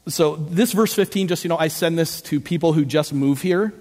So, 0.07 0.37
this 0.37 0.73
verse 0.73 0.95
15, 0.95 1.29
just 1.29 1.45
you 1.45 1.49
know, 1.49 1.59
I 1.59 1.69
send 1.69 1.99
this 1.99 2.23
to 2.23 2.41
people 2.41 2.73
who 2.73 2.87
just 2.87 3.13
move 3.13 3.43
here, 3.43 3.75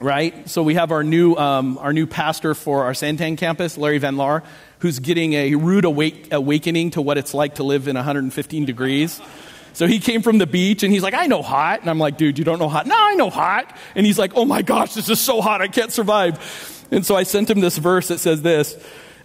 right? 0.00 0.48
So, 0.48 0.62
we 0.62 0.74
have 0.74 0.92
our 0.92 1.02
new, 1.02 1.34
um, 1.34 1.78
our 1.78 1.92
new 1.92 2.06
pastor 2.06 2.54
for 2.54 2.84
our 2.84 2.92
Santan 2.92 3.38
campus, 3.38 3.78
Larry 3.78 3.98
Van 3.98 4.16
Laar, 4.16 4.42
who's 4.80 4.98
getting 4.98 5.32
a 5.34 5.54
rude 5.54 5.84
awake, 5.84 6.32
awakening 6.32 6.90
to 6.92 7.02
what 7.02 7.18
it's 7.18 7.34
like 7.34 7.56
to 7.56 7.64
live 7.64 7.88
in 7.88 7.96
115 7.96 8.64
degrees. 8.64 9.20
So 9.72 9.86
he 9.86 10.00
came 10.00 10.22
from 10.22 10.38
the 10.38 10.46
beach 10.46 10.82
and 10.82 10.92
he's 10.92 11.02
like, 11.02 11.14
I 11.14 11.26
know 11.26 11.42
hot. 11.42 11.80
And 11.80 11.90
I'm 11.90 11.98
like, 11.98 12.16
dude, 12.16 12.38
you 12.38 12.44
don't 12.44 12.58
know 12.58 12.68
hot? 12.68 12.86
No, 12.86 12.96
I 12.96 13.14
know 13.14 13.30
hot. 13.30 13.76
And 13.94 14.04
he's 14.04 14.18
like, 14.18 14.32
oh 14.34 14.44
my 14.44 14.62
gosh, 14.62 14.94
this 14.94 15.08
is 15.08 15.20
so 15.20 15.40
hot. 15.40 15.62
I 15.62 15.68
can't 15.68 15.92
survive. 15.92 16.86
And 16.90 17.06
so 17.06 17.14
I 17.14 17.22
sent 17.22 17.48
him 17.48 17.60
this 17.60 17.78
verse 17.78 18.08
that 18.08 18.18
says 18.18 18.42
this. 18.42 18.76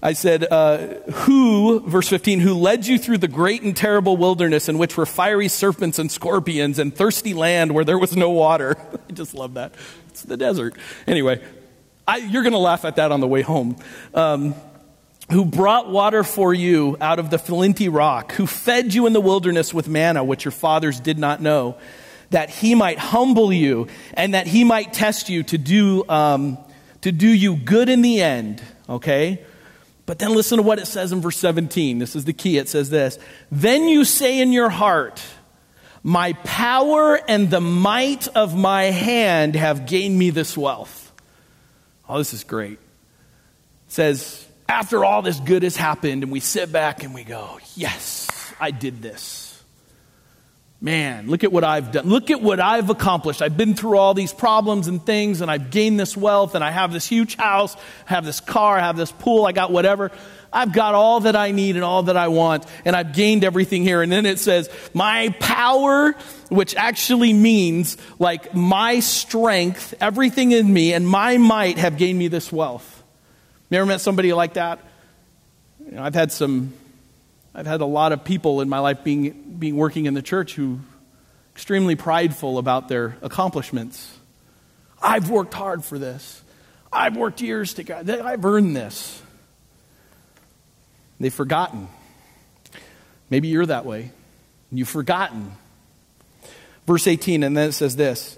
I 0.04 0.12
said, 0.12 0.46
uh, 0.52 1.00
who, 1.12 1.80
verse 1.80 2.10
15, 2.10 2.42
who 2.42 2.56
led 2.56 2.86
you 2.86 3.00
through 3.00 3.20
the 3.20 3.30
great 3.30 3.62
and 3.62 3.76
terrible 3.76 4.18
wilderness 4.18 4.68
in 4.68 4.78
which 4.78 4.98
were 4.98 5.06
fiery 5.06 5.48
serpents 5.48 5.98
and 5.98 6.12
scorpions 6.12 6.78
and 6.78 6.94
thirsty 6.94 7.34
land 7.34 7.72
where 7.72 7.86
there 7.86 7.98
was 7.98 8.14
no 8.14 8.30
water. 8.30 8.76
I 9.10 9.14
just 9.14 9.34
love 9.34 9.54
that. 9.54 9.74
It's 10.10 10.24
the 10.24 10.36
desert. 10.36 10.76
Anyway, 11.08 11.42
I, 12.06 12.18
you're 12.18 12.44
going 12.44 12.52
to 12.52 12.60
laugh 12.60 12.84
at 12.84 12.98
that 12.98 13.14
on 13.14 13.22
the 13.22 13.28
way 13.30 13.44
home. 13.44 13.78
Um, 14.14 14.56
who 15.32 15.46
brought 15.46 15.90
water 15.90 16.26
for 16.26 16.54
you 16.54 16.98
out 17.00 17.18
of 17.18 17.30
the 17.30 17.40
flinty 17.40 17.88
rock, 17.88 18.34
who 18.34 18.46
fed 18.46 18.94
you 18.94 19.08
in 19.08 19.14
the 19.14 19.22
wilderness 19.22 19.74
with 19.74 19.88
manna, 19.88 20.22
which 20.22 20.44
your 20.44 20.52
fathers 20.52 21.00
did 21.00 21.18
not 21.18 21.42
know, 21.42 21.78
that 22.30 22.50
he 22.50 22.76
might 22.76 23.00
humble 23.00 23.54
you 23.54 23.88
and 24.16 24.34
that 24.34 24.48
he 24.48 24.66
might 24.66 24.92
test 24.92 25.30
you 25.30 25.44
to 25.44 25.58
do, 25.58 26.04
um, 26.10 26.58
to 27.00 27.14
do 27.14 27.30
you 27.30 27.56
good 27.56 27.88
in 27.88 28.02
the 28.02 28.22
end. 28.22 28.62
Okay? 28.90 29.46
But 30.06 30.20
then 30.20 30.34
listen 30.34 30.58
to 30.58 30.64
what 30.64 30.80
it 30.80 30.88
says 30.88 31.12
in 31.12 31.22
verse 31.22 31.38
17. 31.38 32.00
This 32.00 32.16
is 32.16 32.26
the 32.26 32.34
key. 32.34 32.58
It 32.58 32.70
says 32.70 32.90
this 32.90 33.18
Then 33.52 33.88
you 33.88 34.06
say 34.06 34.40
in 34.40 34.52
your 34.52 34.70
heart, 34.70 35.22
My 36.04 36.34
power 36.34 37.20
and 37.28 37.50
the 37.50 37.62
might 37.62 38.28
of 38.30 38.56
my 38.56 38.86
hand 38.86 39.56
have 39.56 39.86
gained 39.86 40.18
me 40.18 40.30
this 40.30 40.58
wealth. 40.58 41.12
Oh, 42.08 42.18
this 42.18 42.34
is 42.34 42.44
great. 42.44 42.74
It 42.74 42.80
says, 43.88 44.46
after 44.68 45.06
all 45.06 45.22
this 45.22 45.40
good 45.40 45.64
has 45.64 45.78
happened, 45.78 46.24
and 46.24 46.32
we 46.32 46.42
sit 46.42 46.72
back 46.72 47.04
and 47.04 47.14
we 47.14 47.24
go, 47.24 47.60
Yes, 47.76 48.28
I 48.60 48.72
did 48.72 49.02
this. 49.02 49.43
Man, 50.84 51.28
look 51.30 51.46
at 51.46 51.52
what 51.54 51.64
I've 51.64 51.94
done. 51.94 52.10
Look 52.10 52.30
at 52.30 52.42
what 52.42 52.60
I've 52.60 52.90
accomplished. 52.90 53.42
I've 53.42 53.56
been 53.56 53.74
through 53.74 53.98
all 53.98 54.14
these 54.14 54.34
problems 54.34 54.90
and 54.90 55.04
things, 55.04 55.40
and 55.40 55.50
I've 55.50 55.72
gained 55.72 55.98
this 55.98 56.18
wealth, 56.18 56.56
and 56.56 56.64
I 56.64 56.72
have 56.72 56.92
this 56.92 57.08
huge 57.08 57.38
house, 57.38 57.74
I 58.10 58.16
have 58.16 58.26
this 58.26 58.42
car, 58.42 58.78
I 58.78 58.82
have 58.82 58.98
this 58.98 59.10
pool, 59.10 59.46
I 59.46 59.54
got 59.54 59.72
whatever. 59.72 60.12
I've 60.52 60.74
got 60.74 60.94
all 60.94 61.22
that 61.22 61.38
I 61.38 61.52
need 61.52 61.78
and 61.78 61.86
all 61.86 62.04
that 62.04 62.18
I 62.18 62.28
want, 62.28 62.66
and 62.84 62.98
I've 62.98 63.14
gained 63.14 63.46
everything 63.46 63.84
here. 63.84 64.02
And 64.02 64.12
then 64.12 64.26
it 64.26 64.40
says, 64.40 64.70
My 64.94 65.30
power, 65.40 66.16
which 66.50 66.76
actually 66.76 67.32
means 67.32 67.96
like 68.20 68.54
my 68.54 69.00
strength, 69.00 69.94
everything 70.02 70.52
in 70.52 70.72
me, 70.72 70.94
and 70.94 71.08
my 71.08 71.38
might 71.38 71.78
have 71.78 71.98
gained 71.98 72.20
me 72.20 72.28
this 72.28 72.52
wealth. 72.52 73.04
You 73.70 73.78
ever 73.78 73.86
met 73.86 74.02
somebody 74.02 74.34
like 74.34 74.56
that? 74.56 74.80
You 75.86 75.94
know, 75.94 76.04
I've 76.04 76.14
had 76.14 76.34
some, 76.34 76.74
I've 77.56 77.68
had 77.68 77.82
a 77.82 77.86
lot 77.86 78.12
of 78.12 78.24
people 78.24 78.62
in 78.62 78.70
my 78.70 78.80
life 78.80 79.04
being, 79.04 79.56
being 79.60 79.76
working 79.76 80.06
in 80.06 80.14
the 80.14 80.22
church 80.22 80.56
who 80.56 80.80
extremely 81.54 81.96
prideful 81.96 82.58
about 82.58 82.88
their 82.88 83.18
accomplishments. 83.22 84.18
I've 85.02 85.30
worked 85.30 85.54
hard 85.54 85.84
for 85.84 86.00
this. 86.00 86.42
I've 86.92 87.16
worked 87.16 87.42
years 87.42 87.76
to 87.76 87.84
God. 87.84 88.10
I've 88.10 88.44
earned 88.44 88.76
this. 88.76 89.22
They've 91.20 91.34
forgotten. 91.34 91.88
Maybe 93.30 93.50
you're 93.50 93.66
that 93.66 93.86
way. 93.86 94.12
You've 94.72 94.90
forgotten. 94.90 95.52
Verse 96.88 97.08
18, 97.08 97.44
and 97.44 97.56
then 97.56 97.70
it 97.70 97.74
says 97.74 97.96
this 97.96 98.38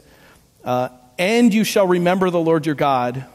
uh, 0.64 0.90
And 1.18 1.54
you 1.54 1.64
shall 1.64 1.88
remember 1.88 2.30
the 2.30 2.40
Lord 2.40 2.66
your 2.66 2.76
God 2.76 3.26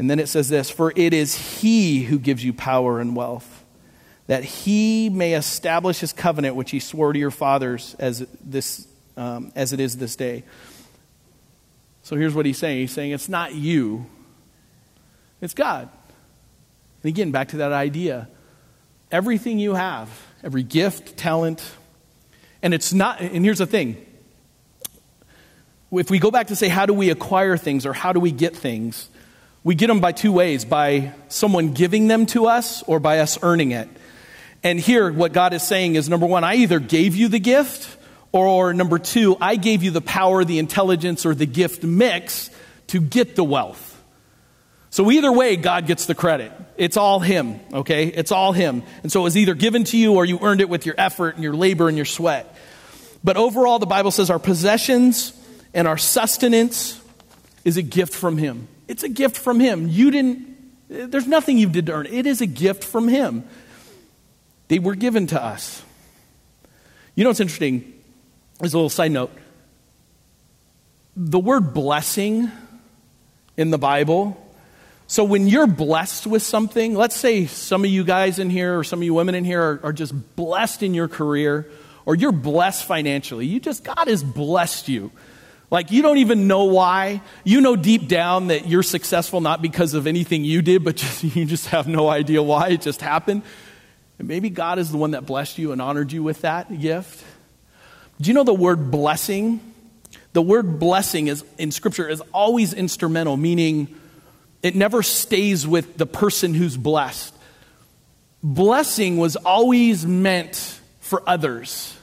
and 0.00 0.08
then 0.08 0.18
it 0.18 0.30
says 0.30 0.48
this 0.48 0.70
For 0.70 0.94
it 0.96 1.12
is 1.12 1.60
he 1.60 2.04
who 2.04 2.18
gives 2.18 2.42
you 2.42 2.54
power 2.54 3.00
and 3.00 3.14
wealth, 3.14 3.59
that 4.30 4.44
he 4.44 5.10
may 5.10 5.34
establish 5.34 5.98
his 5.98 6.12
covenant 6.12 6.54
which 6.54 6.70
he 6.70 6.78
swore 6.78 7.12
to 7.12 7.18
your 7.18 7.32
fathers 7.32 7.96
as, 7.98 8.24
this, 8.40 8.86
um, 9.16 9.50
as 9.56 9.72
it 9.72 9.80
is 9.80 9.96
this 9.96 10.14
day. 10.14 10.44
So 12.04 12.14
here's 12.14 12.32
what 12.32 12.46
he's 12.46 12.56
saying 12.56 12.78
He's 12.78 12.92
saying, 12.92 13.10
It's 13.10 13.28
not 13.28 13.56
you, 13.56 14.06
it's 15.40 15.52
God. 15.52 15.88
And 17.02 17.08
again, 17.08 17.32
back 17.32 17.48
to 17.48 17.56
that 17.56 17.72
idea 17.72 18.28
everything 19.10 19.58
you 19.58 19.74
have, 19.74 20.08
every 20.44 20.62
gift, 20.62 21.16
talent, 21.16 21.68
and 22.62 22.72
it's 22.72 22.92
not, 22.92 23.20
and 23.20 23.44
here's 23.44 23.58
the 23.58 23.66
thing. 23.66 23.96
If 25.90 26.08
we 26.08 26.20
go 26.20 26.30
back 26.30 26.46
to 26.46 26.56
say, 26.56 26.68
how 26.68 26.86
do 26.86 26.94
we 26.94 27.10
acquire 27.10 27.56
things 27.56 27.84
or 27.84 27.92
how 27.92 28.12
do 28.12 28.20
we 28.20 28.30
get 28.30 28.54
things? 28.54 29.08
We 29.64 29.74
get 29.74 29.88
them 29.88 29.98
by 29.98 30.12
two 30.12 30.30
ways 30.30 30.64
by 30.64 31.14
someone 31.26 31.72
giving 31.72 32.06
them 32.06 32.26
to 32.26 32.46
us 32.46 32.84
or 32.84 33.00
by 33.00 33.18
us 33.18 33.36
earning 33.42 33.72
it. 33.72 33.88
And 34.62 34.78
here, 34.78 35.10
what 35.10 35.32
God 35.32 35.54
is 35.54 35.62
saying 35.62 35.94
is 35.94 36.08
number 36.08 36.26
one, 36.26 36.44
I 36.44 36.56
either 36.56 36.80
gave 36.80 37.16
you 37.16 37.28
the 37.28 37.40
gift, 37.40 37.96
or 38.32 38.74
number 38.74 38.98
two, 38.98 39.36
I 39.40 39.56
gave 39.56 39.82
you 39.82 39.90
the 39.90 40.00
power, 40.00 40.44
the 40.44 40.58
intelligence, 40.58 41.24
or 41.24 41.34
the 41.34 41.46
gift 41.46 41.82
mix 41.82 42.50
to 42.88 43.00
get 43.00 43.36
the 43.36 43.44
wealth. 43.44 43.86
So 44.90 45.10
either 45.10 45.32
way, 45.32 45.56
God 45.56 45.86
gets 45.86 46.06
the 46.06 46.14
credit. 46.14 46.52
It's 46.76 46.96
all 46.96 47.20
Him, 47.20 47.60
okay? 47.72 48.06
It's 48.06 48.32
all 48.32 48.52
Him. 48.52 48.82
And 49.02 49.10
so 49.10 49.20
it 49.20 49.24
was 49.24 49.36
either 49.36 49.54
given 49.54 49.84
to 49.84 49.96
you 49.96 50.14
or 50.14 50.24
you 50.24 50.38
earned 50.42 50.60
it 50.60 50.68
with 50.68 50.84
your 50.84 50.96
effort 50.98 51.36
and 51.36 51.44
your 51.44 51.54
labor 51.54 51.88
and 51.88 51.96
your 51.96 52.06
sweat. 52.06 52.56
But 53.22 53.36
overall, 53.36 53.78
the 53.78 53.86
Bible 53.86 54.10
says 54.10 54.30
our 54.30 54.38
possessions 54.38 55.32
and 55.72 55.86
our 55.86 55.98
sustenance 55.98 57.00
is 57.64 57.76
a 57.76 57.82
gift 57.82 58.14
from 58.14 58.36
Him. 58.36 58.66
It's 58.88 59.04
a 59.04 59.08
gift 59.08 59.36
from 59.36 59.60
Him. 59.60 59.86
You 59.88 60.10
didn't, 60.10 60.56
there's 60.88 61.28
nothing 61.28 61.56
you 61.56 61.68
did 61.68 61.86
to 61.86 61.92
earn 61.92 62.06
it. 62.06 62.12
It 62.12 62.26
is 62.26 62.40
a 62.40 62.46
gift 62.46 62.82
from 62.82 63.06
Him. 63.06 63.44
They 64.70 64.78
were 64.78 64.94
given 64.94 65.26
to 65.26 65.42
us. 65.42 65.82
You 67.16 67.24
know 67.24 67.30
what's 67.30 67.40
interesting? 67.40 67.92
As 68.62 68.72
a 68.72 68.76
little 68.76 68.88
side 68.88 69.10
note, 69.10 69.32
the 71.16 71.40
word 71.40 71.74
blessing 71.74 72.52
in 73.56 73.70
the 73.70 73.78
Bible. 73.78 74.40
So 75.08 75.24
when 75.24 75.48
you're 75.48 75.66
blessed 75.66 76.28
with 76.28 76.44
something, 76.44 76.94
let's 76.94 77.16
say 77.16 77.46
some 77.46 77.82
of 77.82 77.90
you 77.90 78.04
guys 78.04 78.38
in 78.38 78.48
here 78.48 78.78
or 78.78 78.84
some 78.84 79.00
of 79.00 79.02
you 79.02 79.12
women 79.12 79.34
in 79.34 79.44
here 79.44 79.60
are, 79.60 79.80
are 79.86 79.92
just 79.92 80.14
blessed 80.36 80.84
in 80.84 80.94
your 80.94 81.08
career 81.08 81.68
or 82.06 82.14
you're 82.14 82.30
blessed 82.30 82.84
financially. 82.84 83.46
You 83.46 83.58
just, 83.58 83.82
God 83.82 84.06
has 84.06 84.22
blessed 84.22 84.88
you. 84.88 85.10
Like 85.72 85.90
you 85.90 86.00
don't 86.00 86.18
even 86.18 86.46
know 86.46 86.66
why. 86.66 87.22
You 87.42 87.60
know 87.60 87.74
deep 87.74 88.06
down 88.06 88.46
that 88.48 88.68
you're 88.68 88.84
successful 88.84 89.40
not 89.40 89.62
because 89.62 89.94
of 89.94 90.06
anything 90.06 90.44
you 90.44 90.62
did, 90.62 90.84
but 90.84 90.94
just, 91.04 91.24
you 91.24 91.44
just 91.44 91.66
have 91.66 91.88
no 91.88 92.08
idea 92.08 92.40
why. 92.40 92.68
It 92.68 92.82
just 92.82 93.00
happened. 93.00 93.42
And 94.20 94.28
maybe 94.28 94.50
God 94.50 94.78
is 94.78 94.90
the 94.90 94.98
one 94.98 95.12
that 95.12 95.24
blessed 95.24 95.56
you 95.56 95.72
and 95.72 95.80
honored 95.80 96.12
you 96.12 96.22
with 96.22 96.42
that 96.42 96.78
gift. 96.78 97.24
Do 98.20 98.28
you 98.28 98.34
know 98.34 98.44
the 98.44 98.52
word 98.52 98.90
blessing? 98.90 99.60
The 100.34 100.42
word 100.42 100.78
blessing 100.78 101.28
is 101.28 101.42
in 101.56 101.70
scripture 101.70 102.06
is 102.06 102.20
always 102.34 102.74
instrumental, 102.74 103.38
meaning 103.38 103.98
it 104.62 104.76
never 104.76 105.02
stays 105.02 105.66
with 105.66 105.96
the 105.96 106.04
person 106.04 106.52
who's 106.52 106.76
blessed. 106.76 107.34
Blessing 108.42 109.16
was 109.16 109.36
always 109.36 110.04
meant 110.04 110.78
for 111.00 111.22
others. 111.26 111.96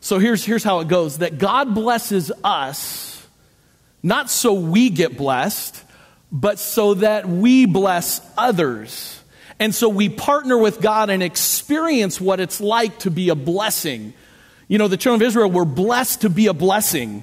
So 0.00 0.18
here's, 0.18 0.44
here's 0.44 0.64
how 0.64 0.80
it 0.80 0.88
goes 0.88 1.18
that 1.18 1.38
God 1.38 1.76
blesses 1.76 2.32
us 2.42 3.24
not 4.02 4.30
so 4.30 4.54
we 4.54 4.90
get 4.90 5.16
blessed, 5.16 5.80
but 6.32 6.58
so 6.58 6.94
that 6.94 7.28
we 7.28 7.66
bless 7.66 8.20
others. 8.36 9.21
And 9.62 9.72
so 9.72 9.88
we 9.88 10.08
partner 10.08 10.58
with 10.58 10.80
God 10.80 11.08
and 11.08 11.22
experience 11.22 12.20
what 12.20 12.40
it's 12.40 12.60
like 12.60 12.98
to 12.98 13.12
be 13.12 13.28
a 13.28 13.36
blessing. 13.36 14.12
You 14.66 14.76
know, 14.76 14.88
the 14.88 14.96
children 14.96 15.22
of 15.22 15.28
Israel 15.28 15.52
were 15.52 15.64
blessed 15.64 16.22
to 16.22 16.30
be 16.30 16.48
a 16.48 16.52
blessing, 16.52 17.22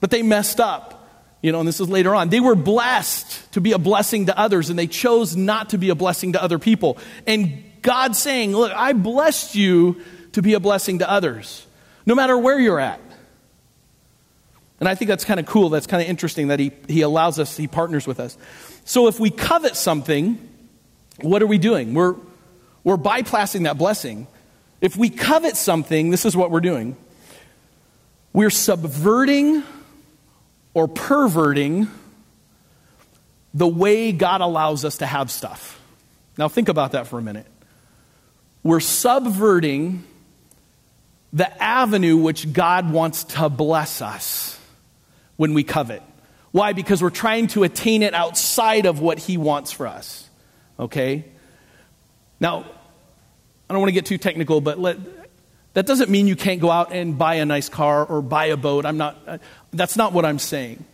but 0.00 0.10
they 0.10 0.24
messed 0.24 0.58
up. 0.58 1.08
You 1.40 1.52
know, 1.52 1.60
and 1.60 1.68
this 1.68 1.78
is 1.78 1.88
later 1.88 2.16
on. 2.16 2.30
They 2.30 2.40
were 2.40 2.56
blessed 2.56 3.52
to 3.52 3.60
be 3.60 3.70
a 3.70 3.78
blessing 3.78 4.26
to 4.26 4.36
others, 4.36 4.70
and 4.70 4.76
they 4.76 4.88
chose 4.88 5.36
not 5.36 5.70
to 5.70 5.78
be 5.78 5.90
a 5.90 5.94
blessing 5.94 6.32
to 6.32 6.42
other 6.42 6.58
people. 6.58 6.98
And 7.28 7.62
God 7.80 8.16
saying, 8.16 8.56
Look, 8.56 8.72
I 8.72 8.92
blessed 8.92 9.54
you 9.54 10.02
to 10.32 10.42
be 10.42 10.54
a 10.54 10.60
blessing 10.60 10.98
to 10.98 11.08
others, 11.08 11.64
no 12.06 12.16
matter 12.16 12.36
where 12.36 12.58
you're 12.58 12.80
at. 12.80 13.00
And 14.80 14.88
I 14.88 14.96
think 14.96 15.10
that's 15.10 15.24
kind 15.24 15.38
of 15.38 15.46
cool. 15.46 15.68
That's 15.68 15.86
kind 15.86 16.02
of 16.02 16.08
interesting 16.08 16.48
that 16.48 16.58
he, 16.58 16.72
he 16.88 17.02
allows 17.02 17.38
us, 17.38 17.56
he 17.56 17.68
partners 17.68 18.04
with 18.04 18.18
us. 18.18 18.36
So 18.84 19.06
if 19.06 19.20
we 19.20 19.30
covet 19.30 19.76
something, 19.76 20.47
what 21.22 21.42
are 21.42 21.46
we 21.46 21.58
doing? 21.58 21.94
We're, 21.94 22.16
we're 22.84 22.96
bypassing 22.96 23.64
that 23.64 23.78
blessing. 23.78 24.26
If 24.80 24.96
we 24.96 25.10
covet 25.10 25.56
something, 25.56 26.10
this 26.10 26.24
is 26.24 26.36
what 26.36 26.50
we're 26.50 26.60
doing 26.60 26.96
we're 28.32 28.50
subverting 28.50 29.64
or 30.74 30.86
perverting 30.86 31.88
the 33.54 33.66
way 33.66 34.12
God 34.12 34.42
allows 34.42 34.84
us 34.84 34.98
to 34.98 35.06
have 35.06 35.30
stuff. 35.30 35.80
Now, 36.36 36.48
think 36.48 36.68
about 36.68 36.92
that 36.92 37.08
for 37.08 37.18
a 37.18 37.22
minute. 37.22 37.46
We're 38.62 38.80
subverting 38.80 40.04
the 41.32 41.62
avenue 41.62 42.16
which 42.16 42.52
God 42.52 42.92
wants 42.92 43.24
to 43.24 43.48
bless 43.48 44.00
us 44.02 44.58
when 45.36 45.54
we 45.54 45.64
covet. 45.64 46.02
Why? 46.52 46.72
Because 46.72 47.02
we're 47.02 47.10
trying 47.10 47.48
to 47.48 47.64
attain 47.64 48.02
it 48.02 48.14
outside 48.14 48.86
of 48.86 49.00
what 49.00 49.18
He 49.18 49.36
wants 49.36 49.72
for 49.72 49.86
us. 49.86 50.27
Okay? 50.78 51.24
Now, 52.40 52.64
I 53.68 53.74
don't 53.74 53.80
want 53.80 53.88
to 53.88 53.94
get 53.94 54.06
too 54.06 54.18
technical, 54.18 54.60
but 54.60 54.78
let, 54.78 54.98
that 55.74 55.86
doesn't 55.86 56.10
mean 56.10 56.26
you 56.26 56.36
can't 56.36 56.60
go 56.60 56.70
out 56.70 56.92
and 56.92 57.18
buy 57.18 57.34
a 57.34 57.44
nice 57.44 57.68
car 57.68 58.04
or 58.04 58.22
buy 58.22 58.46
a 58.46 58.56
boat. 58.56 58.86
I'm 58.86 58.96
not, 58.96 59.18
uh, 59.26 59.38
that's 59.72 59.96
not 59.96 60.12
what 60.12 60.24
I'm 60.24 60.38
saying. 60.38 60.84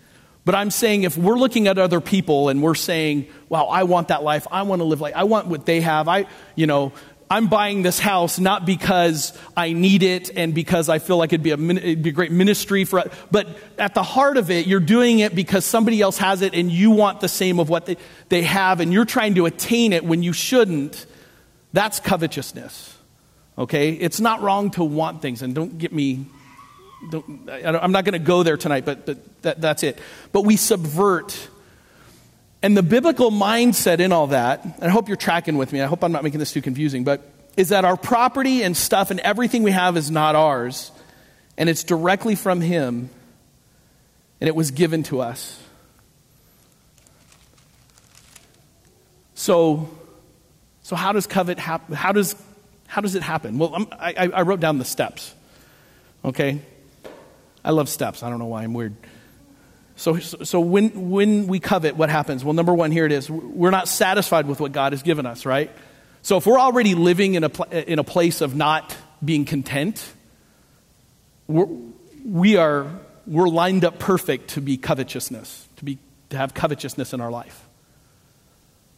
But 0.45 0.55
I'm 0.55 0.71
saying 0.71 1.05
if 1.05 1.17
we're 1.17 1.39
looking 1.39 1.69
at 1.69 1.79
other 1.79 2.01
people 2.01 2.51
and 2.51 2.63
we're 2.63 2.75
saying, 2.75 3.29
wow, 3.49 3.65
I 3.65 3.85
want 3.85 4.09
that 4.09 4.23
life. 4.23 4.47
I 4.51 4.63
want 4.63 4.81
to 4.81 4.85
live 4.85 5.01
like, 5.01 5.15
I 5.15 5.25
want 5.25 5.47
what 5.47 5.65
they 5.65 5.81
have. 5.81 6.07
I, 6.07 6.27
you 6.55 6.67
know, 6.67 6.93
I'm 7.31 7.49
buying 7.49 7.83
this 7.83 7.99
house 7.99 8.39
not 8.39 8.67
because 8.67 9.37
I 9.57 9.73
need 9.73 10.03
it 10.03 10.31
and 10.37 10.55
because 10.55 10.89
I 10.89 10.99
feel 10.99 11.17
like 11.17 11.33
it'd 11.33 11.43
be 11.43 11.53
a, 11.53 11.59
it'd 11.59 12.03
be 12.03 12.11
a 12.11 12.13
great 12.13 12.31
ministry 12.31 12.85
for, 12.85 13.03
but 13.31 13.49
at 13.79 13.95
the 13.95 14.03
heart 14.03 14.37
of 14.37 14.51
it, 14.51 14.67
you're 14.67 14.81
doing 14.81 15.21
it 15.21 15.35
because 15.35 15.65
somebody 15.65 16.01
else 16.01 16.19
has 16.19 16.43
it 16.43 16.55
and 16.55 16.71
you 16.71 16.91
want 16.91 17.21
the 17.21 17.29
same 17.29 17.59
of 17.59 17.69
what 17.69 17.87
they, 17.87 17.97
they 18.29 18.43
have 18.43 18.81
and 18.81 18.93
you're 18.93 19.07
trying 19.07 19.35
to 19.37 19.47
attain 19.47 19.93
it 19.93 20.05
when 20.05 20.23
you 20.23 20.33
shouldn't. 20.33 21.07
That's 21.73 21.99
covetousness. 21.99 22.97
Okay? 23.57 23.93
It's 23.93 24.21
not 24.21 24.43
wrong 24.43 24.71
to 24.73 24.85
want 24.85 25.23
things 25.23 25.41
and 25.41 25.55
don't 25.55 25.79
get 25.79 25.93
me, 25.93 26.27
don't, 27.11 27.49
I'm 27.49 27.93
not 27.93 28.05
going 28.05 28.13
to 28.13 28.19
go 28.19 28.43
there 28.43 28.59
tonight, 28.59 28.85
but, 28.85 29.07
but 29.07 29.43
that, 29.43 29.61
that's 29.61 29.83
it. 29.83 29.99
But 30.33 30.43
we 30.43 30.57
subvert 30.57 31.49
and 32.65 32.75
the 32.75 32.83
biblical 32.83 33.31
mindset 33.31 34.01
in 34.01 34.11
all 34.11 34.29
that, 34.29 34.65
and 34.65 34.85
I 34.85 34.89
hope 34.89 35.09
you're 35.09 35.19
tracking 35.19 35.59
with 35.59 35.71
me, 35.71 35.83
I 35.83 35.87
hope 35.87 36.03
I'm 36.03 36.13
not 36.13 36.25
making 36.25 36.39
this 36.39 36.51
too 36.51 36.63
confusing, 36.63 37.05
but 37.05 37.21
is 37.59 37.69
that 37.69 37.85
our 37.85 37.95
property 37.95 38.63
and 38.63 38.75
stuff 38.75 39.11
and 39.11 39.21
everything 39.21 39.65
we 39.65 39.71
have 39.71 39.99
is 39.99 40.11
not 40.11 40.35
ours, 40.35 40.91
and 41.59 41.69
it's 41.69 41.85
directly 41.85 42.35
from 42.35 42.63
Him, 42.63 43.11
and 44.41 44.49
it 44.49 44.55
was 44.57 44.71
given 44.71 45.03
to 45.05 45.21
us. 45.21 45.63
So, 49.35 49.91
so 50.85 50.97
how 50.97 51.13
does 51.13 51.27
covet 51.27 51.59
happen? 51.59 51.95
How 51.95 52.13
does, 52.13 52.35
how 52.87 53.03
does 53.03 53.15
it 53.15 53.23
happen? 53.23 53.59
Well, 53.59 53.87
I, 53.93 54.31
I 54.33 54.41
wrote 54.41 54.61
down 54.61 54.79
the 54.79 54.87
steps. 54.87 55.35
Okay? 56.25 56.63
I 57.63 57.73
love 57.73 57.91
steps. 57.91 58.23
I 58.23 58.31
don't 58.31 58.39
know 58.39 58.47
why 58.47 58.63
I'm 58.63 58.73
weird. 58.73 58.97
So, 59.97 60.19
so 60.19 60.61
when, 60.61 61.11
when 61.11 61.47
we 61.47 61.61
covet, 61.61 61.97
what 61.97 62.11
happens? 62.11 62.45
Well, 62.45 62.55
number 62.55 62.75
one, 62.75 62.91
here 62.91 63.07
it 63.07 63.13
is. 63.13 63.31
We're 63.31 63.71
not 63.71 63.89
satisfied 63.89 64.47
with 64.47 64.61
what 64.61 64.73
God 64.73 64.93
has 64.93 65.03
given 65.03 65.25
us, 65.25 65.47
right? 65.47 65.71
So 66.23 66.37
if 66.37 66.47
we're 66.47 66.59
already 66.59 66.95
living 66.95 67.35
in 67.35 67.45
a, 67.45 67.51
in 67.71 67.99
a 67.99 68.05
place 68.05 68.41
of 68.41 68.57
not 68.57 68.97
being 69.25 69.45
content, 69.45 70.05
we're, 71.47 71.69
we 72.25 72.57
are, 72.57 72.91
we're 73.27 73.49
lined 73.49 73.85
up 73.85 73.99
perfect 73.99 74.51
to 74.51 74.61
be 74.61 74.77
covetousness, 74.77 75.69
to, 75.77 75.85
be, 75.85 75.99
to 76.31 76.37
have 76.37 76.55
covetousness 76.55 77.13
in 77.13 77.21
our 77.21 77.31
life. 77.31 77.61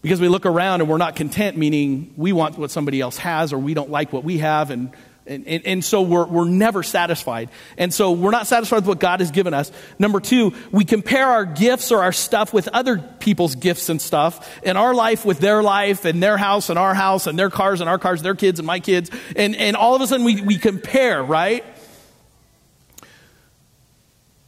Because 0.03 0.21
we 0.21 0.29
look 0.29 0.47
around 0.47 0.81
and 0.81 0.89
we're 0.89 0.99
not 0.99 1.17
content, 1.17 1.57
meaning 1.57 2.15
we 2.17 2.33
want 2.33 2.57
what 2.57 2.71
somebody 2.71 3.01
else 3.01 3.19
has 3.19 3.53
or 3.53 3.59
we 3.59 3.75
don't 3.75 3.91
like 3.91 4.13
what 4.13 4.25
we 4.25 4.39
have 4.39 4.71
and 4.71 4.93
and, 5.27 5.47
and, 5.47 5.67
and, 5.67 5.85
so 5.85 6.03
we're, 6.03 6.27
we're 6.27 6.49
never 6.49 6.83
satisfied. 6.83 7.51
And 7.77 7.93
so 7.93 8.13
we're 8.13 8.31
not 8.31 8.47
satisfied 8.47 8.77
with 8.77 8.87
what 8.87 9.01
God 9.01 9.21
has 9.21 9.31
given 9.31 9.55
us. 9.55 9.73
Number 9.99 10.21
two, 10.21 10.55
we 10.71 10.85
compare 10.85 11.27
our 11.27 11.45
gifts 11.45 11.91
or 11.91 12.03
our 12.03 12.13
stuff 12.13 12.53
with 12.53 12.69
other 12.69 12.99
people's 12.99 13.55
gifts 13.55 13.89
and 13.89 14.01
stuff, 14.01 14.49
and 14.65 14.79
our 14.79 14.95
life 14.95 15.25
with 15.25 15.39
their 15.39 15.63
life, 15.63 16.05
and 16.05 16.23
their 16.23 16.37
house 16.37 16.71
and 16.71 16.79
our 16.79 16.95
house, 16.95 17.27
and 17.27 17.39
their 17.39 17.51
cars 17.51 17.81
and 17.81 17.91
our 17.91 17.99
cars, 17.99 18.23
their 18.23 18.35
kids 18.35 18.61
and 18.61 18.67
my 18.67 18.81
kids. 18.81 19.11
And, 19.35 19.57
and 19.57 19.77
all 19.77 19.95
of 19.95 20.03
a 20.03 20.07
sudden 20.07 20.25
we, 20.25 20.41
we 20.43 20.59
compare, 20.59 21.23
right? 21.23 21.65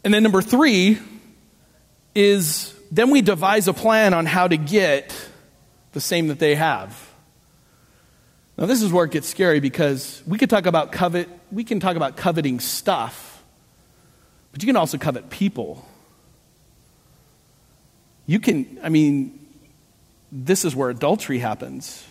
And 0.04 0.14
then 0.14 0.22
number 0.22 0.42
three 0.42 0.98
is 2.14 2.74
then 2.90 3.10
we 3.10 3.20
devise 3.20 3.68
a 3.68 3.74
plan 3.74 4.14
on 4.14 4.26
how 4.26 4.48
to 4.48 4.56
get 4.56 5.14
the 5.92 6.00
same 6.00 6.28
that 6.28 6.38
they 6.38 6.54
have. 6.54 7.07
Now, 8.58 8.66
this 8.66 8.82
is 8.82 8.92
where 8.92 9.04
it 9.04 9.12
gets 9.12 9.28
scary 9.28 9.60
because 9.60 10.20
we 10.26 10.36
could 10.36 10.50
talk 10.50 10.66
about 10.66 10.90
covet, 10.90 11.28
we 11.52 11.62
can 11.62 11.78
talk 11.78 11.96
about 11.96 12.16
coveting 12.16 12.58
stuff, 12.58 13.42
but 14.50 14.62
you 14.62 14.66
can 14.66 14.76
also 14.76 14.98
covet 14.98 15.30
people. 15.30 15.86
You 18.26 18.40
can, 18.40 18.80
I 18.82 18.88
mean, 18.88 19.38
this 20.32 20.64
is 20.64 20.74
where 20.74 20.90
adultery 20.90 21.38
happens, 21.38 22.04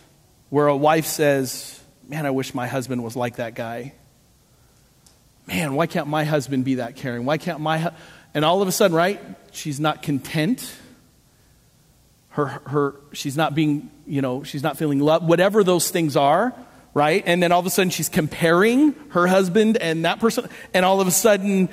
where 0.49 0.67
a 0.67 0.75
wife 0.75 1.05
says, 1.05 1.73
Man, 2.07 2.25
I 2.25 2.31
wish 2.31 2.53
my 2.53 2.67
husband 2.67 3.03
was 3.03 3.17
like 3.17 3.35
that 3.35 3.53
guy. 3.53 3.93
Man, 5.45 5.75
why 5.75 5.87
can't 5.87 6.07
my 6.07 6.23
husband 6.23 6.63
be 6.63 6.75
that 6.75 6.95
caring? 6.95 7.25
Why 7.25 7.37
can't 7.37 7.59
my. 7.59 7.79
Hu-? 7.79 7.89
And 8.33 8.45
all 8.45 8.61
of 8.61 8.69
a 8.69 8.71
sudden, 8.71 8.95
right? 8.95 9.19
She's 9.51 9.77
not 9.77 10.01
content 10.01 10.73
her, 12.37 12.45
her, 12.67 12.95
she's 13.13 13.35
not 13.35 13.55
being, 13.55 13.89
you 14.07 14.21
know, 14.21 14.43
she's 14.43 14.63
not 14.63 14.77
feeling 14.77 14.99
love, 14.99 15.23
whatever 15.23 15.63
those 15.63 15.91
things 15.91 16.15
are, 16.15 16.53
right? 16.93 17.21
And 17.25 17.43
then 17.43 17.51
all 17.51 17.59
of 17.59 17.65
a 17.65 17.69
sudden 17.69 17.89
she's 17.89 18.09
comparing 18.09 18.95
her 19.09 19.27
husband 19.27 19.77
and 19.77 20.05
that 20.05 20.19
person, 20.19 20.49
and 20.73 20.85
all 20.85 21.01
of 21.01 21.07
a 21.07 21.11
sudden 21.11 21.69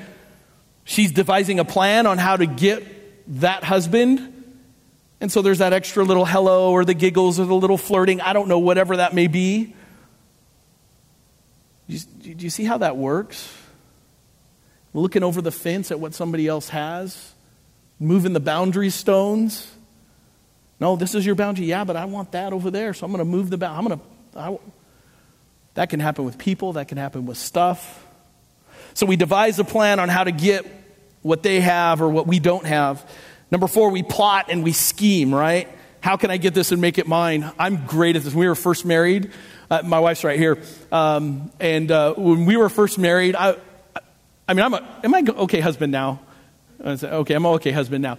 she's 0.85 1.13
devising 1.13 1.61
a 1.61 1.65
plan 1.65 2.07
on 2.07 2.19
how 2.19 2.37
to 2.37 2.47
get 2.47 3.41
that 3.41 3.65
husband. 3.65 4.31
And 5.21 5.33
so 5.33 5.41
there's 5.41 5.59
that 5.59 5.73
extra 5.73 6.05
little 6.05 6.27
hello 6.27 6.73
or 6.73 6.85
the 6.85 6.93
giggles 6.93 7.41
or 7.41 7.47
the 7.47 7.55
little 7.55 7.79
flirting, 7.79 8.21
I 8.21 8.33
don't 8.33 8.49
know, 8.49 8.59
whatever 8.59 8.99
that 8.99 9.15
may 9.15 9.29
be. 9.29 9.75
Do 11.89 11.97
you, 11.97 12.35
do 12.35 12.45
you 12.45 12.51
see 12.51 12.65
how 12.65 12.79
that 12.79 12.97
works? 12.97 13.53
Looking 14.93 15.23
over 15.23 15.41
the 15.41 15.53
fence 15.53 15.91
at 15.91 16.01
what 16.01 16.15
somebody 16.15 16.47
else 16.47 16.69
has, 16.71 17.35
moving 17.99 18.33
the 18.33 18.41
boundary 18.41 18.91
stones. 18.91 19.74
No, 20.81 20.97
this 20.97 21.15
is 21.15 21.25
your 21.25 21.35
boundary. 21.35 21.67
Yeah, 21.67 21.85
but 21.85 21.97
I 21.97 22.05
want 22.05 22.33
that 22.33 22.53
over 22.53 22.71
there, 22.71 22.95
so 22.95 23.07
I'm 23.07 23.13
going 23.13 23.25
to 23.25 23.25
move 23.25 23.51
the 23.51 23.59
boundary. 23.59 23.79
I'm 23.79 23.99
going 24.35 24.59
to. 24.59 24.61
That 25.75 25.91
can 25.91 26.01
happen 26.01 26.25
with 26.25 26.39
people, 26.39 26.75
that 26.75 26.89
can 26.89 26.99
happen 26.99 27.27
with 27.27 27.37
stuff. 27.37 28.07
So 28.95 29.07
we 29.07 29.17
devise 29.17 29.59
a 29.59 29.65
plan 29.65 29.99
on 29.99 30.09
how 30.09 30.25
to 30.25 30.31
get 30.31 30.65
what 31.23 31.43
they 31.43 31.61
have 31.61 32.01
or 32.01 32.09
what 32.09 32.27
we 32.27 32.39
don't 32.39 32.67
have. 32.67 33.09
Number 33.51 33.67
four, 33.67 33.91
we 33.91 34.03
plot 34.03 34.47
and 34.49 34.63
we 34.63 34.73
scheme, 34.73 35.35
right? 35.35 35.69
How 36.01 36.17
can 36.17 36.31
I 36.31 36.37
get 36.37 36.55
this 36.55 36.71
and 36.71 36.81
make 36.81 36.99
it 36.99 37.09
mine? 37.09 37.51
I'm 37.59 37.87
great 37.87 38.15
at 38.15 38.23
this. 38.23 38.35
When 38.35 38.41
we 38.41 38.49
were 38.49 38.55
first 38.55 38.85
married, 38.85 39.33
uh, 39.71 39.83
my 39.85 39.99
wife's 39.99 40.23
right 40.23 40.39
here. 40.39 40.59
Um, 40.93 41.51
and 41.59 41.91
uh, 41.91 42.15
when 42.15 42.47
we 42.47 42.57
were 42.57 42.69
first 42.69 42.99
married, 42.99 43.35
I, 43.35 43.57
I 44.47 44.55
mean, 44.55 44.65
I'm 44.65 44.75
a, 44.75 45.01
am 45.03 45.15
I 45.15 45.25
okay 45.43 45.61
husband 45.61 45.93
now? 45.93 46.21
I 46.85 46.97
say, 46.97 47.09
okay, 47.09 47.35
I'm 47.35 47.47
okay 47.47 47.71
husband 47.71 48.03
now. 48.03 48.19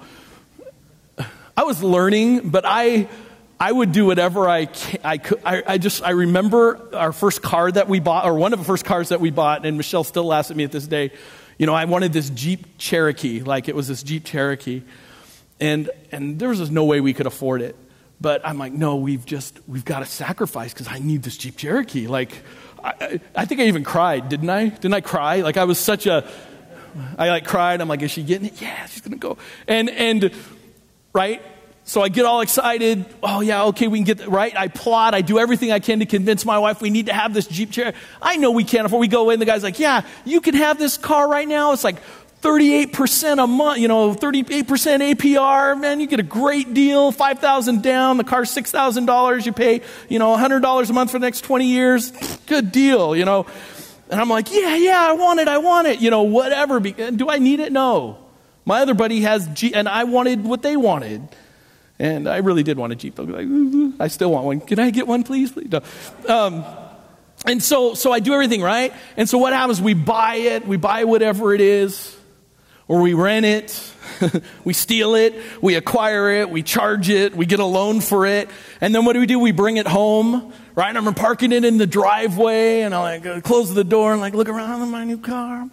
I 1.57 1.63
was 1.63 1.81
learning, 1.81 2.49
but 2.49 2.65
I, 2.67 3.07
I 3.59 3.71
would 3.71 3.93
do 3.93 4.05
whatever 4.05 4.49
I, 4.49 4.67
I 5.03 5.17
could. 5.17 5.39
I, 5.45 5.63
I, 5.65 5.77
just, 5.77 6.03
I 6.03 6.09
remember 6.09 6.93
our 6.93 7.13
first 7.13 7.41
car 7.41 7.71
that 7.71 7.87
we 7.87 8.01
bought, 8.01 8.25
or 8.25 8.33
one 8.33 8.51
of 8.51 8.59
the 8.59 8.65
first 8.65 8.83
cars 8.83 9.09
that 9.09 9.21
we 9.21 9.31
bought, 9.31 9.65
and 9.65 9.77
Michelle 9.77 10.03
still 10.03 10.25
laughs 10.25 10.51
at 10.51 10.57
me 10.57 10.65
at 10.65 10.71
this 10.71 10.85
day. 10.85 11.11
You 11.57 11.65
know, 11.65 11.73
I 11.73 11.85
wanted 11.85 12.11
this 12.11 12.29
Jeep 12.29 12.77
Cherokee, 12.77 13.39
like 13.39 13.69
it 13.69 13.75
was 13.75 13.87
this 13.87 14.03
Jeep 14.03 14.25
Cherokee. 14.25 14.81
And, 15.61 15.89
and 16.11 16.37
there 16.37 16.49
was 16.49 16.59
just 16.59 16.71
no 16.71 16.83
way 16.83 16.99
we 16.99 17.13
could 17.13 17.27
afford 17.27 17.61
it. 17.61 17.77
But 18.19 18.45
I'm 18.45 18.57
like, 18.57 18.73
no, 18.73 18.97
we've 18.97 19.25
just, 19.25 19.59
we've 19.67 19.85
got 19.85 19.99
to 19.99 20.05
sacrifice 20.05 20.73
because 20.73 20.89
I 20.89 20.99
need 20.99 21.23
this 21.23 21.37
Jeep 21.37 21.55
Cherokee. 21.55 22.07
Like, 22.07 22.31
I, 22.83 23.21
I 23.33 23.45
think 23.45 23.61
I 23.61 23.65
even 23.67 23.85
cried, 23.85 24.27
didn't 24.27 24.49
I? 24.49 24.67
Didn't 24.67 24.93
I 24.93 25.01
cry? 25.01 25.41
Like, 25.41 25.55
I 25.55 25.63
was 25.63 25.79
such 25.79 26.05
a, 26.05 26.29
I 27.17 27.29
like 27.29 27.45
cried. 27.45 27.81
I'm 27.81 27.87
like, 27.87 28.01
is 28.01 28.11
she 28.11 28.23
getting 28.23 28.47
it? 28.47 28.61
Yeah, 28.61 28.85
she's 28.85 29.01
gonna 29.01 29.17
go. 29.17 29.37
And 29.67 29.89
and 29.89 30.31
right. 31.15 31.41
So 31.85 32.01
I 32.01 32.09
get 32.09 32.25
all 32.25 32.41
excited. 32.41 33.05
Oh 33.23 33.41
yeah, 33.41 33.65
okay, 33.65 33.87
we 33.87 33.99
can 33.99 34.15
get 34.15 34.27
right. 34.27 34.55
I 34.55 34.67
plot. 34.67 35.13
I 35.13 35.21
do 35.21 35.39
everything 35.39 35.71
I 35.71 35.79
can 35.79 35.99
to 35.99 36.05
convince 36.05 36.43
my 36.43 36.59
wife 36.59 36.81
we 36.81 36.89
need 36.89 37.05
to 37.05 37.13
have 37.13 37.33
this 37.33 37.47
Jeep 37.47 37.71
chair. 37.71 37.93
I 38.21 38.37
know 38.37 38.51
we 38.51 38.63
can't 38.63 38.85
afford. 38.85 39.01
We 39.01 39.07
go 39.07 39.29
in. 39.29 39.39
The 39.39 39.45
guy's 39.45 39.63
like, 39.63 39.79
yeah, 39.79 40.01
you 40.25 40.41
can 40.41 40.55
have 40.55 40.77
this 40.77 40.97
car 40.97 41.29
right 41.29 41.47
now. 41.47 41.73
It's 41.73 41.83
like 41.83 41.97
38% 42.41 43.43
a 43.43 43.47
month, 43.47 43.79
you 43.79 43.87
know, 43.87 44.13
38% 44.13 44.65
APR, 44.65 45.79
man, 45.79 45.99
you 45.99 46.05
get 46.05 46.19
a 46.19 46.23
great 46.23 46.75
deal, 46.75 47.11
5000 47.11 47.81
down, 47.81 48.17
the 48.17 48.23
car's 48.23 48.53
$6,000, 48.53 49.45
you 49.47 49.51
pay, 49.51 49.81
you 50.09 50.19
know, 50.19 50.37
$100 50.37 50.89
a 50.89 50.93
month 50.93 51.09
for 51.09 51.17
the 51.17 51.25
next 51.25 51.41
20 51.41 51.65
years, 51.65 52.11
good 52.45 52.71
deal, 52.71 53.15
you 53.15 53.25
know. 53.25 53.47
And 54.11 54.21
I'm 54.21 54.29
like, 54.29 54.51
yeah, 54.51 54.75
yeah, 54.75 55.07
I 55.07 55.13
want 55.13 55.39
it, 55.39 55.47
I 55.47 55.57
want 55.57 55.87
it, 55.87 56.01
you 56.01 56.11
know, 56.11 56.21
whatever. 56.21 56.79
Do 56.79 57.29
I 57.29 57.39
need 57.39 57.61
it? 57.61 57.71
No. 57.71 58.24
My 58.65 58.81
other 58.81 58.93
buddy 58.93 59.21
has 59.21 59.47
Jeep, 59.47 59.75
and 59.75 59.87
I 59.87 60.03
wanted 60.05 60.43
what 60.43 60.61
they 60.61 60.75
wanted. 60.75 61.27
And 61.97 62.27
I 62.27 62.37
really 62.37 62.63
did 62.63 62.77
want 62.77 62.91
a 62.91 62.95
Jeep. 62.95 63.19
I, 63.19 63.23
like, 63.23 63.95
I 63.99 64.07
still 64.07 64.31
want 64.31 64.45
one. 64.45 64.59
Can 64.59 64.79
I 64.79 64.89
get 64.89 65.07
one, 65.07 65.23
please? 65.23 65.51
please? 65.51 65.71
No. 65.71 65.81
Um, 66.27 66.65
and 67.45 67.61
so, 67.61 67.93
so 67.93 68.11
I 68.11 68.19
do 68.19 68.33
everything 68.33 68.61
right. 68.61 68.91
And 69.17 69.29
so 69.29 69.37
what 69.37 69.53
happens? 69.53 69.81
We 69.81 69.93
buy 69.93 70.35
it. 70.35 70.67
We 70.67 70.77
buy 70.77 71.03
whatever 71.03 71.53
it 71.53 71.61
is 71.61 72.15
or 72.87 73.01
we 73.01 73.13
rent 73.13 73.45
it, 73.45 73.93
we 74.63 74.73
steal 74.73 75.15
it, 75.15 75.33
we 75.61 75.75
acquire 75.75 76.29
it, 76.29 76.49
we 76.49 76.61
charge 76.61 77.09
it, 77.09 77.35
we 77.35 77.45
get 77.45 77.59
a 77.59 77.65
loan 77.65 77.99
for 77.99 78.25
it, 78.25 78.49
and 78.79 78.93
then 78.93 79.05
what 79.05 79.13
do 79.13 79.19
we 79.19 79.25
do? 79.25 79.39
We 79.39 79.51
bring 79.51 79.77
it 79.77 79.87
home, 79.87 80.53
right? 80.75 80.95
I'm 80.95 81.11
parking 81.15 81.51
it 81.51 81.65
in 81.65 81.77
the 81.77 81.87
driveway, 81.87 82.81
and 82.81 82.93
I 82.93 83.01
like 83.01 83.25
uh, 83.25 83.41
close 83.41 83.73
the 83.73 83.83
door 83.83 84.11
and 84.11 84.21
like 84.21 84.33
look 84.33 84.49
around 84.49 84.81
in 84.83 84.89
my 84.89 85.03
new 85.03 85.17
car. 85.17 85.67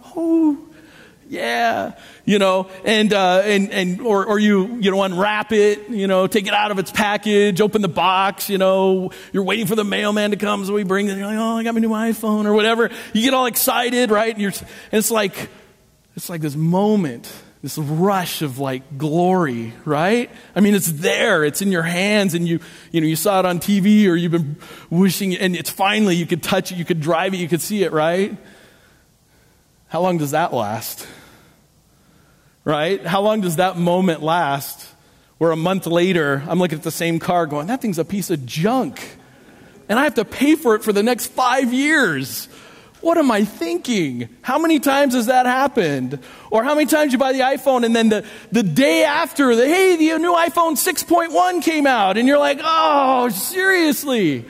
Yeah, 1.27 1.93
you 2.25 2.39
know, 2.39 2.69
and 2.85 3.13
uh, 3.13 3.41
and 3.43 3.71
and 3.71 4.01
or 4.01 4.25
or 4.25 4.39
you 4.39 4.77
you 4.77 4.91
know 4.91 5.01
unwrap 5.03 5.51
it, 5.51 5.89
you 5.89 6.07
know, 6.07 6.27
take 6.27 6.47
it 6.47 6.53
out 6.53 6.71
of 6.71 6.79
its 6.79 6.91
package, 6.91 7.61
open 7.61 7.81
the 7.81 7.87
box, 7.87 8.49
you 8.49 8.57
know, 8.57 9.11
you're 9.31 9.43
waiting 9.43 9.65
for 9.65 9.75
the 9.75 9.83
mailman 9.83 10.31
to 10.31 10.37
come, 10.37 10.65
so 10.65 10.73
we 10.73 10.83
bring 10.83 11.07
it. 11.07 11.17
You're 11.17 11.27
like, 11.27 11.37
oh, 11.37 11.57
I 11.57 11.63
got 11.63 11.73
my 11.73 11.79
new 11.79 11.89
iPhone 11.89 12.45
or 12.45 12.53
whatever. 12.53 12.89
You 13.13 13.21
get 13.21 13.33
all 13.33 13.45
excited, 13.45 14.11
right? 14.11 14.33
And, 14.33 14.41
you're, 14.41 14.51
and 14.51 14.99
it's 14.99 15.11
like 15.11 15.49
it's 16.15 16.29
like 16.29 16.41
this 16.41 16.55
moment, 16.55 17.31
this 17.61 17.77
rush 17.77 18.41
of 18.41 18.59
like 18.59 18.97
glory, 18.97 19.73
right? 19.85 20.29
I 20.55 20.59
mean, 20.59 20.75
it's 20.75 20.91
there, 20.91 21.43
it's 21.43 21.61
in 21.61 21.71
your 21.71 21.81
hands, 21.81 22.33
and 22.33 22.47
you, 22.47 22.59
you 22.91 23.01
know, 23.01 23.07
you 23.07 23.15
saw 23.15 23.39
it 23.39 23.45
on 23.45 23.59
TV 23.59 24.07
or 24.07 24.15
you've 24.15 24.31
been 24.31 24.57
wishing, 24.89 25.35
and 25.35 25.55
it's 25.55 25.69
finally, 25.69 26.15
you 26.15 26.25
could 26.25 26.43
touch 26.43 26.71
it, 26.71 26.77
you 26.77 26.85
could 26.85 26.99
drive 26.99 27.33
it, 27.33 27.37
you 27.37 27.47
could 27.47 27.61
see 27.61 27.83
it, 27.83 27.91
right? 27.91 28.37
How 29.93 30.01
long 30.01 30.17
does 30.17 30.31
that 30.31 30.51
last? 30.51 31.05
Right? 32.63 33.05
How 33.05 33.21
long 33.21 33.41
does 33.41 33.57
that 33.57 33.77
moment 33.77 34.23
last? 34.23 34.89
Where 35.37 35.51
a 35.51 35.55
month 35.55 35.85
later, 35.85 36.41
I'm 36.47 36.57
looking 36.57 36.79
at 36.79 36.83
the 36.83 36.89
same 36.89 37.19
car 37.19 37.45
going, 37.45 37.67
that 37.67 37.79
thing's 37.79 37.99
a 37.99 38.03
piece 38.03 38.31
of 38.31 38.43
junk. 38.43 39.17
And 39.87 39.99
I 39.99 40.05
have 40.05 40.15
to 40.15 40.25
pay 40.25 40.55
for 40.55 40.73
it 40.73 40.83
for 40.83 40.93
the 40.93 41.03
next 41.03 41.27
five 41.27 41.71
years. 41.71 42.47
What 43.01 43.19
am 43.19 43.29
I 43.29 43.45
thinking? 43.45 44.29
How 44.41 44.57
many 44.57 44.79
times 44.79 45.13
has 45.13 45.27
that 45.27 45.45
happened? 45.45 46.17
Or 46.49 46.63
how 46.63 46.73
many 46.73 46.87
times 46.87 47.13
you 47.13 47.19
buy 47.19 47.31
the 47.31 47.41
iPhone 47.41 47.85
and 47.85 47.95
then 47.95 48.09
the, 48.09 48.25
the 48.51 48.63
day 48.63 49.03
after, 49.03 49.55
the, 49.55 49.67
hey, 49.67 49.95
the 49.95 50.17
new 50.17 50.33
iPhone 50.33 50.71
6.1 50.71 51.61
came 51.61 51.85
out, 51.85 52.17
and 52.17 52.27
you're 52.27 52.39
like, 52.39 52.59
oh, 52.63 53.29
seriously? 53.29 54.43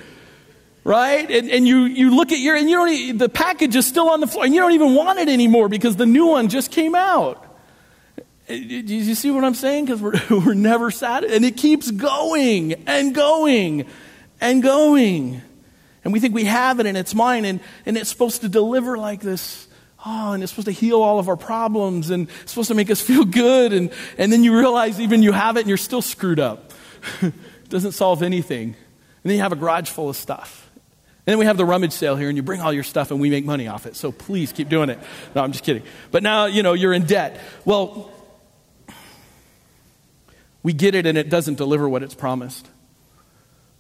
Right? 0.84 1.30
And, 1.32 1.50
and 1.50 1.68
you, 1.68 1.84
you 1.84 2.14
look 2.14 2.32
at 2.32 2.40
your, 2.40 2.58
and 2.58 2.70
you 2.70 2.76
don't, 2.76 3.18
the 3.18 3.30
package 3.30 3.76
is 3.76 3.88
still 3.88 4.10
on 4.10 4.20
the 4.20 4.28
floor, 4.28 4.44
and 4.44 4.54
you 4.54 4.60
don't 4.60 4.74
even 4.74 4.96
want 4.96 5.20
it 5.20 5.30
anymore 5.30 5.70
because 5.70 5.96
the 5.96 6.06
new 6.06 6.26
one 6.26 6.50
just 6.50 6.72
came 6.72 6.94
out. 6.94 7.44
Eh, 8.50 8.56
eh, 8.56 8.82
do 8.82 8.96
you 8.96 9.16
see 9.16 9.32
what 9.32 9.44
I'm 9.44 9.56
saying? 9.56 9.86
Because 9.86 10.02
we're, 10.02 10.20
we're 10.30 10.54
never 10.54 10.92
satisfied. 10.92 11.36
And 11.36 11.46
it 11.46 11.58
keeps 11.58 11.90
going 11.90 12.74
and 12.88 13.16
going 13.16 13.86
and 14.42 14.62
going. 14.62 15.42
And 16.04 16.12
we 16.12 16.20
think 16.20 16.36
we 16.36 16.46
have 16.46 16.80
it 16.80 16.86
and 16.86 16.98
it's 16.98 17.16
mine 17.16 17.46
and, 17.46 17.62
and 17.86 17.98
it's 17.98 18.10
supposed 18.10 18.42
to 18.42 18.50
deliver 18.50 18.98
like 18.98 19.22
this. 19.22 19.68
Oh, 20.06 20.34
and 20.34 20.44
it's 20.44 20.52
supposed 20.52 20.66
to 20.66 20.74
heal 20.74 21.02
all 21.02 21.18
of 21.18 21.30
our 21.30 21.38
problems 21.38 22.10
and 22.10 22.28
it's 22.42 22.52
supposed 22.52 22.68
to 22.68 22.76
make 22.76 22.92
us 22.92 23.00
feel 23.10 23.24
good. 23.24 23.72
And, 23.72 23.92
and 24.18 24.32
then 24.32 24.44
you 24.44 24.58
realize 24.58 25.00
even 25.00 25.24
you 25.24 25.32
have 25.32 25.56
it 25.56 25.62
and 25.62 25.70
you're 25.70 25.78
still 25.78 26.02
screwed 26.02 26.40
up. 26.40 26.74
it 27.22 27.34
doesn't 27.70 27.94
solve 27.94 28.22
anything. 28.22 28.76
And 29.24 29.30
then 29.30 29.38
you 29.38 29.42
have 29.42 29.54
a 29.54 29.58
garage 29.58 29.90
full 29.90 30.10
of 30.10 30.18
stuff. 30.18 30.63
And 31.26 31.32
then 31.32 31.40
we 31.40 31.46
have 31.46 31.56
the 31.56 31.66
rummage 31.66 31.94
sale 31.94 32.18
here 32.18 32.28
and 32.28 32.36
you 32.36 32.44
bring 32.44 32.60
all 32.60 32.74
your 32.74 32.84
stuff 32.84 33.10
and 33.10 33.22
we 33.22 33.30
make 33.30 33.46
money 33.46 33.70
off 33.70 33.86
it. 33.86 33.96
So 33.96 34.12
please 34.12 34.52
keep 34.52 34.68
doing 34.68 34.90
it. 34.90 35.00
No, 35.34 35.42
I'm 35.42 35.54
just 35.54 35.64
kidding. 35.64 35.84
But 36.12 36.22
now, 36.22 36.48
you 36.48 36.64
know, 36.64 36.74
you're 36.74 36.92
in 36.92 37.06
debt. 37.06 37.40
Well, 37.64 38.12
we 40.64 40.74
get 40.74 40.96
it 40.96 41.06
and 41.06 41.18
it 41.18 41.30
doesn't 41.30 41.56
deliver 41.56 41.88
what 41.88 42.04
it's 42.04 42.14
promised 42.14 42.68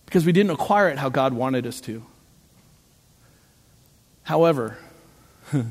because 0.06 0.26
we 0.26 0.32
didn't 0.32 0.52
acquire 0.52 0.88
it 0.88 0.98
how 0.98 1.10
God 1.10 1.34
wanted 1.34 1.68
us 1.68 1.82
to. 1.82 2.06
However, 4.24 4.78
have 5.52 5.66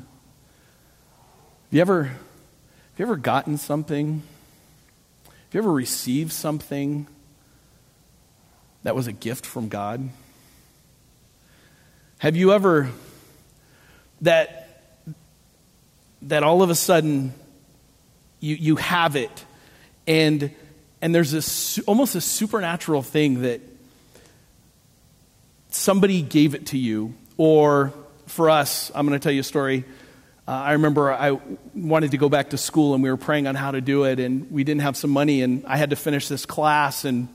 you 1.70 1.80
ever 1.80 2.04
have 2.04 2.98
you 2.98 3.06
ever 3.06 3.16
gotten 3.16 3.56
something? 3.56 4.22
Have 5.24 5.54
you 5.54 5.60
ever 5.60 5.72
received 5.72 6.32
something 6.32 7.06
that 8.82 8.94
was 8.94 9.06
a 9.06 9.12
gift 9.12 9.46
from 9.46 9.70
God? 9.70 10.10
Have 12.22 12.36
you 12.36 12.52
ever 12.52 12.88
that 14.20 14.80
that 16.22 16.44
all 16.44 16.62
of 16.62 16.70
a 16.70 16.74
sudden 16.76 17.34
you 18.38 18.54
you 18.54 18.76
have 18.76 19.16
it 19.16 19.44
and 20.06 20.52
and 21.00 21.12
there's 21.12 21.32
this 21.32 21.80
almost 21.80 22.14
a 22.14 22.20
supernatural 22.20 23.02
thing 23.02 23.42
that 23.42 23.60
somebody 25.70 26.22
gave 26.22 26.54
it 26.54 26.66
to 26.66 26.78
you 26.78 27.12
or 27.38 27.92
for 28.28 28.50
us, 28.50 28.92
I'm 28.94 29.04
going 29.04 29.18
to 29.18 29.22
tell 29.22 29.32
you 29.32 29.40
a 29.40 29.42
story. 29.42 29.84
Uh, 30.46 30.52
I 30.52 30.72
remember 30.74 31.12
I 31.12 31.40
wanted 31.74 32.12
to 32.12 32.18
go 32.18 32.28
back 32.28 32.50
to 32.50 32.56
school 32.56 32.94
and 32.94 33.02
we 33.02 33.10
were 33.10 33.16
praying 33.16 33.48
on 33.48 33.56
how 33.56 33.72
to 33.72 33.80
do 33.80 34.04
it, 34.04 34.20
and 34.20 34.48
we 34.48 34.62
didn't 34.62 34.82
have 34.82 34.96
some 34.96 35.10
money, 35.10 35.42
and 35.42 35.66
I 35.66 35.76
had 35.76 35.90
to 35.90 35.96
finish 35.96 36.28
this 36.28 36.46
class, 36.46 37.04
and 37.04 37.26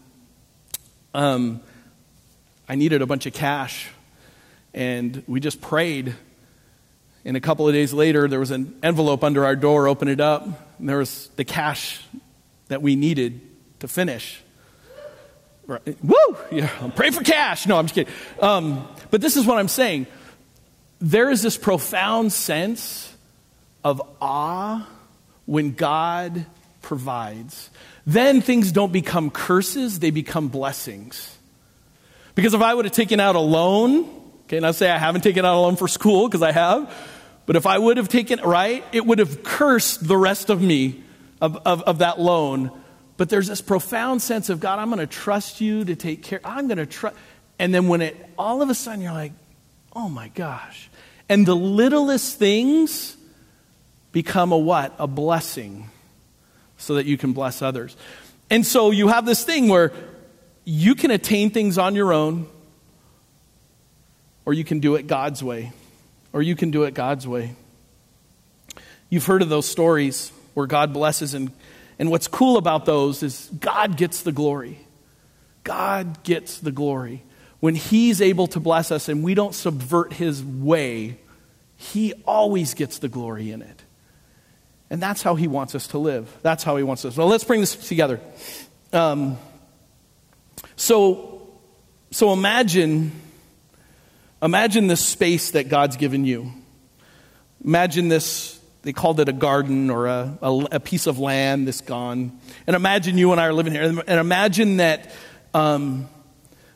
um, 1.13 1.59
I 2.69 2.75
needed 2.75 3.01
a 3.01 3.05
bunch 3.05 3.25
of 3.25 3.33
cash. 3.33 3.89
And 4.73 5.23
we 5.27 5.39
just 5.39 5.61
prayed. 5.61 6.15
And 7.25 7.35
a 7.35 7.41
couple 7.41 7.67
of 7.67 7.73
days 7.73 7.93
later, 7.93 8.27
there 8.27 8.39
was 8.39 8.51
an 8.51 8.77
envelope 8.83 9.23
under 9.23 9.45
our 9.45 9.55
door. 9.55 9.87
Open 9.87 10.07
it 10.07 10.21
up, 10.21 10.45
and 10.79 10.87
there 10.87 10.97
was 10.97 11.29
the 11.35 11.43
cash 11.43 12.01
that 12.67 12.81
we 12.81 12.95
needed 12.95 13.41
to 13.79 13.87
finish. 13.87 14.41
Right. 15.65 15.97
Woo! 16.03 16.15
Yeah, 16.51 16.69
pray 16.95 17.09
for 17.09 17.23
cash. 17.23 17.67
No, 17.67 17.77
I'm 17.77 17.85
just 17.85 17.95
kidding. 17.95 18.13
Um, 18.41 18.87
but 19.11 19.19
this 19.19 19.35
is 19.35 19.45
what 19.45 19.57
I'm 19.57 19.67
saying 19.67 20.07
there 20.99 21.29
is 21.29 21.41
this 21.41 21.57
profound 21.57 22.33
sense 22.33 23.13
of 23.83 24.01
awe 24.21 24.87
when 25.45 25.73
God 25.73 26.45
provides. 26.81 27.69
Then 28.05 28.41
things 28.41 28.71
don't 28.71 28.91
become 28.91 29.29
curses, 29.29 29.99
they 29.99 30.11
become 30.11 30.47
blessings. 30.47 31.37
Because 32.33 32.53
if 32.53 32.61
I 32.61 32.73
would 32.73 32.85
have 32.85 32.93
taken 32.93 33.19
out 33.19 33.35
a 33.35 33.39
loan, 33.39 34.09
okay, 34.47 34.59
now 34.59 34.71
say 34.71 34.89
I 34.89 34.97
haven't 34.97 35.21
taken 35.21 35.45
out 35.45 35.55
a 35.55 35.59
loan 35.59 35.75
for 35.75 35.87
school 35.87 36.27
because 36.27 36.41
I 36.41 36.51
have, 36.51 36.93
but 37.45 37.55
if 37.55 37.65
I 37.65 37.77
would 37.77 37.97
have 37.97 38.09
taken, 38.09 38.39
right, 38.41 38.83
it 38.91 39.05
would 39.05 39.19
have 39.19 39.43
cursed 39.43 40.07
the 40.07 40.17
rest 40.17 40.49
of 40.49 40.61
me 40.61 41.03
of, 41.39 41.57
of, 41.65 41.83
of 41.83 41.99
that 41.99 42.19
loan. 42.19 42.71
But 43.17 43.29
there's 43.29 43.47
this 43.47 43.61
profound 43.61 44.21
sense 44.21 44.49
of 44.49 44.59
God, 44.59 44.79
I'm 44.79 44.87
going 44.89 44.99
to 44.99 45.07
trust 45.07 45.61
you 45.61 45.85
to 45.85 45.95
take 45.95 46.23
care. 46.23 46.39
I'm 46.43 46.67
going 46.67 46.77
to 46.77 46.85
trust. 46.85 47.15
And 47.59 47.73
then 47.73 47.87
when 47.87 48.01
it, 48.01 48.15
all 48.37 48.61
of 48.61 48.69
a 48.69 48.75
sudden 48.75 49.01
you're 49.01 49.13
like, 49.13 49.33
Oh 49.97 50.09
my 50.09 50.27
gosh. 50.29 50.91
And 51.27 51.43
the 51.43 51.55
littlest 51.55 52.37
things 52.37 53.17
become 54.11 54.51
a 54.51 54.57
what? 54.57 54.93
A 54.99 55.07
blessing 55.07 55.89
so 56.77 56.93
that 56.95 57.07
you 57.07 57.17
can 57.17 57.33
bless 57.33 57.63
others. 57.63 57.97
And 58.51 58.63
so 58.63 58.91
you 58.91 59.07
have 59.07 59.25
this 59.25 59.43
thing 59.43 59.67
where 59.69 59.91
you 60.65 60.93
can 60.93 61.09
attain 61.09 61.49
things 61.49 61.79
on 61.79 61.95
your 61.95 62.13
own, 62.13 62.47
or 64.47 64.53
you 64.53 64.63
can 64.63 64.79
do 64.79 64.95
it 64.95 65.05
God's 65.05 65.43
way. 65.43 65.73
Or 66.31 66.41
you 66.41 66.55
can 66.55 66.71
do 66.71 66.85
it 66.85 66.93
God's 66.93 67.27
way. 67.27 67.53
You've 69.09 69.25
heard 69.25 69.41
of 69.41 69.49
those 69.49 69.67
stories 69.67 70.31
where 70.53 70.65
God 70.65 70.93
blesses, 70.93 71.33
and, 71.33 71.51
and 71.99 72.09
what's 72.09 72.27
cool 72.27 72.57
about 72.57 72.85
those 72.85 73.21
is 73.21 73.51
God 73.59 73.97
gets 73.97 74.23
the 74.23 74.31
glory. 74.31 74.79
God 75.63 76.23
gets 76.23 76.59
the 76.59 76.71
glory 76.71 77.23
when 77.59 77.75
He's 77.75 78.21
able 78.21 78.47
to 78.47 78.59
bless 78.59 78.91
us 78.91 79.09
and 79.09 79.23
we 79.23 79.33
don't 79.33 79.53
subvert 79.55 80.13
His 80.13 80.43
way, 80.43 81.17
He 81.75 82.13
always 82.25 82.73
gets 82.73 82.99
the 82.99 83.09
glory 83.09 83.51
in 83.51 83.61
it. 83.61 83.83
And 84.89 85.01
that's 85.01 85.21
how 85.21 85.35
He 85.35 85.47
wants 85.47 85.75
us 85.75 85.87
to 85.89 85.97
live. 85.97 86.33
That's 86.41 86.63
how 86.63 86.77
He 86.77 86.83
wants 86.83 87.03
us. 87.05 87.17
Well, 87.17 87.27
let's 87.27 87.43
bring 87.43 87.59
this 87.59 87.75
together. 87.75 88.19
Um, 88.93 89.37
so, 90.75 91.49
so 92.11 92.31
imagine, 92.31 93.11
imagine 94.41 94.87
this 94.87 95.05
space 95.05 95.51
that 95.51 95.69
God's 95.69 95.97
given 95.97 96.25
you. 96.25 96.51
Imagine 97.63 98.07
this, 98.07 98.59
they 98.83 98.93
called 98.93 99.19
it 99.19 99.29
a 99.29 99.33
garden 99.33 99.89
or 99.89 100.07
a, 100.07 100.37
a, 100.41 100.67
a 100.73 100.79
piece 100.79 101.07
of 101.07 101.19
land 101.19 101.67
that's 101.67 101.81
gone. 101.81 102.39
And 102.65 102.75
imagine 102.75 103.17
you 103.17 103.31
and 103.31 103.41
I 103.41 103.45
are 103.45 103.53
living 103.53 103.73
here, 103.73 103.83
and 103.83 104.19
imagine 104.19 104.77
that, 104.77 105.11
um, 105.53 106.07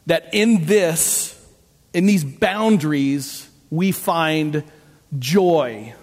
that 0.08 0.34
in 0.34 0.66
this, 0.66 1.38
in 1.94 2.06
these 2.06 2.24
boundaries, 2.24 3.50
we 3.70 3.92
find 3.92 4.64
joy, 5.20 5.94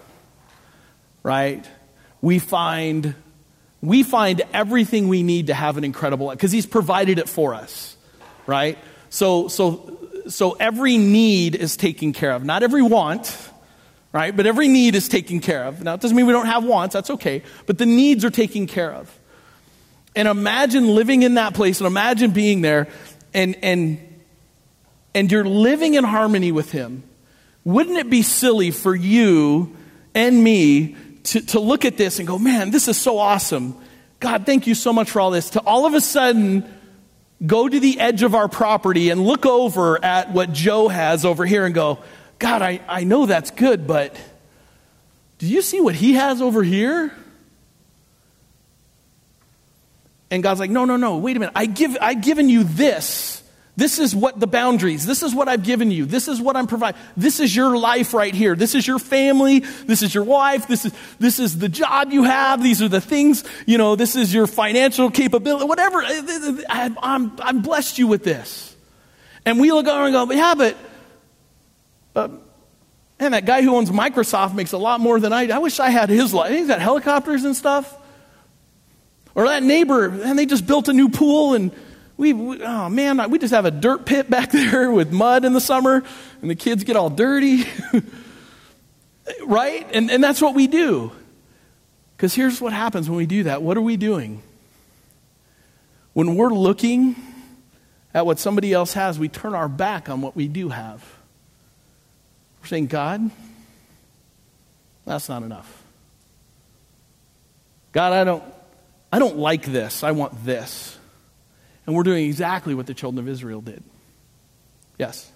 right? 1.23 1.65
We 2.21 2.39
find 2.39 3.15
we 3.81 4.03
find 4.03 4.41
everything 4.53 5.07
we 5.07 5.23
need 5.23 5.47
to 5.47 5.53
have 5.53 5.77
an 5.77 5.83
incredible 5.83 6.27
life 6.27 6.37
because 6.37 6.51
he's 6.51 6.65
provided 6.65 7.17
it 7.17 7.29
for 7.29 7.53
us 7.53 7.95
right 8.45 8.77
so 9.09 9.47
so 9.47 9.98
so 10.27 10.53
every 10.53 10.97
need 10.97 11.55
is 11.55 11.77
taken 11.77 12.13
care 12.13 12.31
of. 12.31 12.43
Not 12.43 12.63
every 12.63 12.81
want 12.81 13.49
right? 14.11 14.35
But 14.35 14.45
every 14.45 14.67
need 14.67 14.95
is 14.95 15.07
taken 15.07 15.39
care 15.39 15.65
of. 15.65 15.83
Now 15.83 15.93
it 15.93 16.01
doesn't 16.01 16.15
mean 16.15 16.25
we 16.25 16.33
don't 16.33 16.47
have 16.47 16.63
wants. 16.63 16.93
That's 16.93 17.09
okay. 17.11 17.43
But 17.65 17.77
the 17.77 17.85
needs 17.85 18.25
are 18.25 18.29
taken 18.29 18.67
care 18.67 18.91
of. 18.91 19.15
And 20.15 20.27
imagine 20.27 20.87
living 20.95 21.21
in 21.23 21.35
that 21.35 21.53
place 21.53 21.79
and 21.79 21.87
imagine 21.87 22.31
being 22.31 22.61
there 22.61 22.87
and 23.33 23.55
and 23.61 23.99
and 25.13 25.31
you're 25.31 25.45
living 25.45 25.93
in 25.95 26.03
harmony 26.03 26.51
with 26.51 26.71
him. 26.71 27.03
Wouldn't 27.63 27.97
it 27.97 28.09
be 28.09 28.21
silly 28.21 28.71
for 28.71 28.95
you 28.95 29.75
and 30.15 30.43
me 30.43 30.95
to, 31.23 31.41
to 31.41 31.59
look 31.59 31.85
at 31.85 31.97
this 31.97 32.19
and 32.19 32.27
go, 32.27 32.39
man, 32.39 32.71
this 32.71 32.87
is 32.87 32.97
so 32.97 33.17
awesome. 33.17 33.75
God, 34.19 34.45
thank 34.45 34.65
you 34.65 34.75
so 34.75 34.93
much 34.93 35.11
for 35.11 35.19
all 35.19 35.31
this. 35.31 35.51
To 35.51 35.61
all 35.61 35.85
of 35.85 35.93
a 35.93 36.01
sudden 36.01 36.63
go 37.45 37.67
to 37.67 37.79
the 37.79 37.99
edge 37.99 38.23
of 38.23 38.35
our 38.35 38.47
property 38.47 39.09
and 39.09 39.23
look 39.23 39.45
over 39.45 40.03
at 40.03 40.31
what 40.31 40.51
Joe 40.51 40.87
has 40.87 41.25
over 41.25 41.45
here 41.45 41.65
and 41.65 41.73
go, 41.73 41.99
God, 42.37 42.61
I, 42.61 42.81
I 42.87 43.03
know 43.03 43.25
that's 43.25 43.51
good, 43.51 43.87
but 43.87 44.15
do 45.37 45.47
you 45.47 45.61
see 45.61 45.79
what 45.79 45.95
he 45.95 46.13
has 46.13 46.41
over 46.41 46.63
here? 46.63 47.13
And 50.31 50.43
God's 50.43 50.59
like, 50.59 50.69
no, 50.69 50.85
no, 50.85 50.95
no, 50.95 51.17
wait 51.17 51.37
a 51.37 51.39
minute. 51.39 51.53
I 51.55 51.65
give, 51.65 51.97
I've 51.99 52.21
given 52.21 52.49
you 52.49 52.63
this. 52.63 53.38
This 53.79 53.97
is 53.97 54.13
what 54.13 54.37
the 54.37 54.45
boundaries, 54.45 55.05
this 55.05 55.23
is 55.23 55.33
what 55.33 55.47
I've 55.47 55.63
given 55.63 55.89
you, 55.89 56.05
this 56.05 56.27
is 56.27 56.41
what 56.41 56.57
I'm 56.57 56.67
providing. 56.67 56.99
This 57.15 57.39
is 57.39 57.55
your 57.55 57.77
life 57.77 58.13
right 58.13 58.35
here. 58.35 58.53
This 58.53 58.75
is 58.75 58.85
your 58.85 58.99
family, 58.99 59.59
this 59.59 60.03
is 60.03 60.13
your 60.13 60.25
wife, 60.25 60.67
this 60.67 60.83
is, 60.83 60.93
this 61.17 61.39
is 61.39 61.57
the 61.57 61.69
job 61.69 62.11
you 62.11 62.23
have, 62.23 62.61
these 62.61 62.81
are 62.81 62.89
the 62.89 62.99
things, 62.99 63.45
you 63.65 63.77
know, 63.77 63.95
this 63.95 64.17
is 64.17 64.33
your 64.33 64.47
financial 64.47 65.09
capability, 65.09 65.63
whatever. 65.63 66.03
I'm, 66.69 66.97
I'm 67.39 67.61
blessed 67.61 67.97
you 67.97 68.07
with 68.07 68.25
this. 68.25 68.75
And 69.45 69.61
we 69.61 69.71
look 69.71 69.87
over 69.87 70.03
and 70.03 70.13
go, 70.13 70.29
yeah, 70.35 70.55
but, 70.55 70.75
but, 72.13 72.31
man, 73.17 73.31
that 73.31 73.45
guy 73.45 73.61
who 73.61 73.77
owns 73.77 73.89
Microsoft 73.91 74.55
makes 74.55 74.73
a 74.73 74.77
lot 74.77 74.99
more 74.99 75.21
than 75.21 75.31
I 75.31 75.45
do. 75.45 75.53
I 75.53 75.59
wish 75.59 75.79
I 75.79 75.89
had 75.89 76.09
his 76.09 76.33
life. 76.33 76.51
He's 76.51 76.67
got 76.67 76.81
helicopters 76.81 77.45
and 77.45 77.55
stuff. 77.55 77.95
Or 79.35 79.47
that 79.47 79.63
neighbor, 79.63 80.07
and 80.07 80.37
they 80.37 80.45
just 80.45 80.67
built 80.67 80.89
a 80.89 80.93
new 80.93 81.07
pool 81.07 81.53
and 81.53 81.71
we, 82.19 82.33
we, 82.33 82.61
oh 82.61 82.89
man, 82.89 83.31
we 83.31 83.39
just 83.39 83.53
have 83.53 83.63
a 83.63 83.71
dirt 83.71 84.05
pit 84.05 84.29
back 84.29 84.51
there 84.51 84.91
with 84.91 85.13
mud 85.13 85.45
in 85.45 85.53
the 85.53 85.61
summer, 85.61 86.03
and 86.41 86.49
the 86.49 86.55
kids 86.55 86.83
get 86.83 86.97
all 86.97 87.09
dirty. 87.09 87.63
right? 89.45 89.87
And, 89.93 90.11
and 90.11 90.21
that's 90.21 90.41
what 90.41 90.53
we 90.53 90.67
do. 90.67 91.13
Because 92.17 92.33
here's 92.33 92.59
what 92.59 92.73
happens 92.73 93.09
when 93.09 93.15
we 93.15 93.25
do 93.25 93.43
that. 93.43 93.61
What 93.61 93.77
are 93.77 93.81
we 93.81 93.95
doing? 93.95 94.43
When 96.11 96.35
we're 96.35 96.49
looking 96.49 97.15
at 98.13 98.25
what 98.25 98.37
somebody 98.37 98.73
else 98.73 98.91
has, 98.93 99.17
we 99.17 99.29
turn 99.29 99.55
our 99.55 99.69
back 99.69 100.09
on 100.09 100.19
what 100.19 100.35
we 100.35 100.49
do 100.49 100.67
have. 100.67 101.01
We're 102.61 102.67
saying, 102.67 102.87
God, 102.87 103.31
that's 105.05 105.29
not 105.29 105.43
enough. 105.43 105.83
God, 107.93 108.11
I 108.11 108.25
don't, 108.25 108.43
I 109.09 109.19
don't 109.19 109.37
like 109.37 109.63
this. 109.63 110.03
I 110.03 110.11
want 110.11 110.43
this. 110.43 110.98
And 111.89 111.95
we're 111.95 112.03
doing 112.03 112.27
exactly 112.27 112.75
what 112.75 112.85
the 112.85 112.93
children 112.93 113.17
of 113.17 113.27
Israel 113.27 113.61
did. 113.61 113.83
Yes? 114.99 115.31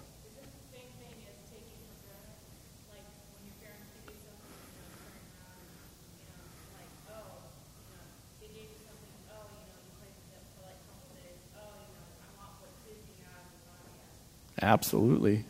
Absolutely. 14.62 15.44